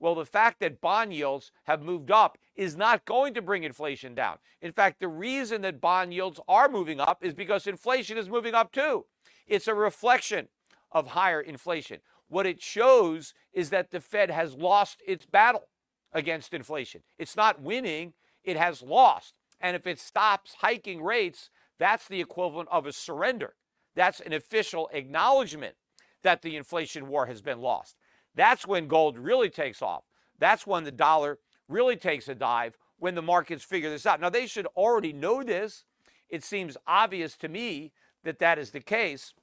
Well, 0.00 0.14
the 0.14 0.26
fact 0.26 0.60
that 0.60 0.80
bond 0.80 1.12
yields 1.12 1.50
have 1.64 1.82
moved 1.82 2.10
up 2.10 2.38
is 2.54 2.76
not 2.76 3.04
going 3.04 3.34
to 3.34 3.42
bring 3.42 3.64
inflation 3.64 4.14
down. 4.14 4.36
In 4.62 4.72
fact, 4.72 5.00
the 5.00 5.08
reason 5.08 5.62
that 5.62 5.80
bond 5.80 6.14
yields 6.14 6.38
are 6.46 6.68
moving 6.68 7.00
up 7.00 7.24
is 7.24 7.34
because 7.34 7.66
inflation 7.66 8.16
is 8.16 8.28
moving 8.28 8.54
up 8.54 8.70
too. 8.70 9.06
It's 9.46 9.66
a 9.66 9.74
reflection 9.74 10.48
of 10.92 11.08
higher 11.08 11.40
inflation. 11.40 11.98
What 12.28 12.46
it 12.46 12.62
shows 12.62 13.34
is 13.52 13.70
that 13.70 13.90
the 13.90 14.00
Fed 14.00 14.30
has 14.30 14.54
lost 14.54 15.02
its 15.06 15.26
battle 15.26 15.68
against 16.12 16.54
inflation. 16.54 17.02
It's 17.18 17.36
not 17.36 17.60
winning, 17.60 18.12
it 18.44 18.56
has 18.56 18.82
lost. 18.82 19.34
And 19.60 19.74
if 19.74 19.86
it 19.86 19.98
stops 19.98 20.56
hiking 20.60 21.02
rates, 21.02 21.50
that's 21.78 22.08
the 22.08 22.20
equivalent 22.20 22.68
of 22.70 22.86
a 22.86 22.92
surrender. 22.92 23.54
That's 23.94 24.20
an 24.20 24.32
official 24.32 24.88
acknowledgement 24.92 25.74
that 26.22 26.42
the 26.42 26.56
inflation 26.56 27.08
war 27.08 27.26
has 27.26 27.40
been 27.40 27.60
lost. 27.60 27.96
That's 28.34 28.66
when 28.66 28.88
gold 28.88 29.18
really 29.18 29.50
takes 29.50 29.82
off. 29.82 30.04
That's 30.38 30.66
when 30.66 30.84
the 30.84 30.92
dollar 30.92 31.38
really 31.68 31.96
takes 31.96 32.28
a 32.28 32.34
dive 32.34 32.76
when 32.98 33.14
the 33.14 33.22
markets 33.22 33.64
figure 33.64 33.90
this 33.90 34.06
out. 34.06 34.20
Now, 34.20 34.30
they 34.30 34.46
should 34.46 34.66
already 34.76 35.12
know 35.12 35.42
this. 35.42 35.84
It 36.28 36.44
seems 36.44 36.76
obvious 36.86 37.36
to 37.38 37.48
me 37.48 37.92
that 38.24 38.38
that 38.38 38.58
is 38.58 38.70
the 38.70 38.80
case, 38.80 39.34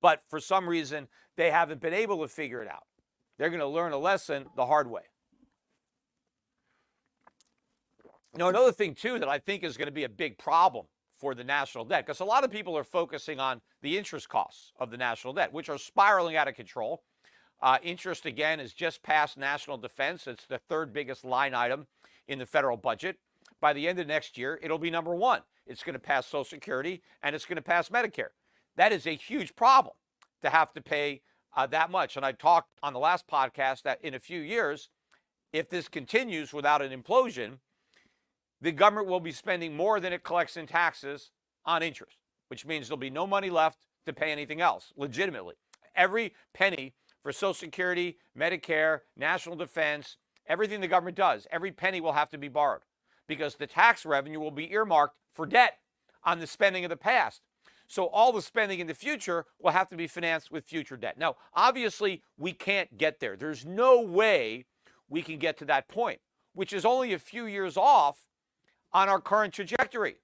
but 0.00 0.22
for 0.28 0.40
some 0.40 0.68
reason, 0.68 1.08
they 1.36 1.50
haven't 1.50 1.80
been 1.80 1.94
able 1.94 2.20
to 2.22 2.28
figure 2.28 2.62
it 2.62 2.68
out. 2.68 2.84
They're 3.38 3.50
going 3.50 3.60
to 3.60 3.66
learn 3.66 3.92
a 3.92 3.98
lesson 3.98 4.46
the 4.56 4.66
hard 4.66 4.90
way. 4.90 5.02
Now, 8.36 8.48
another 8.48 8.72
thing, 8.72 8.94
too, 8.94 9.18
that 9.20 9.28
I 9.28 9.38
think 9.38 9.62
is 9.62 9.76
going 9.76 9.86
to 9.86 9.92
be 9.92 10.04
a 10.04 10.08
big 10.08 10.38
problem 10.38 10.86
for 11.16 11.34
the 11.34 11.44
national 11.44 11.84
debt, 11.84 12.04
because 12.04 12.20
a 12.20 12.24
lot 12.24 12.42
of 12.42 12.50
people 12.50 12.76
are 12.76 12.84
focusing 12.84 13.38
on 13.38 13.60
the 13.80 13.96
interest 13.96 14.28
costs 14.28 14.72
of 14.78 14.90
the 14.90 14.96
national 14.96 15.32
debt, 15.32 15.52
which 15.52 15.68
are 15.68 15.78
spiraling 15.78 16.36
out 16.36 16.48
of 16.48 16.56
control. 16.56 17.02
Uh, 17.62 17.78
interest, 17.82 18.26
again, 18.26 18.58
is 18.58 18.72
just 18.72 19.02
past 19.02 19.38
national 19.38 19.78
defense. 19.78 20.26
It's 20.26 20.46
the 20.46 20.58
third 20.58 20.92
biggest 20.92 21.24
line 21.24 21.54
item 21.54 21.86
in 22.26 22.40
the 22.40 22.46
federal 22.46 22.76
budget. 22.76 23.18
By 23.60 23.72
the 23.72 23.86
end 23.86 24.00
of 24.00 24.08
next 24.08 24.36
year, 24.36 24.58
it'll 24.62 24.78
be 24.78 24.90
number 24.90 25.14
one. 25.14 25.42
It's 25.66 25.84
going 25.84 25.94
to 25.94 26.00
pass 26.00 26.26
Social 26.26 26.44
Security 26.44 27.02
and 27.22 27.34
it's 27.34 27.46
going 27.46 27.56
to 27.56 27.62
pass 27.62 27.88
Medicare. 27.88 28.30
That 28.76 28.92
is 28.92 29.06
a 29.06 29.14
huge 29.14 29.54
problem 29.54 29.94
to 30.42 30.50
have 30.50 30.72
to 30.74 30.82
pay 30.82 31.22
uh, 31.56 31.66
that 31.68 31.90
much. 31.90 32.16
And 32.16 32.26
I 32.26 32.32
talked 32.32 32.70
on 32.82 32.92
the 32.92 32.98
last 32.98 33.26
podcast 33.28 33.82
that 33.82 34.04
in 34.04 34.14
a 34.14 34.18
few 34.18 34.40
years, 34.40 34.90
if 35.52 35.70
this 35.70 35.88
continues 35.88 36.52
without 36.52 36.82
an 36.82 36.90
implosion, 36.90 37.58
the 38.64 38.72
government 38.72 39.06
will 39.06 39.20
be 39.20 39.30
spending 39.30 39.76
more 39.76 40.00
than 40.00 40.14
it 40.14 40.24
collects 40.24 40.56
in 40.56 40.66
taxes 40.66 41.30
on 41.66 41.82
interest, 41.82 42.16
which 42.48 42.64
means 42.64 42.88
there'll 42.88 42.96
be 42.96 43.10
no 43.10 43.26
money 43.26 43.50
left 43.50 43.78
to 44.06 44.12
pay 44.14 44.32
anything 44.32 44.62
else 44.62 44.90
legitimately. 44.96 45.54
Every 45.94 46.32
penny 46.54 46.94
for 47.22 47.30
Social 47.30 47.52
Security, 47.52 48.16
Medicare, 48.36 49.00
national 49.18 49.56
defense, 49.56 50.16
everything 50.46 50.80
the 50.80 50.88
government 50.88 51.18
does, 51.18 51.46
every 51.52 51.72
penny 51.72 52.00
will 52.00 52.14
have 52.14 52.30
to 52.30 52.38
be 52.38 52.48
borrowed 52.48 52.80
because 53.28 53.56
the 53.56 53.66
tax 53.66 54.06
revenue 54.06 54.40
will 54.40 54.50
be 54.50 54.72
earmarked 54.72 55.16
for 55.30 55.44
debt 55.44 55.80
on 56.24 56.38
the 56.38 56.46
spending 56.46 56.86
of 56.86 56.90
the 56.90 56.96
past. 56.96 57.42
So 57.86 58.06
all 58.06 58.32
the 58.32 58.40
spending 58.40 58.80
in 58.80 58.86
the 58.86 58.94
future 58.94 59.44
will 59.60 59.72
have 59.72 59.88
to 59.88 59.96
be 59.96 60.06
financed 60.06 60.50
with 60.50 60.64
future 60.64 60.96
debt. 60.96 61.18
Now, 61.18 61.36
obviously, 61.52 62.22
we 62.38 62.54
can't 62.54 62.96
get 62.96 63.20
there. 63.20 63.36
There's 63.36 63.66
no 63.66 64.00
way 64.00 64.64
we 65.06 65.20
can 65.20 65.38
get 65.38 65.58
to 65.58 65.66
that 65.66 65.86
point, 65.86 66.20
which 66.54 66.72
is 66.72 66.86
only 66.86 67.12
a 67.12 67.18
few 67.18 67.44
years 67.44 67.76
off 67.76 68.26
on 68.94 69.08
our 69.08 69.20
current 69.20 69.52
trajectory. 69.52 70.16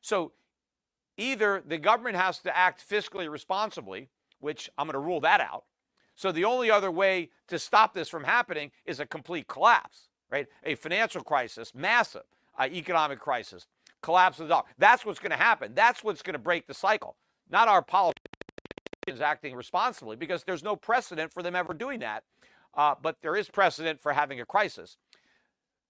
So 0.00 0.32
either 1.16 1.62
the 1.66 1.78
government 1.78 2.16
has 2.16 2.38
to 2.40 2.56
act 2.56 2.88
fiscally 2.88 3.28
responsibly, 3.28 4.10
which 4.38 4.70
I'm 4.78 4.86
going 4.86 4.92
to 4.92 5.00
rule 5.00 5.20
that 5.20 5.40
out. 5.40 5.64
So 6.14 6.30
the 6.30 6.44
only 6.44 6.70
other 6.70 6.90
way 6.90 7.30
to 7.48 7.58
stop 7.58 7.94
this 7.94 8.08
from 8.08 8.24
happening 8.24 8.70
is 8.84 9.00
a 9.00 9.06
complete 9.06 9.48
collapse, 9.48 10.08
right? 10.30 10.46
A 10.64 10.74
financial 10.74 11.22
crisis, 11.22 11.74
massive 11.74 12.24
uh, 12.58 12.68
economic 12.70 13.18
crisis, 13.18 13.66
collapse 14.02 14.38
of 14.38 14.48
the 14.48 14.54
dollar. 14.54 14.66
That's 14.76 15.06
what's 15.06 15.20
going 15.20 15.30
to 15.30 15.36
happen. 15.36 15.72
That's 15.74 16.04
what's 16.04 16.22
going 16.22 16.34
to 16.34 16.38
break 16.40 16.66
the 16.66 16.74
cycle, 16.74 17.16
not 17.50 17.68
our 17.68 17.82
politicians 17.82 18.20
acting 19.20 19.54
responsibly, 19.54 20.16
because 20.16 20.44
there's 20.44 20.62
no 20.62 20.76
precedent 20.76 21.32
for 21.32 21.42
them 21.42 21.56
ever 21.56 21.72
doing 21.72 22.00
that. 22.00 22.24
Uh, 22.74 22.94
but 23.00 23.16
there 23.22 23.36
is 23.36 23.48
precedent 23.48 24.00
for 24.00 24.12
having 24.12 24.40
a 24.40 24.44
crisis. 24.44 24.96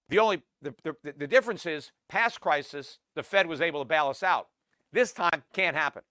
The 0.09 0.19
only 0.19 0.41
the, 0.61 0.73
the, 0.83 1.13
the 1.17 1.27
difference 1.27 1.65
is 1.65 1.91
past 2.09 2.41
crisis, 2.41 2.99
the 3.15 3.23
Fed 3.23 3.47
was 3.47 3.61
able 3.61 3.81
to 3.81 3.85
bail 3.85 4.07
us 4.07 4.23
out. 4.23 4.47
This 4.91 5.13
time 5.13 5.43
can't 5.53 5.75
happen. 5.75 6.01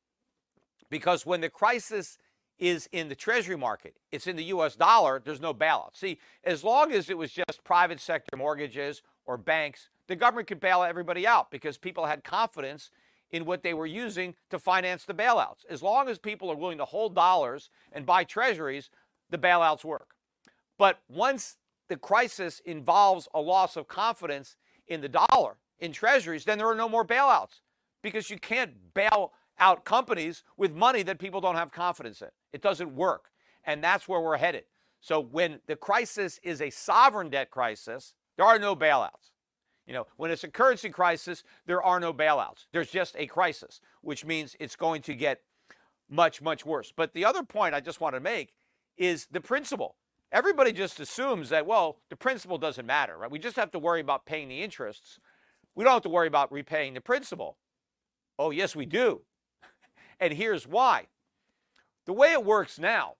Because 0.88 1.26
when 1.26 1.40
the 1.40 1.50
crisis 1.50 2.16
is 2.58 2.88
in 2.92 3.08
the 3.08 3.14
treasury 3.14 3.56
market, 3.56 3.96
it's 4.10 4.26
in 4.26 4.36
the 4.36 4.44
US 4.44 4.76
dollar, 4.76 5.20
there's 5.22 5.40
no 5.40 5.52
bailout. 5.52 5.96
See, 5.96 6.18
as 6.44 6.64
long 6.64 6.92
as 6.92 7.10
it 7.10 7.18
was 7.18 7.32
just 7.32 7.62
private 7.64 8.00
sector 8.00 8.36
mortgages 8.36 9.02
or 9.26 9.36
banks, 9.36 9.90
the 10.06 10.16
government 10.16 10.48
could 10.48 10.60
bail 10.60 10.82
everybody 10.82 11.26
out 11.26 11.50
because 11.50 11.76
people 11.76 12.06
had 12.06 12.24
confidence 12.24 12.90
in 13.30 13.44
what 13.44 13.62
they 13.62 13.74
were 13.74 13.86
using 13.86 14.34
to 14.48 14.58
finance 14.58 15.04
the 15.04 15.12
bailouts. 15.12 15.66
As 15.68 15.82
long 15.82 16.08
as 16.08 16.18
people 16.18 16.50
are 16.50 16.56
willing 16.56 16.78
to 16.78 16.84
hold 16.84 17.14
dollars 17.14 17.68
and 17.92 18.06
buy 18.06 18.24
treasuries, 18.24 18.90
the 19.28 19.38
bailouts 19.38 19.84
work. 19.84 20.14
But 20.78 21.00
once 21.08 21.56
the 21.88 21.96
crisis 21.96 22.60
involves 22.64 23.28
a 23.34 23.40
loss 23.40 23.76
of 23.76 23.88
confidence 23.88 24.56
in 24.86 25.00
the 25.00 25.08
dollar, 25.08 25.56
in 25.78 25.92
treasuries, 25.92 26.44
then 26.44 26.58
there 26.58 26.68
are 26.68 26.74
no 26.74 26.88
more 26.88 27.04
bailouts 27.04 27.60
because 28.02 28.30
you 28.30 28.38
can't 28.38 28.94
bail 28.94 29.32
out 29.58 29.84
companies 29.84 30.44
with 30.56 30.74
money 30.74 31.02
that 31.02 31.18
people 31.18 31.40
don't 31.40 31.56
have 31.56 31.72
confidence 31.72 32.22
in. 32.22 32.28
It 32.52 32.62
doesn't 32.62 32.94
work. 32.94 33.30
And 33.64 33.82
that's 33.82 34.08
where 34.08 34.20
we're 34.20 34.36
headed. 34.36 34.64
So 35.00 35.20
when 35.20 35.60
the 35.66 35.76
crisis 35.76 36.40
is 36.42 36.60
a 36.60 36.70
sovereign 36.70 37.30
debt 37.30 37.50
crisis, 37.50 38.14
there 38.36 38.46
are 38.46 38.58
no 38.58 38.74
bailouts. 38.74 39.32
You 39.86 39.94
know, 39.94 40.06
when 40.16 40.30
it's 40.30 40.44
a 40.44 40.48
currency 40.48 40.90
crisis, 40.90 41.44
there 41.66 41.82
are 41.82 41.98
no 41.98 42.12
bailouts. 42.12 42.66
There's 42.72 42.90
just 42.90 43.16
a 43.16 43.26
crisis, 43.26 43.80
which 44.02 44.24
means 44.24 44.54
it's 44.60 44.76
going 44.76 45.02
to 45.02 45.14
get 45.14 45.40
much, 46.10 46.42
much 46.42 46.66
worse. 46.66 46.92
But 46.94 47.14
the 47.14 47.24
other 47.24 47.42
point 47.42 47.74
I 47.74 47.80
just 47.80 48.00
want 48.00 48.14
to 48.14 48.20
make 48.20 48.54
is 48.96 49.26
the 49.30 49.40
principal. 49.40 49.96
Everybody 50.30 50.72
just 50.72 51.00
assumes 51.00 51.48
that, 51.48 51.66
well, 51.66 52.00
the 52.10 52.16
principal 52.16 52.58
doesn't 52.58 52.86
matter, 52.86 53.16
right? 53.16 53.30
We 53.30 53.38
just 53.38 53.56
have 53.56 53.70
to 53.70 53.78
worry 53.78 54.00
about 54.00 54.26
paying 54.26 54.48
the 54.48 54.62
interests. 54.62 55.18
We 55.74 55.84
don't 55.84 55.94
have 55.94 56.02
to 56.02 56.08
worry 56.08 56.28
about 56.28 56.52
repaying 56.52 56.94
the 56.94 57.00
principal. 57.00 57.56
Oh, 58.38 58.50
yes, 58.50 58.76
we 58.76 58.84
do. 58.84 59.22
and 60.20 60.34
here's 60.34 60.66
why. 60.66 61.06
The 62.04 62.12
way 62.12 62.32
it 62.32 62.44
works 62.44 62.78
now, 62.78 63.14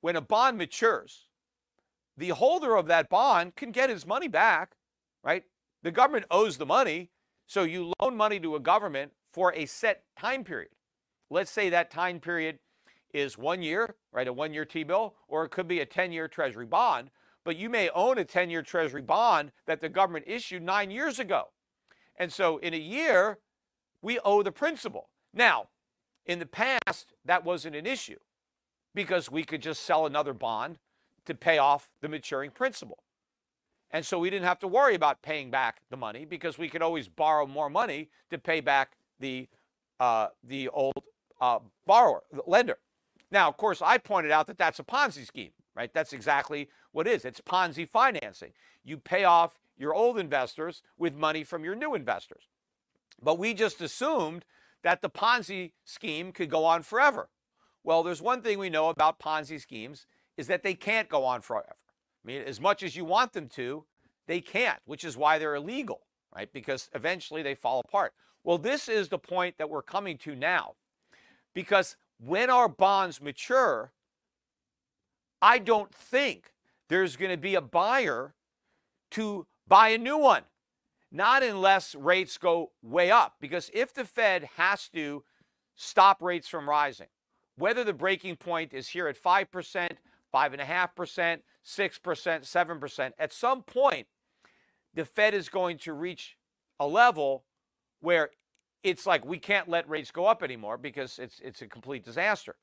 when 0.00 0.16
a 0.16 0.20
bond 0.20 0.58
matures, 0.58 1.26
the 2.16 2.30
holder 2.30 2.76
of 2.76 2.86
that 2.86 3.08
bond 3.08 3.56
can 3.56 3.70
get 3.70 3.90
his 3.90 4.06
money 4.06 4.28
back, 4.28 4.72
right? 5.22 5.44
The 5.82 5.90
government 5.90 6.26
owes 6.30 6.58
the 6.58 6.66
money, 6.66 7.10
so 7.46 7.62
you 7.62 7.92
loan 8.00 8.16
money 8.16 8.40
to 8.40 8.56
a 8.56 8.60
government 8.60 9.12
for 9.32 9.54
a 9.54 9.66
set 9.66 10.02
time 10.18 10.44
period. 10.44 10.70
Let's 11.30 11.50
say 11.50 11.70
that 11.70 11.90
time 11.90 12.20
period 12.20 12.58
is 13.12 13.38
one 13.38 13.62
year, 13.62 13.94
right? 14.12 14.28
A 14.28 14.32
one 14.32 14.52
year 14.52 14.64
T 14.64 14.84
bill, 14.84 15.14
or 15.28 15.44
it 15.44 15.50
could 15.50 15.68
be 15.68 15.80
a 15.80 15.86
10 15.86 16.12
year 16.12 16.28
Treasury 16.28 16.66
bond. 16.66 17.10
But 17.44 17.56
you 17.56 17.70
may 17.70 17.88
own 17.90 18.18
a 18.18 18.24
10 18.24 18.50
year 18.50 18.62
Treasury 18.62 19.02
bond 19.02 19.52
that 19.66 19.80
the 19.80 19.88
government 19.88 20.24
issued 20.26 20.62
nine 20.62 20.90
years 20.90 21.18
ago. 21.18 21.48
And 22.16 22.32
so 22.32 22.58
in 22.58 22.74
a 22.74 22.78
year, 22.78 23.38
we 24.02 24.18
owe 24.20 24.42
the 24.42 24.52
principal. 24.52 25.08
Now, 25.32 25.68
in 26.26 26.38
the 26.38 26.46
past, 26.46 27.14
that 27.24 27.44
wasn't 27.44 27.76
an 27.76 27.86
issue 27.86 28.18
because 28.94 29.30
we 29.30 29.44
could 29.44 29.62
just 29.62 29.82
sell 29.84 30.06
another 30.06 30.34
bond 30.34 30.78
to 31.24 31.34
pay 31.34 31.58
off 31.58 31.90
the 32.00 32.08
maturing 32.08 32.50
principal. 32.50 32.98
And 33.90 34.04
so 34.04 34.18
we 34.18 34.30
didn't 34.30 34.46
have 34.46 34.58
to 34.60 34.68
worry 34.68 34.94
about 34.94 35.22
paying 35.22 35.50
back 35.50 35.80
the 35.90 35.96
money 35.96 36.24
because 36.24 36.58
we 36.58 36.68
could 36.68 36.82
always 36.82 37.08
borrow 37.08 37.46
more 37.46 37.68
money 37.68 38.08
to 38.30 38.38
pay 38.38 38.60
back 38.60 38.92
the, 39.18 39.48
uh, 39.98 40.28
the 40.44 40.68
old 40.68 41.02
uh, 41.40 41.58
borrower, 41.86 42.22
the 42.32 42.42
lender. 42.46 42.78
Now, 43.30 43.48
of 43.48 43.56
course, 43.56 43.80
I 43.82 43.98
pointed 43.98 44.32
out 44.32 44.46
that 44.48 44.58
that's 44.58 44.78
a 44.78 44.84
Ponzi 44.84 45.26
scheme, 45.26 45.52
right? 45.74 45.92
That's 45.92 46.12
exactly 46.12 46.68
what 46.92 47.06
it 47.06 47.12
is. 47.12 47.24
It's 47.24 47.40
Ponzi 47.40 47.88
financing. 47.88 48.52
You 48.84 48.96
pay 48.96 49.24
off 49.24 49.58
your 49.76 49.94
old 49.94 50.18
investors 50.18 50.82
with 50.98 51.14
money 51.14 51.44
from 51.44 51.64
your 51.64 51.74
new 51.74 51.94
investors. 51.94 52.48
But 53.22 53.38
we 53.38 53.54
just 53.54 53.80
assumed 53.80 54.44
that 54.82 55.02
the 55.02 55.10
Ponzi 55.10 55.72
scheme 55.84 56.32
could 56.32 56.50
go 56.50 56.64
on 56.64 56.82
forever. 56.82 57.28
Well, 57.84 58.02
there's 58.02 58.22
one 58.22 58.42
thing 58.42 58.58
we 58.58 58.70
know 58.70 58.88
about 58.88 59.20
Ponzi 59.20 59.60
schemes 59.60 60.06
is 60.36 60.46
that 60.48 60.62
they 60.62 60.74
can't 60.74 61.08
go 61.08 61.24
on 61.24 61.40
forever. 61.40 61.76
I 62.22 62.26
mean, 62.26 62.42
as 62.42 62.60
much 62.60 62.82
as 62.82 62.96
you 62.96 63.04
want 63.04 63.32
them 63.32 63.48
to, 63.50 63.84
they 64.26 64.40
can't, 64.40 64.78
which 64.84 65.04
is 65.04 65.16
why 65.16 65.38
they're 65.38 65.54
illegal, 65.54 66.02
right? 66.34 66.52
Because 66.52 66.90
eventually 66.94 67.42
they 67.42 67.54
fall 67.54 67.80
apart. 67.80 68.12
Well, 68.44 68.58
this 68.58 68.88
is 68.88 69.08
the 69.08 69.18
point 69.18 69.56
that 69.58 69.70
we're 69.70 69.82
coming 69.82 70.18
to 70.18 70.34
now. 70.34 70.74
Because 71.54 71.96
when 72.22 72.50
our 72.50 72.68
bonds 72.68 73.20
mature, 73.20 73.92
I 75.40 75.58
don't 75.58 75.94
think 75.94 76.52
there's 76.88 77.16
going 77.16 77.30
to 77.30 77.36
be 77.36 77.54
a 77.54 77.60
buyer 77.60 78.34
to 79.12 79.46
buy 79.66 79.88
a 79.90 79.98
new 79.98 80.18
one. 80.18 80.42
Not 81.10 81.42
unless 81.42 81.94
rates 81.94 82.38
go 82.38 82.72
way 82.82 83.10
up. 83.10 83.36
Because 83.40 83.70
if 83.72 83.92
the 83.94 84.04
Fed 84.04 84.50
has 84.56 84.88
to 84.88 85.24
stop 85.74 86.22
rates 86.22 86.48
from 86.48 86.68
rising, 86.68 87.08
whether 87.56 87.82
the 87.84 87.92
breaking 87.92 88.36
point 88.36 88.72
is 88.72 88.88
here 88.88 89.08
at 89.08 89.20
5%, 89.20 89.46
5.5%, 89.48 89.88
6%, 90.32 91.40
7%, 91.64 93.12
at 93.18 93.32
some 93.32 93.62
point, 93.62 94.06
the 94.94 95.04
Fed 95.04 95.34
is 95.34 95.48
going 95.48 95.78
to 95.78 95.92
reach 95.92 96.36
a 96.78 96.86
level 96.86 97.44
where 98.00 98.30
it's 98.82 99.06
like 99.06 99.24
we 99.24 99.38
can't 99.38 99.68
let 99.68 99.88
rates 99.88 100.10
go 100.10 100.26
up 100.26 100.42
anymore 100.42 100.78
because 100.78 101.18
it's 101.18 101.40
it's 101.40 101.62
a 101.62 101.66
complete 101.66 102.04
disaster. 102.04 102.56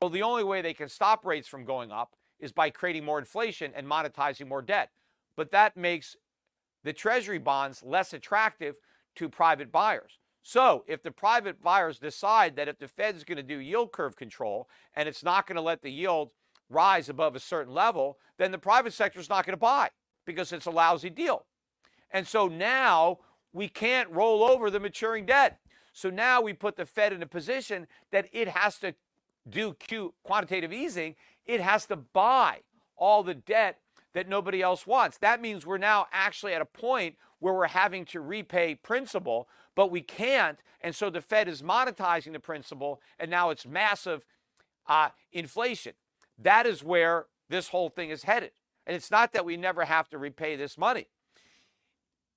Well, 0.00 0.10
the 0.10 0.22
only 0.22 0.44
way 0.44 0.62
they 0.62 0.74
can 0.74 0.88
stop 0.88 1.24
rates 1.24 1.48
from 1.48 1.64
going 1.64 1.92
up 1.92 2.16
is 2.38 2.52
by 2.52 2.70
creating 2.70 3.04
more 3.04 3.18
inflation 3.18 3.72
and 3.74 3.86
monetizing 3.86 4.48
more 4.48 4.62
debt. 4.62 4.90
But 5.36 5.50
that 5.50 5.76
makes 5.76 6.16
the 6.82 6.92
treasury 6.92 7.38
bonds 7.38 7.82
less 7.82 8.12
attractive 8.12 8.78
to 9.16 9.28
private 9.28 9.70
buyers. 9.70 10.18
So, 10.42 10.84
if 10.88 11.02
the 11.02 11.10
private 11.10 11.60
buyers 11.60 11.98
decide 11.98 12.56
that 12.56 12.68
if 12.68 12.78
the 12.78 12.88
Fed 12.88 13.14
is 13.14 13.24
going 13.24 13.36
to 13.36 13.42
do 13.42 13.58
yield 13.58 13.92
curve 13.92 14.16
control 14.16 14.68
and 14.94 15.06
it's 15.06 15.22
not 15.22 15.46
going 15.46 15.56
to 15.56 15.62
let 15.62 15.82
the 15.82 15.90
yield 15.90 16.30
rise 16.70 17.08
above 17.08 17.36
a 17.36 17.40
certain 17.40 17.74
level, 17.74 18.18
then 18.38 18.50
the 18.50 18.58
private 18.58 18.94
sector 18.94 19.20
is 19.20 19.28
not 19.28 19.44
going 19.44 19.52
to 19.52 19.60
buy 19.60 19.90
because 20.24 20.52
it's 20.52 20.66
a 20.66 20.70
lousy 20.70 21.10
deal. 21.10 21.44
And 22.10 22.26
so 22.26 22.48
now 22.48 23.18
we 23.52 23.68
can't 23.68 24.10
roll 24.10 24.44
over 24.44 24.70
the 24.70 24.80
maturing 24.80 25.26
debt. 25.26 25.58
So 25.92 26.10
now 26.10 26.40
we 26.40 26.52
put 26.52 26.76
the 26.76 26.86
Fed 26.86 27.12
in 27.12 27.22
a 27.22 27.26
position 27.26 27.86
that 28.12 28.28
it 28.32 28.48
has 28.48 28.78
to 28.78 28.94
do 29.48 29.74
Q 29.74 30.14
quantitative 30.22 30.72
easing. 30.72 31.16
It 31.46 31.60
has 31.60 31.86
to 31.86 31.96
buy 31.96 32.60
all 32.96 33.22
the 33.22 33.34
debt 33.34 33.78
that 34.12 34.28
nobody 34.28 34.62
else 34.62 34.86
wants. 34.86 35.18
That 35.18 35.40
means 35.40 35.66
we're 35.66 35.78
now 35.78 36.06
actually 36.12 36.52
at 36.52 36.62
a 36.62 36.66
point 36.66 37.16
where 37.38 37.54
we're 37.54 37.68
having 37.68 38.04
to 38.06 38.20
repay 38.20 38.74
principal, 38.74 39.48
but 39.74 39.90
we 39.90 40.02
can't. 40.02 40.58
And 40.80 40.94
so 40.94 41.10
the 41.10 41.20
Fed 41.20 41.48
is 41.48 41.62
monetizing 41.62 42.32
the 42.32 42.40
principal, 42.40 43.00
and 43.18 43.30
now 43.30 43.50
it's 43.50 43.66
massive 43.66 44.26
uh, 44.86 45.10
inflation. 45.32 45.94
That 46.38 46.66
is 46.66 46.82
where 46.82 47.26
this 47.48 47.68
whole 47.68 47.88
thing 47.88 48.10
is 48.10 48.24
headed. 48.24 48.52
And 48.86 48.96
it's 48.96 49.10
not 49.10 49.32
that 49.32 49.44
we 49.44 49.56
never 49.56 49.84
have 49.84 50.08
to 50.10 50.18
repay 50.18 50.56
this 50.56 50.76
money. 50.76 51.06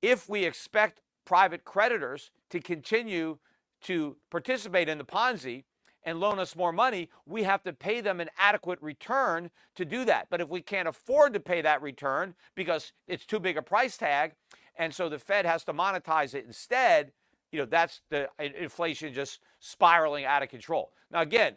If 0.03 0.27
we 0.27 0.43
expect 0.43 1.01
private 1.25 1.63
creditors 1.63 2.29
to 2.49 2.59
continue 2.59 3.37
to 3.83 4.17
participate 4.29 4.89
in 4.89 4.97
the 4.97 5.05
Ponzi 5.05 5.63
and 6.03 6.19
loan 6.19 6.39
us 6.39 6.57
more 6.57 6.73
money, 6.73 7.09
we 7.25 7.43
have 7.43 7.63
to 7.63 7.71
pay 7.71 8.01
them 8.01 8.19
an 8.19 8.29
adequate 8.37 8.79
return 8.81 9.49
to 9.75 9.85
do 9.85 10.03
that. 10.03 10.27
But 10.29 10.41
if 10.41 10.49
we 10.49 10.61
can't 10.61 10.89
afford 10.89 11.33
to 11.33 11.39
pay 11.39 11.61
that 11.61 11.81
return 11.81 12.35
because 12.53 12.91
it's 13.07 13.25
too 13.25 13.39
big 13.39 13.55
a 13.55 13.61
price 13.61 13.95
tag, 13.95 14.33
and 14.75 14.93
so 14.93 15.07
the 15.07 15.19
Fed 15.19 15.45
has 15.45 15.63
to 15.63 15.73
monetize 15.73 16.33
it 16.33 16.45
instead, 16.45 17.13
you 17.53 17.59
know, 17.59 17.65
that's 17.65 18.01
the 18.09 18.27
inflation 18.39 19.13
just 19.13 19.39
spiraling 19.61 20.25
out 20.25 20.43
of 20.43 20.49
control. 20.49 20.91
Now, 21.11 21.21
again, 21.21 21.55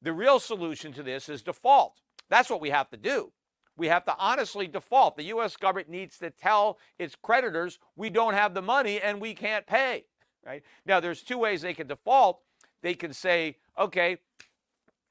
the 0.00 0.12
real 0.12 0.38
solution 0.38 0.92
to 0.92 1.02
this 1.02 1.28
is 1.28 1.42
default. 1.42 2.02
That's 2.30 2.50
what 2.50 2.60
we 2.60 2.70
have 2.70 2.88
to 2.90 2.96
do. 2.96 3.32
We 3.76 3.88
have 3.88 4.04
to 4.04 4.14
honestly 4.18 4.66
default. 4.66 5.16
The 5.16 5.24
U.S. 5.24 5.56
government 5.56 5.88
needs 5.88 6.18
to 6.18 6.30
tell 6.30 6.78
its 6.98 7.16
creditors 7.20 7.78
we 7.96 8.08
don't 8.10 8.34
have 8.34 8.54
the 8.54 8.62
money 8.62 9.00
and 9.00 9.20
we 9.20 9.34
can't 9.34 9.66
pay. 9.66 10.04
Right 10.46 10.62
now, 10.86 11.00
there's 11.00 11.22
two 11.22 11.38
ways 11.38 11.62
they 11.62 11.74
can 11.74 11.86
default. 11.86 12.40
They 12.82 12.94
can 12.94 13.12
say, 13.12 13.56
okay, 13.78 14.18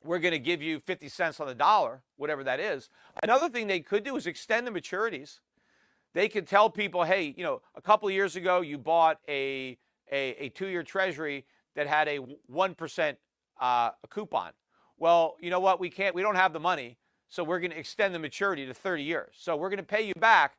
we're 0.04 0.20
going 0.20 0.34
to 0.34 0.40
give 0.40 0.62
you 0.62 0.80
50 0.80 1.10
cents 1.10 1.40
on 1.40 1.48
the 1.48 1.56
dollar, 1.56 2.02
whatever 2.18 2.44
that 2.44 2.60
is. 2.60 2.90
Another 3.22 3.50
thing 3.50 3.68
they 3.68 3.80
could 3.80 4.04
do 4.04 4.16
is 4.16 4.28
extend 4.28 4.68
the 4.68 4.72
maturities. 4.72 5.40
They 6.14 6.30
could 6.30 6.48
tell 6.48 6.70
people, 6.70 7.04
hey, 7.04 7.34
you 7.36 7.44
know, 7.44 7.62
a 7.76 7.82
couple 7.82 8.10
years 8.12 8.36
ago 8.36 8.62
you 8.62 8.78
bought 8.78 9.20
a 9.28 9.78
a, 10.12 10.46
a 10.46 10.50
two-year 10.50 10.84
Treasury 10.84 11.46
that 11.76 11.88
had 11.88 12.08
a 12.08 12.18
one 12.46 12.76
percent 12.76 13.18
uh, 13.60 13.92
coupon. 14.10 14.52
Well, 14.98 15.38
you 15.40 15.50
know 15.50 15.60
what? 15.60 15.80
We 15.80 15.90
can't. 15.90 16.14
We 16.14 16.22
don't 16.22 16.36
have 16.36 16.54
the 16.54 16.60
money. 16.60 16.98
So 17.34 17.44
we're 17.44 17.60
going 17.60 17.72
to 17.72 17.80
extend 17.80 18.14
the 18.14 18.20
maturity 18.20 18.68
to 18.68 18.76
30 18.76 19.02
years. 19.02 19.34
So 19.40 19.56
we're 19.56 19.70
going 19.70 19.78
to 19.78 19.84
pay 19.84 20.04
you 20.04 20.14
back, 20.20 20.54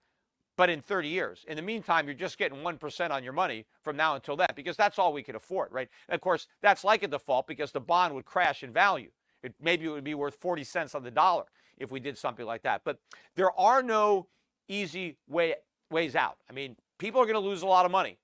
but 0.57 0.69
in 0.69 0.81
30 0.81 1.09
years. 1.09 1.45
In 1.47 1.55
the 1.55 1.63
meantime, 1.63 2.07
you're 2.07 2.17
just 2.17 2.37
getting 2.37 2.59
1% 2.59 3.11
on 3.13 3.23
your 3.23 3.33
money 3.33 3.67
from 3.83 3.97
now 3.97 4.17
until 4.17 4.35
then 4.35 4.49
because 4.57 4.77
that's 4.77 4.99
all 4.99 5.13
we 5.13 5.23
could 5.23 5.37
afford, 5.37 5.69
right? 5.71 5.89
And 6.09 6.17
of 6.17 6.21
course, 6.21 6.49
that's 6.63 6.83
like 6.83 7.05
a 7.05 7.07
default 7.07 7.47
because 7.47 7.71
the 7.71 7.79
bond 7.79 8.13
would 8.17 8.25
crash 8.25 8.65
in 8.65 8.73
value. 8.73 9.11
It, 9.45 9.55
maybe 9.63 9.85
it 9.85 9.91
would 9.91 10.03
be 10.03 10.17
worth 10.17 10.35
40 10.35 10.65
cents 10.65 10.97
on 10.97 11.05
the 11.05 11.13
dollar 11.13 11.45
if 11.79 11.93
we 11.93 12.01
did 12.01 12.19
something 12.19 12.45
like 12.45 12.65
that. 12.65 12.83
But 12.85 12.99
there 13.37 13.53
are 13.53 13.81
no 13.81 14.27
easy 14.67 15.17
way, 15.29 15.55
ways 15.93 16.17
out. 16.17 16.39
I 16.51 16.55
mean, 16.55 16.75
people 16.99 17.21
are 17.21 17.25
going 17.25 17.35
to 17.35 17.49
lose 17.49 17.63
a 17.63 17.69
lot 17.69 17.87
of 17.87 17.93
money 17.93 18.19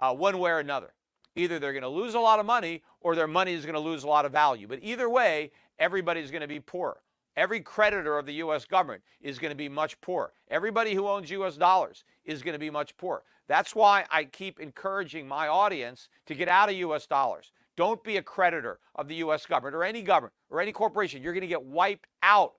uh, 0.00 0.12
one 0.12 0.36
way 0.40 0.50
or 0.50 0.58
another. 0.58 0.94
Either 1.36 1.60
they're 1.60 1.72
going 1.72 1.82
to 1.82 1.88
lose 1.88 2.14
a 2.14 2.20
lot 2.20 2.40
of 2.40 2.46
money 2.46 2.82
or 3.00 3.14
their 3.14 3.28
money 3.28 3.52
is 3.52 3.64
going 3.64 3.74
to 3.74 3.80
lose 3.80 4.02
a 4.02 4.08
lot 4.08 4.24
of 4.24 4.32
value. 4.32 4.66
But 4.66 4.80
either 4.82 5.08
way, 5.08 5.52
everybody's 5.78 6.32
going 6.32 6.40
to 6.40 6.48
be 6.48 6.58
poor. 6.58 6.98
Every 7.38 7.60
creditor 7.60 8.18
of 8.18 8.26
the 8.26 8.32
U.S. 8.34 8.64
government 8.64 9.00
is 9.20 9.38
going 9.38 9.52
to 9.52 9.56
be 9.56 9.68
much 9.68 10.00
poorer. 10.00 10.32
Everybody 10.50 10.92
who 10.92 11.06
owns 11.06 11.30
U.S. 11.30 11.56
dollars 11.56 12.02
is 12.24 12.42
going 12.42 12.54
to 12.54 12.58
be 12.58 12.68
much 12.68 12.96
poorer. 12.96 13.22
That's 13.46 13.76
why 13.76 14.06
I 14.10 14.24
keep 14.24 14.58
encouraging 14.58 15.28
my 15.28 15.46
audience 15.46 16.08
to 16.26 16.34
get 16.34 16.48
out 16.48 16.68
of 16.68 16.74
U.S. 16.74 17.06
dollars. 17.06 17.52
Don't 17.76 18.02
be 18.02 18.16
a 18.16 18.22
creditor 18.22 18.80
of 18.96 19.06
the 19.06 19.14
U.S. 19.16 19.46
government 19.46 19.76
or 19.76 19.84
any 19.84 20.02
government 20.02 20.32
or 20.50 20.60
any 20.60 20.72
corporation. 20.72 21.22
You're 21.22 21.32
going 21.32 21.42
to 21.42 21.46
get 21.46 21.62
wiped 21.62 22.08
out. 22.24 22.54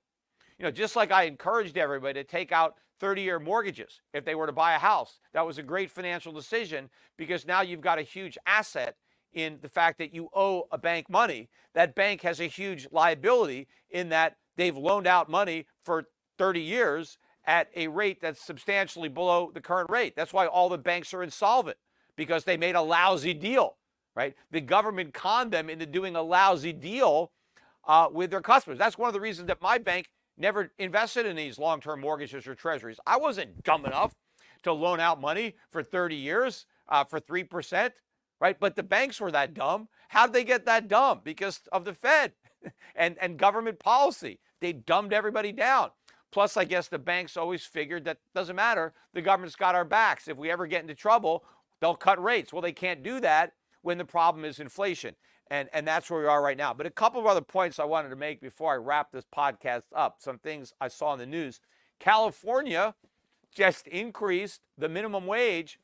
You 0.57 0.63
know, 0.63 0.71
just 0.71 0.95
like 0.95 1.11
I 1.11 1.23
encouraged 1.23 1.77
everybody 1.77 2.13
to 2.13 2.23
take 2.23 2.53
out 2.53 2.75
30 3.01 3.21
year 3.21 3.37
mortgages 3.37 3.99
if 4.13 4.23
they 4.23 4.33
were 4.33 4.47
to 4.47 4.53
buy 4.53 4.75
a 4.75 4.79
house. 4.79 5.19
That 5.33 5.45
was 5.45 5.57
a 5.57 5.63
great 5.63 5.91
financial 5.91 6.31
decision 6.31 6.89
because 7.17 7.45
now 7.45 7.59
you've 7.59 7.81
got 7.81 7.99
a 7.99 8.03
huge 8.03 8.37
asset 8.45 8.95
in 9.33 9.59
the 9.61 9.69
fact 9.69 9.97
that 9.97 10.13
you 10.13 10.29
owe 10.33 10.69
a 10.71 10.77
bank 10.77 11.09
money. 11.09 11.49
That 11.73 11.95
bank 11.95 12.21
has 12.21 12.39
a 12.39 12.45
huge 12.45 12.87
liability 12.93 13.67
in 13.89 14.07
that 14.09 14.37
they've 14.59 14.77
loaned 14.77 15.07
out 15.07 15.29
money 15.29 15.65
for 15.83 16.05
30 16.37 16.59
years 16.59 17.17
at 17.45 17.69
a 17.75 17.87
rate 17.87 18.21
that's 18.21 18.41
substantially 18.41 19.09
below 19.09 19.51
the 19.53 19.61
current 19.61 19.89
rate. 19.89 20.15
That's 20.15 20.33
why 20.33 20.45
all 20.45 20.69
the 20.69 20.77
banks 20.77 21.13
are 21.13 21.23
insolvent 21.23 21.77
because 22.15 22.43
they 22.43 22.57
made 22.57 22.75
a 22.75 22.81
lousy 22.81 23.33
deal, 23.33 23.77
right? 24.15 24.35
The 24.51 24.61
government 24.61 25.13
conned 25.13 25.51
them 25.51 25.69
into 25.69 25.85
doing 25.85 26.15
a 26.15 26.21
lousy 26.21 26.73
deal 26.73 27.31
uh, 27.87 28.09
with 28.11 28.29
their 28.29 28.41
customers. 28.41 28.77
That's 28.77 28.97
one 28.97 29.07
of 29.07 29.13
the 29.13 29.21
reasons 29.21 29.47
that 29.47 29.61
my 29.61 29.77
bank 29.77 30.09
never 30.37 30.71
invested 30.77 31.25
in 31.25 31.35
these 31.35 31.57
long 31.57 31.79
term 31.79 32.01
mortgages 32.01 32.45
or 32.45 32.55
treasuries. 32.55 32.99
I 33.07 33.17
wasn't 33.17 33.63
dumb 33.63 33.85
enough 33.85 34.13
to 34.63 34.73
loan 34.73 34.99
out 34.99 35.21
money 35.21 35.55
for 35.69 35.81
30 35.81 36.15
years 36.15 36.65
uh, 36.89 37.05
for 37.05 37.19
3%, 37.19 37.91
right? 38.41 38.59
But 38.59 38.75
the 38.75 38.83
banks 38.83 39.21
were 39.21 39.31
that 39.31 39.53
dumb. 39.53 39.87
How'd 40.09 40.33
they 40.33 40.43
get 40.43 40.65
that 40.65 40.87
dumb? 40.87 41.21
Because 41.23 41.61
of 41.71 41.85
the 41.85 41.93
Fed 41.93 42.33
and, 42.95 43.17
and 43.19 43.37
government 43.37 43.79
policy. 43.79 44.39
They 44.59 44.73
dumbed 44.73 45.13
everybody 45.13 45.51
down. 45.51 45.91
Plus, 46.31 46.57
I 46.57 46.63
guess 46.63 46.87
the 46.87 46.99
banks 46.99 47.37
always 47.37 47.63
figured 47.63 48.05
that 48.05 48.19
doesn't 48.35 48.55
matter. 48.55 48.93
The 49.13 49.21
government's 49.21 49.55
got 49.55 49.75
our 49.75 49.85
backs. 49.85 50.27
If 50.27 50.37
we 50.37 50.51
ever 50.51 50.67
get 50.67 50.81
into 50.81 50.93
trouble, 50.93 51.43
they'll 51.79 51.95
cut 51.95 52.21
rates. 52.21 52.53
Well, 52.53 52.61
they 52.61 52.71
can't 52.71 53.01
do 53.01 53.19
that 53.21 53.53
when 53.81 53.97
the 53.97 54.05
problem 54.05 54.45
is 54.45 54.59
inflation. 54.59 55.15
And, 55.49 55.69
and 55.73 55.87
that's 55.87 56.11
where 56.11 56.19
we 56.19 56.27
are 56.27 56.43
right 56.43 56.57
now. 56.57 56.75
But 56.75 56.85
a 56.85 56.91
couple 56.91 57.19
of 57.19 57.25
other 57.25 57.41
points 57.41 57.79
I 57.79 57.85
wanted 57.85 58.09
to 58.09 58.15
make 58.15 58.39
before 58.39 58.73
I 58.73 58.77
wrap 58.77 59.11
this 59.11 59.25
podcast 59.35 59.83
up. 59.95 60.17
Some 60.19 60.37
things 60.37 60.73
I 60.79 60.87
saw 60.89 61.13
in 61.13 61.19
the 61.19 61.25
news. 61.25 61.59
California 61.99 62.93
just 63.51 63.87
increased 63.87 64.61
the 64.77 64.87
minimum 64.87 65.25
wage 65.25 65.79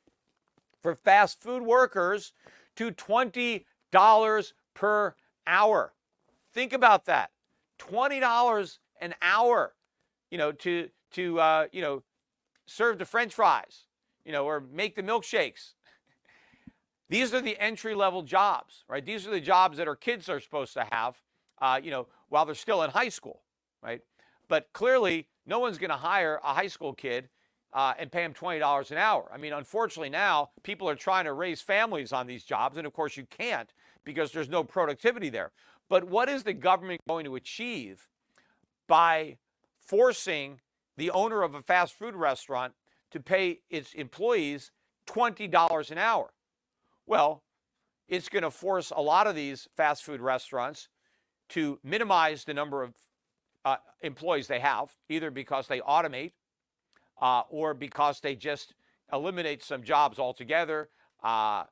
for 0.83 0.95
fast 0.95 1.41
food 1.41 1.63
workers 1.63 2.33
to 2.75 2.91
$20 2.91 4.53
per 4.75 5.15
hour. 5.47 5.93
Think 6.55 6.71
about 6.71 7.05
that. 7.05 7.31
$20 7.79 8.77
an 9.01 9.13
hour, 9.21 9.75
you 10.31 10.37
know, 10.37 10.53
to, 10.53 10.89
to 11.11 11.39
uh, 11.39 11.67
you 11.73 11.81
know, 11.81 12.01
serve 12.65 12.97
the 12.97 13.05
french 13.05 13.33
fries, 13.33 13.83
you 14.23 14.31
know, 14.31 14.45
or 14.45 14.61
make 14.61 14.95
the 14.95 15.03
milkshakes, 15.03 15.73
these 17.09 17.33
are 17.33 17.41
the 17.41 17.59
entry 17.59 17.93
level 17.93 18.23
jobs, 18.23 18.85
right? 18.87 19.05
These 19.05 19.27
are 19.27 19.31
the 19.31 19.41
jobs 19.41 19.77
that 19.77 19.87
our 19.89 19.97
kids 19.97 20.29
are 20.29 20.39
supposed 20.39 20.73
to 20.73 20.87
have, 20.89 21.21
uh, 21.61 21.81
you 21.83 21.91
know, 21.91 22.07
while 22.29 22.45
they're 22.45 22.55
still 22.55 22.81
in 22.83 22.89
high 22.89 23.09
school, 23.09 23.41
right? 23.83 23.99
But 24.47 24.69
clearly, 24.71 25.27
no 25.45 25.59
one's 25.59 25.77
going 25.77 25.89
to 25.89 25.97
hire 25.97 26.39
a 26.41 26.53
high 26.53 26.67
school 26.67 26.93
kid 26.93 27.27
uh, 27.73 27.93
and 27.99 28.09
pay 28.09 28.23
him 28.23 28.33
$20 28.33 28.91
an 28.91 28.97
hour. 28.97 29.29
I 29.33 29.37
mean, 29.37 29.51
unfortunately, 29.51 30.09
now 30.09 30.51
people 30.63 30.87
are 30.87 30.95
trying 30.95 31.25
to 31.25 31.33
raise 31.33 31.61
families 31.61 32.13
on 32.13 32.27
these 32.27 32.45
jobs. 32.45 32.77
And 32.77 32.87
of 32.87 32.93
course, 32.93 33.17
you 33.17 33.25
can't 33.25 33.73
because 34.05 34.31
there's 34.31 34.47
no 34.47 34.63
productivity 34.63 35.29
there. 35.29 35.51
But 35.89 36.05
what 36.05 36.29
is 36.29 36.43
the 36.43 36.53
government 36.53 37.01
going 37.07 37.25
to 37.25 37.35
achieve 37.35 38.07
by 38.87 39.37
forcing 39.79 40.61
the 40.97 41.11
owner 41.11 41.43
of 41.43 41.55
a 41.55 41.61
fast 41.61 41.93
food 41.93 42.15
restaurant 42.15 42.73
to 43.11 43.19
pay 43.19 43.59
its 43.69 43.93
employees 43.93 44.71
$20 45.07 45.91
an 45.91 45.97
hour? 45.97 46.33
Well, 47.05 47.43
it's 48.07 48.29
going 48.29 48.43
to 48.43 48.51
force 48.51 48.91
a 48.95 49.01
lot 49.01 49.27
of 49.27 49.35
these 49.35 49.67
fast 49.75 50.03
food 50.03 50.21
restaurants 50.21 50.89
to 51.49 51.79
minimize 51.83 52.43
the 52.43 52.53
number 52.53 52.83
of 52.83 52.93
uh, 53.63 53.77
employees 54.01 54.47
they 54.47 54.59
have, 54.59 54.91
either 55.09 55.31
because 55.31 55.67
they 55.67 55.79
automate 55.81 56.31
uh, 57.21 57.43
or 57.49 57.73
because 57.73 58.19
they 58.19 58.35
just 58.35 58.73
eliminate 59.13 59.63
some 59.63 59.83
jobs 59.83 60.17
altogether. 60.17 60.89
Uh, 61.23 61.63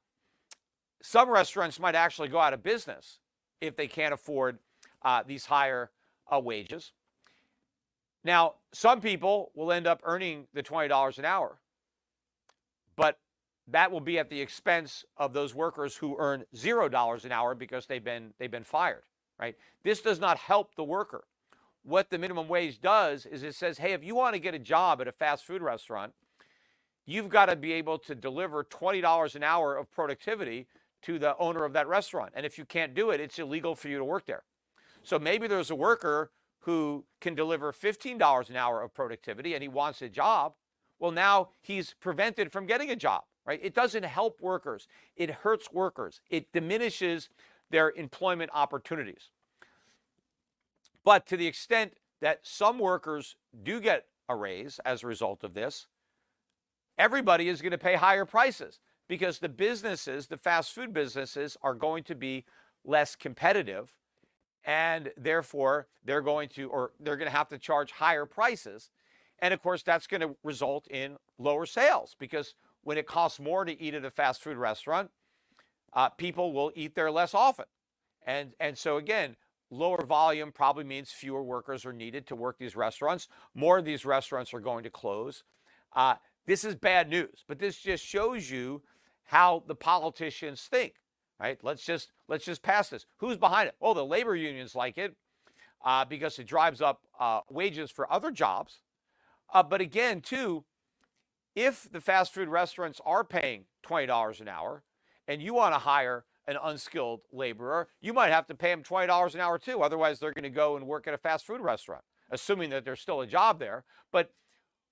some 1.01 1.29
restaurants 1.29 1.79
might 1.79 1.95
actually 1.95 2.27
go 2.27 2.39
out 2.39 2.53
of 2.53 2.63
business 2.63 3.19
if 3.63 3.75
they 3.75 3.87
can't 3.87 4.13
afford 4.13 4.59
uh, 5.01 5.23
these 5.25 5.45
higher 5.45 5.89
uh, 6.31 6.39
wages. 6.39 6.91
Now, 8.23 8.55
some 8.73 9.01
people 9.01 9.51
will 9.55 9.71
end 9.71 9.87
up 9.87 10.01
earning 10.03 10.47
the 10.53 10.63
$20 10.63 11.17
an 11.17 11.25
hour, 11.25 11.59
but 12.95 13.17
that 13.67 13.91
will 13.91 14.01
be 14.01 14.19
at 14.19 14.29
the 14.29 14.41
expense 14.41 15.05
of 15.17 15.33
those 15.33 15.55
workers 15.55 15.95
who 15.95 16.15
earn 16.19 16.43
zero 16.55 16.89
dollars 16.89 17.25
an 17.25 17.31
hour 17.31 17.55
because 17.55 17.85
they've 17.85 18.03
been 18.03 18.33
they've 18.37 18.51
been 18.51 18.63
fired 18.63 19.03
right 19.39 19.55
this 19.83 20.01
does 20.01 20.19
not 20.19 20.37
help 20.37 20.75
the 20.75 20.83
worker 20.83 21.23
what 21.83 22.09
the 22.09 22.17
minimum 22.17 22.49
wage 22.49 22.81
does 22.81 23.25
is 23.25 23.41
it 23.41 23.55
says 23.55 23.77
hey 23.77 23.93
if 23.93 24.03
you 24.03 24.15
want 24.15 24.33
to 24.33 24.39
get 24.39 24.53
a 24.53 24.59
job 24.59 24.99
at 24.99 25.07
a 25.07 25.13
fast 25.13 25.45
food 25.45 25.61
restaurant 25.61 26.13
you've 27.05 27.29
got 27.29 27.45
to 27.47 27.55
be 27.55 27.73
able 27.73 27.97
to 27.97 28.15
deliver 28.15 28.63
$20 28.63 29.35
an 29.35 29.43
hour 29.43 29.75
of 29.75 29.91
productivity 29.91 30.67
to 31.03 31.19
the 31.19 31.37
owner 31.37 31.65
of 31.65 31.73
that 31.73 31.87
restaurant. 31.87 32.31
And 32.35 32.45
if 32.45 32.57
you 32.57 32.65
can't 32.65 32.93
do 32.93 33.11
it 33.11 33.19
it's 33.19 33.39
illegal 33.39 33.75
for 33.75 33.87
you 33.87 33.97
to 33.97 34.05
work 34.05 34.25
there. 34.25 34.43
So 35.03 35.19
maybe 35.19 35.47
there's 35.47 35.71
a 35.71 35.75
worker 35.75 36.31
who 36.61 37.05
can 37.19 37.35
deliver 37.35 37.73
$15 37.73 38.49
an 38.49 38.55
hour 38.55 38.81
of 38.81 38.93
productivity 38.93 39.53
and 39.53 39.61
he 39.61 39.67
wants 39.67 40.01
a 40.01 40.09
job. 40.09 40.53
Well 40.99 41.11
now 41.11 41.49
he's 41.61 41.93
prevented 41.99 42.51
from 42.51 42.65
getting 42.65 42.89
a 42.89 42.95
job 42.95 43.23
right? 43.45 43.59
It 43.61 43.73
doesn't 43.73 44.03
help 44.03 44.41
workers, 44.41 44.87
it 45.15 45.29
hurts 45.29 45.71
workers, 45.71 46.21
it 46.29 46.51
diminishes 46.51 47.29
their 47.69 47.91
employment 47.91 48.51
opportunities. 48.53 49.29
But 51.03 51.25
to 51.27 51.37
the 51.37 51.47
extent 51.47 51.93
that 52.21 52.39
some 52.43 52.79
workers 52.79 53.35
do 53.63 53.81
get 53.81 54.05
a 54.29 54.35
raise 54.35 54.79
as 54.85 55.03
a 55.03 55.07
result 55.07 55.43
of 55.43 55.53
this, 55.53 55.87
everybody 56.97 57.49
is 57.49 57.61
going 57.61 57.71
to 57.71 57.77
pay 57.77 57.95
higher 57.95 58.25
prices 58.25 58.79
because 59.13 59.37
the 59.37 59.47
businesses, 59.47 60.25
the 60.25 60.37
fast 60.37 60.73
food 60.73 60.91
businesses, 60.91 61.55
are 61.61 61.75
going 61.75 62.01
to 62.03 62.15
be 62.15 62.45
less 62.83 63.15
competitive. 63.15 63.93
And 64.65 65.11
therefore, 65.15 65.85
they're 66.03 66.23
going 66.23 66.49
to, 66.55 66.67
or 66.67 66.93
they're 66.99 67.15
going 67.15 67.29
to 67.29 67.37
have 67.37 67.49
to 67.49 67.59
charge 67.59 67.91
higher 67.91 68.25
prices. 68.25 68.89
And 69.37 69.53
of 69.53 69.61
course, 69.61 69.83
that's 69.83 70.07
going 70.07 70.21
to 70.21 70.35
result 70.43 70.87
in 70.87 71.17
lower 71.37 71.67
sales 71.67 72.15
because 72.17 72.55
when 72.81 72.97
it 72.97 73.05
costs 73.05 73.39
more 73.39 73.65
to 73.65 73.79
eat 73.79 73.93
at 73.93 74.03
a 74.03 74.09
fast 74.09 74.41
food 74.41 74.57
restaurant, 74.57 75.11
uh, 75.93 76.09
people 76.09 76.51
will 76.51 76.71
eat 76.73 76.95
there 76.95 77.11
less 77.11 77.35
often. 77.35 77.65
And, 78.25 78.53
and 78.59 78.75
so, 78.75 78.97
again, 78.97 79.35
lower 79.69 80.03
volume 80.03 80.51
probably 80.51 80.85
means 80.85 81.11
fewer 81.11 81.43
workers 81.43 81.85
are 81.85 81.93
needed 81.93 82.25
to 82.27 82.35
work 82.35 82.57
these 82.57 82.75
restaurants. 82.75 83.27
More 83.53 83.77
of 83.77 83.85
these 83.85 84.05
restaurants 84.05 84.55
are 84.55 84.59
going 84.59 84.83
to 84.85 84.89
close. 84.89 85.43
Uh, 85.95 86.15
this 86.47 86.63
is 86.63 86.73
bad 86.73 87.09
news, 87.09 87.43
but 87.47 87.59
this 87.59 87.77
just 87.77 88.03
shows 88.03 88.49
you 88.49 88.81
how 89.25 89.63
the 89.67 89.75
politicians 89.75 90.61
think. 90.61 90.95
Right? 91.39 91.57
Let's 91.61 91.83
just 91.83 92.11
let's 92.27 92.45
just 92.45 92.61
pass 92.61 92.89
this. 92.89 93.05
Who's 93.17 93.37
behind 93.37 93.67
it? 93.67 93.75
Oh, 93.81 93.93
the 93.93 94.05
labor 94.05 94.35
unions 94.35 94.75
like 94.75 94.97
it 94.97 95.15
uh, 95.83 96.05
because 96.05 96.39
it 96.39 96.47
drives 96.47 96.81
up 96.81 97.01
uh, 97.19 97.41
wages 97.49 97.91
for 97.91 98.11
other 98.11 98.31
jobs. 98.31 98.79
Uh, 99.53 99.63
but 99.63 99.81
again, 99.81 100.21
too, 100.21 100.63
if 101.55 101.87
the 101.91 102.01
fast 102.01 102.33
food 102.33 102.47
restaurants 102.47 102.99
are 103.05 103.23
paying 103.23 103.65
$20 103.85 104.41
an 104.41 104.47
hour 104.47 104.83
and 105.27 105.41
you 105.41 105.53
want 105.53 105.75
to 105.75 105.79
hire 105.79 106.25
an 106.47 106.57
unskilled 106.63 107.21
laborer, 107.31 107.89
you 108.01 108.13
might 108.13 108.31
have 108.31 108.47
to 108.47 108.55
pay 108.55 108.69
them 108.69 108.83
$20 108.83 109.33
an 109.33 109.39
hour 109.39 109.57
too. 109.59 109.81
Otherwise, 109.81 110.19
they're 110.19 110.33
going 110.33 110.43
to 110.43 110.49
go 110.49 110.75
and 110.75 110.87
work 110.87 111.07
at 111.07 111.13
a 111.13 111.17
fast 111.17 111.45
food 111.45 111.61
restaurant, 111.61 112.03
assuming 112.31 112.69
that 112.69 112.85
there's 112.85 113.01
still 113.01 113.21
a 113.21 113.27
job 113.27 113.59
there. 113.59 113.83
But 114.11 114.31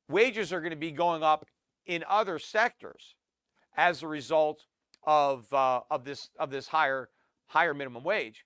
wages 0.08 0.54
are 0.54 0.62
going 0.62 0.72
to 0.72 0.78
be 0.78 0.92
going 0.92 1.24
up 1.24 1.46
in 1.86 2.04
other 2.08 2.38
sectors 2.38 3.16
as 3.76 4.04
a 4.04 4.08
result 4.08 4.66
of, 5.04 5.52
uh, 5.54 5.82
of, 5.90 6.04
this, 6.04 6.30
of 6.40 6.52
this 6.52 6.68
higher, 6.68 7.10
higher 7.48 7.74
minimum 7.74 8.04
wage. 8.04 8.46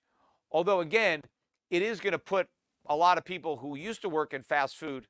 Although, 0.50 0.80
again, 0.80 1.22
it 1.70 1.82
is 1.82 2.00
going 2.00 2.12
to 2.12 2.18
put 2.18 2.48
a 2.88 2.96
lot 2.96 3.18
of 3.18 3.24
people 3.24 3.58
who 3.58 3.76
used 3.76 4.02
to 4.02 4.08
work 4.08 4.32
in 4.32 4.42
fast 4.42 4.76
food 4.76 5.06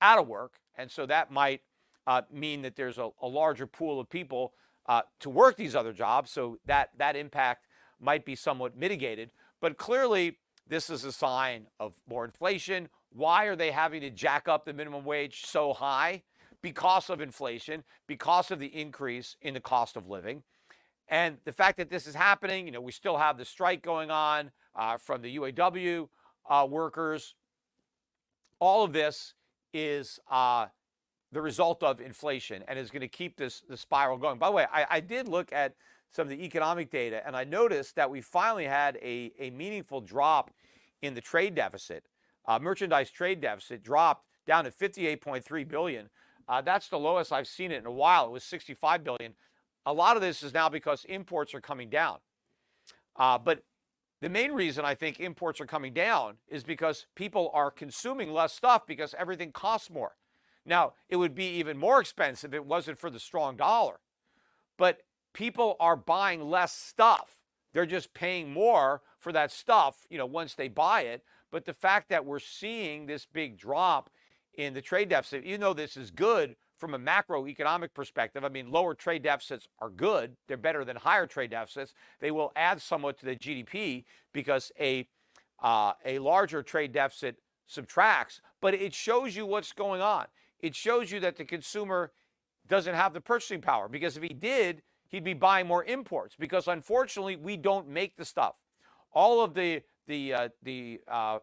out 0.00 0.18
of 0.18 0.26
work. 0.26 0.58
And 0.76 0.90
so 0.90 1.06
that 1.06 1.30
might 1.30 1.62
uh, 2.06 2.22
mean 2.32 2.62
that 2.62 2.76
there's 2.76 2.98
a, 2.98 3.10
a, 3.22 3.28
larger 3.28 3.66
pool 3.66 4.00
of 4.00 4.10
people 4.10 4.52
uh, 4.86 5.02
to 5.20 5.30
work 5.30 5.56
these 5.56 5.74
other 5.74 5.92
jobs. 5.92 6.30
So 6.30 6.58
that, 6.66 6.90
that 6.98 7.16
impact 7.16 7.66
might 8.00 8.24
be 8.24 8.34
somewhat 8.34 8.76
mitigated. 8.76 9.30
But 9.60 9.78
clearly, 9.78 10.36
this 10.68 10.90
is 10.90 11.04
a 11.04 11.12
sign 11.12 11.66
of 11.80 11.94
more 12.08 12.24
inflation. 12.24 12.88
Why 13.10 13.44
are 13.44 13.56
they 13.56 13.70
having 13.70 14.00
to 14.02 14.10
jack 14.10 14.48
up 14.48 14.64
the 14.64 14.72
minimum 14.72 15.04
wage 15.04 15.46
so 15.46 15.72
high? 15.72 16.22
Because 16.64 17.10
of 17.10 17.20
inflation, 17.20 17.84
because 18.06 18.50
of 18.50 18.58
the 18.58 18.68
increase 18.68 19.36
in 19.42 19.52
the 19.52 19.60
cost 19.60 19.98
of 19.98 20.08
living. 20.08 20.42
And 21.08 21.36
the 21.44 21.52
fact 21.52 21.76
that 21.76 21.90
this 21.90 22.06
is 22.06 22.14
happening, 22.14 22.64
you 22.64 22.72
know, 22.72 22.80
we 22.80 22.90
still 22.90 23.18
have 23.18 23.36
the 23.36 23.44
strike 23.44 23.82
going 23.82 24.10
on 24.10 24.50
uh, 24.74 24.96
from 24.96 25.20
the 25.20 25.36
UAW 25.36 26.08
uh, 26.48 26.66
workers. 26.68 27.34
All 28.60 28.82
of 28.82 28.94
this 28.94 29.34
is 29.74 30.18
uh, 30.30 30.68
the 31.32 31.42
result 31.42 31.82
of 31.82 32.00
inflation 32.00 32.64
and 32.66 32.78
is 32.78 32.90
going 32.90 33.02
to 33.02 33.08
keep 33.08 33.36
this 33.36 33.62
the 33.68 33.76
spiral 33.76 34.16
going. 34.16 34.38
By 34.38 34.46
the 34.46 34.52
way, 34.52 34.66
I, 34.72 34.86
I, 34.88 35.00
did 35.00 35.28
look 35.28 35.52
at 35.52 35.74
some 36.12 36.22
of 36.22 36.30
the 36.30 36.42
economic 36.42 36.90
data 36.90 37.20
and 37.26 37.36
I 37.36 37.44
noticed 37.44 37.94
that 37.96 38.08
we 38.08 38.22
finally 38.22 38.64
had 38.64 38.96
a, 39.02 39.32
a 39.38 39.50
meaningful 39.50 40.00
drop 40.00 40.50
in 41.02 41.12
the 41.12 41.20
trade 41.20 41.54
deficit. 41.56 42.04
Uh, 42.46 42.58
merchandise 42.58 43.10
trade 43.10 43.42
deficit 43.42 43.82
dropped 43.82 44.24
down 44.46 44.64
to 44.64 44.70
58.3 44.70 45.68
billion 45.68 46.08
Uh, 46.48 46.60
that's 46.60 46.88
the 46.88 46.98
lowest 46.98 47.32
I've 47.32 47.46
seen 47.46 47.72
it 47.72 47.78
in 47.78 47.86
a 47.86 47.92
while. 47.92 48.26
It 48.26 48.32
was 48.32 48.44
65 48.44 49.04
billion. 49.04 49.34
A 49.86 49.92
lot 49.92 50.16
of 50.16 50.22
this 50.22 50.42
is 50.42 50.54
now 50.54 50.68
because 50.68 51.04
imports 51.06 51.54
are 51.54 51.60
coming 51.60 51.90
down. 51.90 52.18
Uh, 53.16 53.38
but 53.38 53.62
the 54.20 54.28
main 54.28 54.52
reason 54.52 54.84
I 54.84 54.94
think 54.94 55.20
imports 55.20 55.60
are 55.60 55.66
coming 55.66 55.92
down 55.92 56.36
is 56.48 56.64
because 56.64 57.06
people 57.14 57.50
are 57.52 57.70
consuming 57.70 58.32
less 58.32 58.52
stuff 58.52 58.86
because 58.86 59.14
everything 59.18 59.52
costs 59.52 59.90
more. 59.90 60.16
Now, 60.64 60.94
it 61.08 61.16
would 61.16 61.34
be 61.34 61.46
even 61.58 61.76
more 61.76 62.00
expensive 62.00 62.54
if 62.54 62.58
it 62.58 62.64
wasn't 62.64 62.98
for 62.98 63.10
the 63.10 63.20
strong 63.20 63.56
dollar. 63.56 64.00
But 64.78 65.02
people 65.34 65.76
are 65.78 65.96
buying 65.96 66.48
less 66.48 66.72
stuff. 66.72 67.42
They're 67.72 67.86
just 67.86 68.14
paying 68.14 68.52
more 68.52 69.02
for 69.18 69.32
that 69.32 69.52
stuff, 69.52 70.06
you 70.08 70.16
know, 70.16 70.26
once 70.26 70.54
they 70.54 70.68
buy 70.68 71.02
it. 71.02 71.22
But 71.50 71.66
the 71.66 71.74
fact 71.74 72.08
that 72.08 72.24
we're 72.24 72.38
seeing 72.38 73.06
this 73.06 73.26
big 73.26 73.58
drop 73.58 74.10
in 74.56 74.74
the 74.74 74.82
trade 74.82 75.08
deficit, 75.08 75.44
even 75.44 75.60
though 75.60 75.74
this 75.74 75.96
is 75.96 76.10
good 76.10 76.56
from 76.76 76.94
a 76.94 76.98
macroeconomic 76.98 77.94
perspective, 77.94 78.44
I 78.44 78.48
mean, 78.48 78.70
lower 78.70 78.94
trade 78.94 79.22
deficits 79.22 79.68
are 79.80 79.90
good. 79.90 80.36
They're 80.48 80.56
better 80.56 80.84
than 80.84 80.96
higher 80.96 81.26
trade 81.26 81.50
deficits. 81.50 81.94
They 82.20 82.30
will 82.30 82.52
add 82.56 82.80
somewhat 82.80 83.18
to 83.20 83.26
the 83.26 83.36
GDP 83.36 84.04
because 84.32 84.72
a 84.78 85.08
uh, 85.62 85.92
a 86.04 86.18
larger 86.18 86.62
trade 86.62 86.92
deficit 86.92 87.36
subtracts, 87.66 88.40
but 88.60 88.74
it 88.74 88.92
shows 88.92 89.34
you 89.34 89.46
what's 89.46 89.72
going 89.72 90.02
on. 90.02 90.26
It 90.60 90.74
shows 90.74 91.10
you 91.10 91.20
that 91.20 91.36
the 91.36 91.44
consumer 91.44 92.12
doesn't 92.68 92.94
have 92.94 93.12
the 93.14 93.20
purchasing 93.20 93.60
power 93.60 93.88
because 93.88 94.16
if 94.16 94.22
he 94.22 94.30
did, 94.30 94.82
he'd 95.08 95.24
be 95.24 95.34
buying 95.34 95.66
more 95.66 95.84
imports 95.84 96.34
because 96.38 96.68
unfortunately 96.68 97.36
we 97.36 97.56
don't 97.56 97.88
make 97.88 98.16
the 98.16 98.24
stuff. 98.24 98.54
All 99.12 99.42
of 99.42 99.54
the 99.54 99.82
the 100.06 100.34
uh, 100.34 100.48
the 100.62 101.00
uh, 101.08 101.38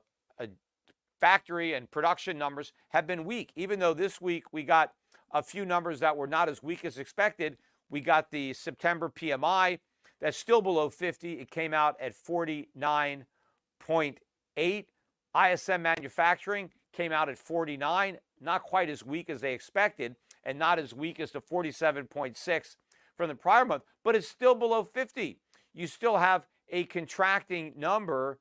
factory 1.22 1.74
and 1.74 1.90
production 1.90 2.38
numbers 2.38 2.74
have 2.90 3.08
been 3.08 3.24
weak. 3.24 3.54
Even 3.56 3.80
though 3.80 3.94
this 3.94 4.20
week 4.20 4.52
we 4.52 4.64
got 4.64 4.92
a 5.32 5.42
few 5.42 5.64
numbers 5.64 6.02
that 6.02 6.18
were 6.18 6.28
not 6.28 6.50
as 6.50 6.62
weak 6.62 6.84
as 6.84 6.98
expected, 6.98 7.56
we 7.90 8.02
got 8.02 8.32
the 8.32 8.52
September 8.54 9.10
PMI 9.10 9.80
that's 10.20 10.38
still 10.38 10.62
below 10.62 10.90
50. 10.90 11.34
It 11.34 11.50
came 11.50 11.74
out 11.74 11.96
at 12.02 12.14
49.8. 12.14 14.86
ISM 15.34 15.82
manufacturing 15.82 16.72
came 16.92 17.14
out 17.14 17.30
at 17.30 17.38
49, 17.38 18.18
not 18.42 18.64
quite 18.64 18.90
as 18.90 19.06
weak 19.06 19.30
as 19.30 19.40
they 19.40 19.54
expected, 19.54 20.18
and 20.44 20.60
not 20.60 20.78
as 20.80 20.94
weak 20.94 21.22
as 21.22 21.32
the 21.32 21.40
47.6 21.40 22.76
from 23.16 23.30
the 23.30 23.36
prior 23.36 23.64
month, 23.64 23.84
but 24.04 24.14
it's 24.16 24.28
still 24.28 24.56
below 24.56 24.84
50. 24.84 25.38
You 25.74 25.88
still 25.88 26.18
have 26.18 26.48
a 26.70 26.84
contracting 26.86 27.74
number 27.78 28.40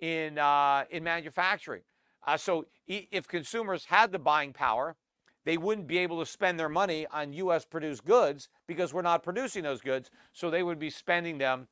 in 0.00 0.38
uh, 0.38 0.84
in 0.90 1.04
manufacturing. 1.04 1.82
Uh, 2.26 2.36
so 2.36 2.66
if 2.88 3.28
consumers 3.28 3.86
had 3.86 4.12
the 4.12 4.18
buying 4.18 4.52
power, 4.52 4.96
they 5.44 5.56
wouldn't 5.56 5.86
be 5.86 5.98
able 5.98 6.18
to 6.18 6.26
spend 6.26 6.58
their 6.58 6.68
money 6.68 7.06
on 7.12 7.32
U.S. 7.32 7.64
produced 7.64 8.04
goods 8.04 8.48
because 8.66 8.92
we're 8.92 9.02
not 9.02 9.22
producing 9.22 9.62
those 9.62 9.80
goods. 9.80 10.10
So 10.32 10.50
they 10.50 10.64
would 10.64 10.78
be 10.78 10.90
spending 10.90 11.38
them 11.38 11.68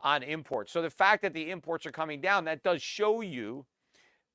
on 0.00 0.22
imports. 0.22 0.72
So 0.72 0.82
the 0.82 0.90
fact 0.90 1.22
that 1.22 1.32
the 1.32 1.50
imports 1.50 1.86
are 1.86 1.90
coming 1.90 2.20
down, 2.20 2.44
that 2.44 2.62
does 2.62 2.82
show 2.82 3.22
you 3.22 3.64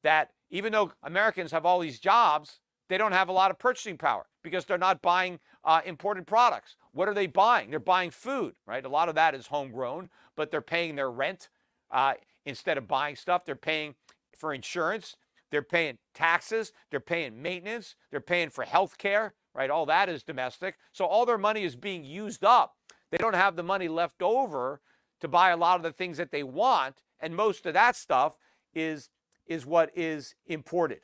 that 0.01 0.31
even 0.49 0.71
though 0.71 0.91
Americans 1.03 1.51
have 1.51 1.65
all 1.65 1.79
these 1.79 1.99
jobs, 1.99 2.61
they 2.87 2.97
don't 2.97 3.11
have 3.11 3.29
a 3.29 3.33
lot 3.33 3.51
of 3.51 3.59
purchasing 3.59 3.97
power 3.97 4.25
because 4.43 4.65
they're 4.65 4.79
not 4.79 5.03
buying 5.03 5.39
uh, 5.63 5.81
imported 5.85 6.25
products. 6.25 6.75
What 6.91 7.07
are 7.07 7.13
they 7.13 7.27
buying? 7.27 7.69
They're 7.69 7.79
buying 7.79 8.09
food, 8.09 8.55
right? 8.65 8.83
A 8.83 8.89
lot 8.89 9.09
of 9.09 9.15
that 9.15 9.35
is 9.35 9.47
homegrown, 9.47 10.09
but 10.35 10.49
they're 10.49 10.61
paying 10.61 10.95
their 10.95 11.11
rent 11.11 11.49
uh, 11.91 12.13
instead 12.45 12.79
of 12.79 12.87
buying 12.87 13.15
stuff. 13.15 13.45
They're 13.45 13.55
paying 13.55 13.93
for 14.35 14.53
insurance. 14.53 15.15
They're 15.51 15.61
paying 15.61 15.97
taxes. 16.13 16.71
They're 16.91 16.99
paying 16.99 17.41
maintenance. 17.41 17.95
They're 18.11 18.21
paying 18.21 18.49
for 18.49 18.63
health 18.63 18.97
care, 18.97 19.33
right? 19.53 19.69
All 19.69 19.85
that 19.87 20.09
is 20.09 20.23
domestic. 20.23 20.75
So 20.91 21.05
all 21.05 21.25
their 21.25 21.37
money 21.37 21.63
is 21.63 21.75
being 21.75 22.03
used 22.03 22.43
up. 22.43 22.75
They 23.11 23.17
don't 23.17 23.35
have 23.35 23.55
the 23.55 23.63
money 23.63 23.87
left 23.87 24.21
over 24.21 24.81
to 25.21 25.27
buy 25.27 25.49
a 25.49 25.57
lot 25.57 25.77
of 25.77 25.83
the 25.83 25.91
things 25.91 26.17
that 26.17 26.31
they 26.31 26.43
want. 26.43 27.01
And 27.19 27.35
most 27.35 27.65
of 27.65 27.73
that 27.73 27.95
stuff 27.95 28.37
is, 28.73 29.09
is 29.47 29.65
what 29.65 29.89
is 29.95 30.35
imported. 30.45 31.01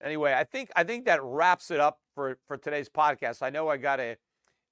Anyway, 0.00 0.32
I 0.32 0.44
think 0.44 0.70
I 0.76 0.84
think 0.84 1.06
that 1.06 1.20
wraps 1.22 1.72
it 1.72 1.80
up 1.80 1.98
for 2.14 2.38
for 2.46 2.56
today's 2.56 2.88
podcast. 2.88 3.42
I 3.42 3.50
know 3.50 3.68
I 3.68 3.76
got 3.76 3.96
to 3.96 4.16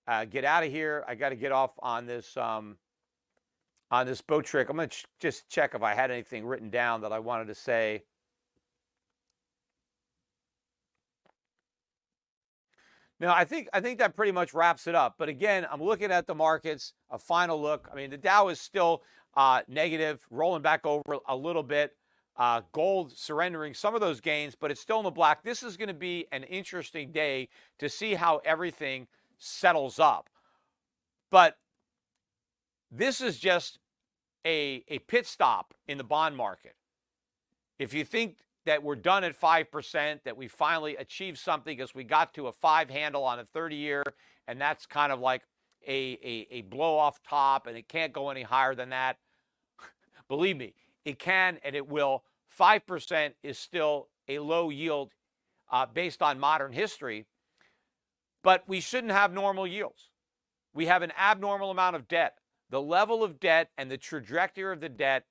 uh, 0.07 0.25
get 0.25 0.45
out 0.45 0.63
of 0.63 0.71
here. 0.71 1.05
I 1.09 1.17
got 1.17 1.31
to 1.31 1.37
get 1.37 1.51
off 1.51 1.73
on 1.81 2.07
this 2.07 2.37
um, 2.37 2.77
on 3.91 4.07
this 4.07 4.21
boat 4.21 4.45
trick. 4.45 4.69
I'm 4.69 4.77
going 4.77 4.89
to 4.89 4.97
ch- 4.97 5.07
just 5.21 5.49
check 5.49 5.75
if 5.75 5.83
I 5.83 5.95
had 5.95 6.11
anything 6.11 6.45
written 6.45 6.71
down 6.71 7.01
that 7.03 7.13
I 7.13 7.19
wanted 7.19 7.47
to 7.49 7.55
say. 7.55 8.03
No, 13.19 13.31
I 13.31 13.45
think 13.45 13.69
I 13.73 13.81
think 13.81 13.99
that 14.01 14.15
pretty 14.15 14.33
much 14.33 14.53
wraps 14.53 14.87
it 14.87 14.95
up. 14.95 15.15
But 15.19 15.29
again, 15.29 15.67
I'm 15.71 15.83
looking 15.83 16.11
at 16.11 16.27
the 16.27 16.35
markets. 16.35 16.93
A 17.11 17.19
final 17.19 17.61
look. 17.61 17.89
I 17.91 17.97
mean, 17.97 18.11
the 18.11 18.19
Dow 18.19 18.49
is 18.49 18.61
still 18.61 19.03
uh, 19.37 19.63
negative, 19.69 20.27
rolling 20.31 20.63
back 20.63 20.85
over 20.85 21.19
a 21.27 21.37
little 21.37 21.63
bit. 21.63 21.97
Uh, 22.37 22.61
gold 22.73 23.17
surrendering 23.17 23.73
some 23.73 23.95
of 23.95 24.03
those 24.03 24.21
gains, 24.21 24.55
but 24.55 24.71
it's 24.71 24.81
still 24.81 24.99
in 24.99 25.05
the 25.05 25.11
black. 25.11 25.43
This 25.43 25.63
is 25.63 25.79
going 25.79 25.89
to 25.89 25.95
be 25.95 26.27
an 26.33 26.43
interesting 26.45 27.11
day 27.11 27.49
to 27.79 27.89
see 27.89 28.13
how 28.13 28.43
everything 28.45 29.07
settles 29.39 29.99
up. 29.99 30.29
But 31.31 31.57
this 32.91 33.21
is 33.21 33.39
just 33.39 33.79
a, 34.47 34.85
a 34.89 34.99
pit 35.01 35.27
stop 35.27 35.75
in 35.89 35.99
the 35.99 36.05
bond 36.05 36.37
market. 36.37 36.75
If 37.79 37.93
you 37.93 38.05
think 38.05 38.39
that 38.65 38.83
we're 38.83 38.97
done 38.97 39.25
at 39.25 39.39
5%, 39.39 40.21
that 40.25 40.37
we 40.37 40.49
finally 40.49 40.97
achieved 40.97 41.39
something 41.39 41.77
because 41.77 41.95
we 41.95 42.05
got 42.05 42.35
to 42.35 42.49
a 42.49 42.53
five 42.53 42.91
handle 42.91 43.25
on 43.25 43.39
a 43.39 43.45
30 43.45 43.77
year, 43.77 44.03
and 44.49 44.61
that's 44.61 44.87
kind 44.87 45.13
of 45.13 45.21
like 45.21 45.43
a, 45.87 46.19
a, 46.23 46.47
a 46.51 46.63
blow 46.63 46.97
off 46.97 47.21
top, 47.23 47.67
and 47.67 47.77
it 47.77 47.89
can't 47.89 48.13
go 48.13 48.31
any 48.31 48.43
higher 48.43 48.75
than 48.75 48.91
that. 48.91 49.19
Believe 50.29 50.57
me, 50.57 50.75
it 51.05 51.19
can 51.19 51.59
and 51.65 51.77
it 51.77 51.89
will. 51.89 52.25
5% 52.59 53.33
is 53.43 53.59
still 53.59 54.09
a 54.29 54.39
low 54.39 54.71
yield 54.71 55.13
uh, 55.71 55.87
based 55.87 56.23
on 56.23 56.39
modern 56.39 56.73
history, 56.73 57.27
but 58.43 58.65
we 58.67 58.81
shouldn't 58.81 59.13
have 59.13 59.33
normal 59.33 59.67
yields. 59.67 60.11
We 60.75 60.87
have 60.87 61.03
an 61.03 61.13
abnormal 61.19 61.71
amount 61.71 61.97
of 61.97 62.09
debt. 62.09 62.39
The 62.71 62.81
level 62.81 63.23
of 63.23 63.39
debt 63.39 63.71
and 63.79 63.91
the 63.91 63.99
trajectory 63.99 64.73
of 64.73 64.81
the 64.81 64.89
debt 64.89 65.25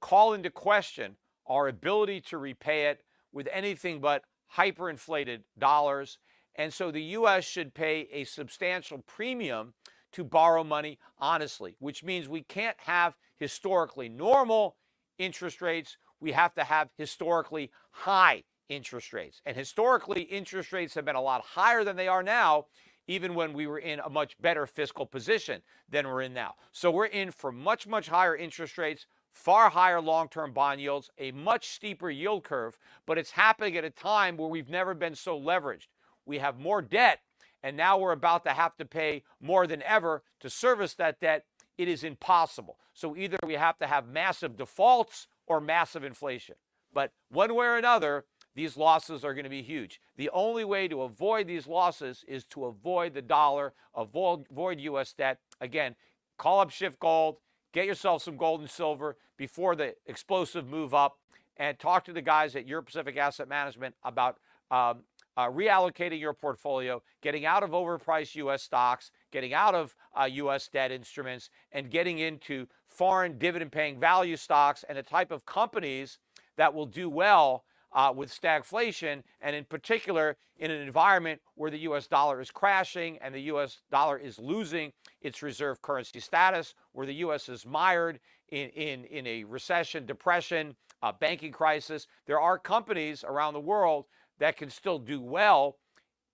call 0.00 0.32
into 0.32 0.50
question 0.50 1.16
our 1.46 1.68
ability 1.68 2.20
to 2.20 2.38
repay 2.38 2.86
it 2.86 3.02
with 3.32 3.48
anything 3.52 4.00
but 4.00 4.22
hyperinflated 4.56 5.42
dollars. 5.58 6.18
And 6.54 6.72
so 6.72 6.90
the 6.90 7.02
U.S. 7.02 7.44
should 7.44 7.74
pay 7.74 8.08
a 8.12 8.24
substantial 8.24 8.98
premium 8.98 9.74
to 10.12 10.24
borrow 10.24 10.64
money 10.64 10.98
honestly, 11.18 11.76
which 11.78 12.02
means 12.02 12.28
we 12.28 12.42
can't 12.42 12.76
have 12.80 13.16
historically 13.36 14.08
normal 14.08 14.76
interest 15.18 15.60
rates. 15.60 15.96
We 16.20 16.32
have 16.32 16.54
to 16.54 16.64
have 16.64 16.88
historically 16.96 17.70
high 17.90 18.44
interest 18.68 19.12
rates. 19.12 19.42
And 19.44 19.56
historically, 19.56 20.22
interest 20.22 20.72
rates 20.72 20.94
have 20.94 21.04
been 21.04 21.16
a 21.16 21.20
lot 21.20 21.42
higher 21.42 21.84
than 21.84 21.96
they 21.96 22.08
are 22.08 22.22
now, 22.22 22.66
even 23.06 23.34
when 23.34 23.52
we 23.52 23.66
were 23.66 23.78
in 23.78 24.00
a 24.00 24.10
much 24.10 24.36
better 24.40 24.66
fiscal 24.66 25.06
position 25.06 25.62
than 25.88 26.06
we're 26.06 26.22
in 26.22 26.34
now. 26.34 26.54
So 26.72 26.90
we're 26.90 27.06
in 27.06 27.30
for 27.30 27.52
much, 27.52 27.86
much 27.86 28.08
higher 28.08 28.36
interest 28.36 28.78
rates, 28.78 29.06
far 29.32 29.70
higher 29.70 30.00
long 30.00 30.28
term 30.28 30.52
bond 30.52 30.80
yields, 30.80 31.10
a 31.18 31.32
much 31.32 31.68
steeper 31.68 32.10
yield 32.10 32.44
curve, 32.44 32.78
but 33.06 33.18
it's 33.18 33.32
happening 33.32 33.76
at 33.76 33.84
a 33.84 33.90
time 33.90 34.36
where 34.36 34.48
we've 34.48 34.70
never 34.70 34.94
been 34.94 35.14
so 35.14 35.38
leveraged. 35.38 35.88
We 36.24 36.38
have 36.38 36.58
more 36.58 36.82
debt, 36.82 37.20
and 37.62 37.76
now 37.76 37.98
we're 37.98 38.12
about 38.12 38.44
to 38.44 38.50
have 38.50 38.76
to 38.76 38.84
pay 38.84 39.22
more 39.40 39.66
than 39.66 39.82
ever 39.82 40.22
to 40.40 40.50
service 40.50 40.94
that 40.94 41.20
debt 41.20 41.44
it 41.78 41.88
is 41.88 42.04
impossible. 42.04 42.78
So 42.94 43.16
either 43.16 43.36
we 43.44 43.54
have 43.54 43.76
to 43.78 43.86
have 43.86 44.08
massive 44.08 44.56
defaults 44.56 45.26
or 45.46 45.60
massive 45.60 46.04
inflation. 46.04 46.56
But 46.92 47.12
one 47.28 47.54
way 47.54 47.66
or 47.66 47.76
another, 47.76 48.24
these 48.56 48.76
losses 48.76 49.22
are 49.22 49.34
going 49.34 49.44
to 49.44 49.50
be 49.50 49.62
huge. 49.62 50.00
The 50.16 50.30
only 50.30 50.64
way 50.64 50.88
to 50.88 51.02
avoid 51.02 51.46
these 51.46 51.66
losses 51.66 52.24
is 52.26 52.44
to 52.46 52.64
avoid 52.64 53.12
the 53.12 53.20
dollar, 53.20 53.74
avoid, 53.94 54.46
avoid 54.50 54.80
U.S. 54.80 55.12
debt. 55.12 55.38
Again, 55.60 55.94
call 56.38 56.60
up 56.60 56.70
Schiff 56.70 56.98
Gold, 56.98 57.36
get 57.72 57.84
yourself 57.84 58.22
some 58.22 58.38
gold 58.38 58.62
and 58.62 58.70
silver 58.70 59.18
before 59.36 59.76
the 59.76 59.94
explosive 60.06 60.66
move 60.66 60.94
up, 60.94 61.18
and 61.58 61.78
talk 61.78 62.06
to 62.06 62.14
the 62.14 62.22
guys 62.22 62.56
at 62.56 62.66
Euro 62.66 62.82
Pacific 62.82 63.18
Asset 63.18 63.46
Management 63.46 63.94
about 64.02 64.38
um, 64.70 65.00
uh, 65.36 65.50
reallocating 65.50 66.18
your 66.18 66.32
portfolio, 66.32 67.02
getting 67.20 67.44
out 67.44 67.62
of 67.62 67.70
overpriced 67.70 68.34
U.S. 68.36 68.62
stocks, 68.62 69.10
getting 69.30 69.52
out 69.52 69.74
of 69.74 69.94
uh, 70.18 70.24
U.S. 70.24 70.68
debt 70.68 70.90
instruments, 70.90 71.50
and 71.72 71.90
getting 71.90 72.18
into 72.18 72.68
foreign 72.86 73.36
dividend 73.36 73.70
paying 73.70 74.00
value 74.00 74.36
stocks 74.36 74.82
and 74.88 74.96
the 74.96 75.02
type 75.02 75.30
of 75.30 75.44
companies 75.44 76.18
that 76.56 76.72
will 76.72 76.86
do 76.86 77.10
well 77.10 77.64
uh, 77.96 78.12
with 78.14 78.30
stagflation, 78.30 79.24
and 79.40 79.56
in 79.56 79.64
particular 79.64 80.36
in 80.58 80.70
an 80.70 80.80
environment 80.80 81.40
where 81.56 81.70
the 81.70 81.78
US 81.80 82.06
dollar 82.06 82.40
is 82.40 82.50
crashing 82.50 83.18
and 83.18 83.34
the 83.34 83.40
US 83.52 83.80
dollar 83.90 84.16
is 84.18 84.38
losing 84.38 84.92
its 85.20 85.42
reserve 85.42 85.82
currency 85.82 86.20
status, 86.20 86.74
where 86.92 87.06
the 87.06 87.14
US 87.14 87.48
is 87.48 87.66
mired 87.66 88.20
in, 88.50 88.68
in, 88.70 89.04
in 89.06 89.26
a 89.26 89.42
recession, 89.44 90.06
depression, 90.06 90.76
banking 91.20 91.52
crisis. 91.52 92.06
There 92.26 92.40
are 92.40 92.58
companies 92.58 93.24
around 93.24 93.54
the 93.54 93.60
world 93.60 94.06
that 94.38 94.56
can 94.56 94.70
still 94.70 94.98
do 94.98 95.20
well 95.20 95.76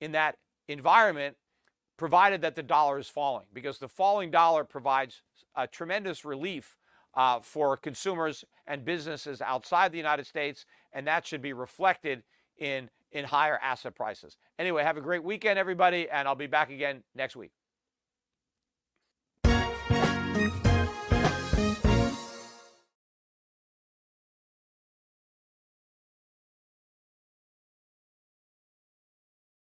in 0.00 0.12
that 0.12 0.36
environment, 0.68 1.36
provided 1.96 2.40
that 2.42 2.54
the 2.54 2.62
dollar 2.62 2.98
is 2.98 3.08
falling, 3.08 3.46
because 3.52 3.78
the 3.78 3.88
falling 3.88 4.30
dollar 4.30 4.64
provides 4.64 5.22
a 5.54 5.66
tremendous 5.66 6.24
relief 6.24 6.76
uh, 7.14 7.40
for 7.40 7.76
consumers 7.76 8.44
and 8.66 8.84
businesses 8.84 9.40
outside 9.42 9.92
the 9.92 9.98
United 9.98 10.26
States, 10.26 10.64
and 10.93 11.07
that 11.07 11.26
should 11.26 11.43
be 11.43 11.53
reflected 11.53 12.22
in 12.59 12.90
in 13.12 13.24
higher 13.24 13.59
asset 13.62 13.95
prices. 13.95 14.36
Anyway, 14.59 14.82
have 14.82 14.97
a 14.97 15.01
great 15.03 15.22
weekend, 15.22 15.59
everybody, 15.59 16.09
and 16.09 16.26
I'll 16.26 16.34
be 16.34 16.47
back 16.47 16.70
again 16.70 17.03
next 17.14 17.36
week. 17.36 17.53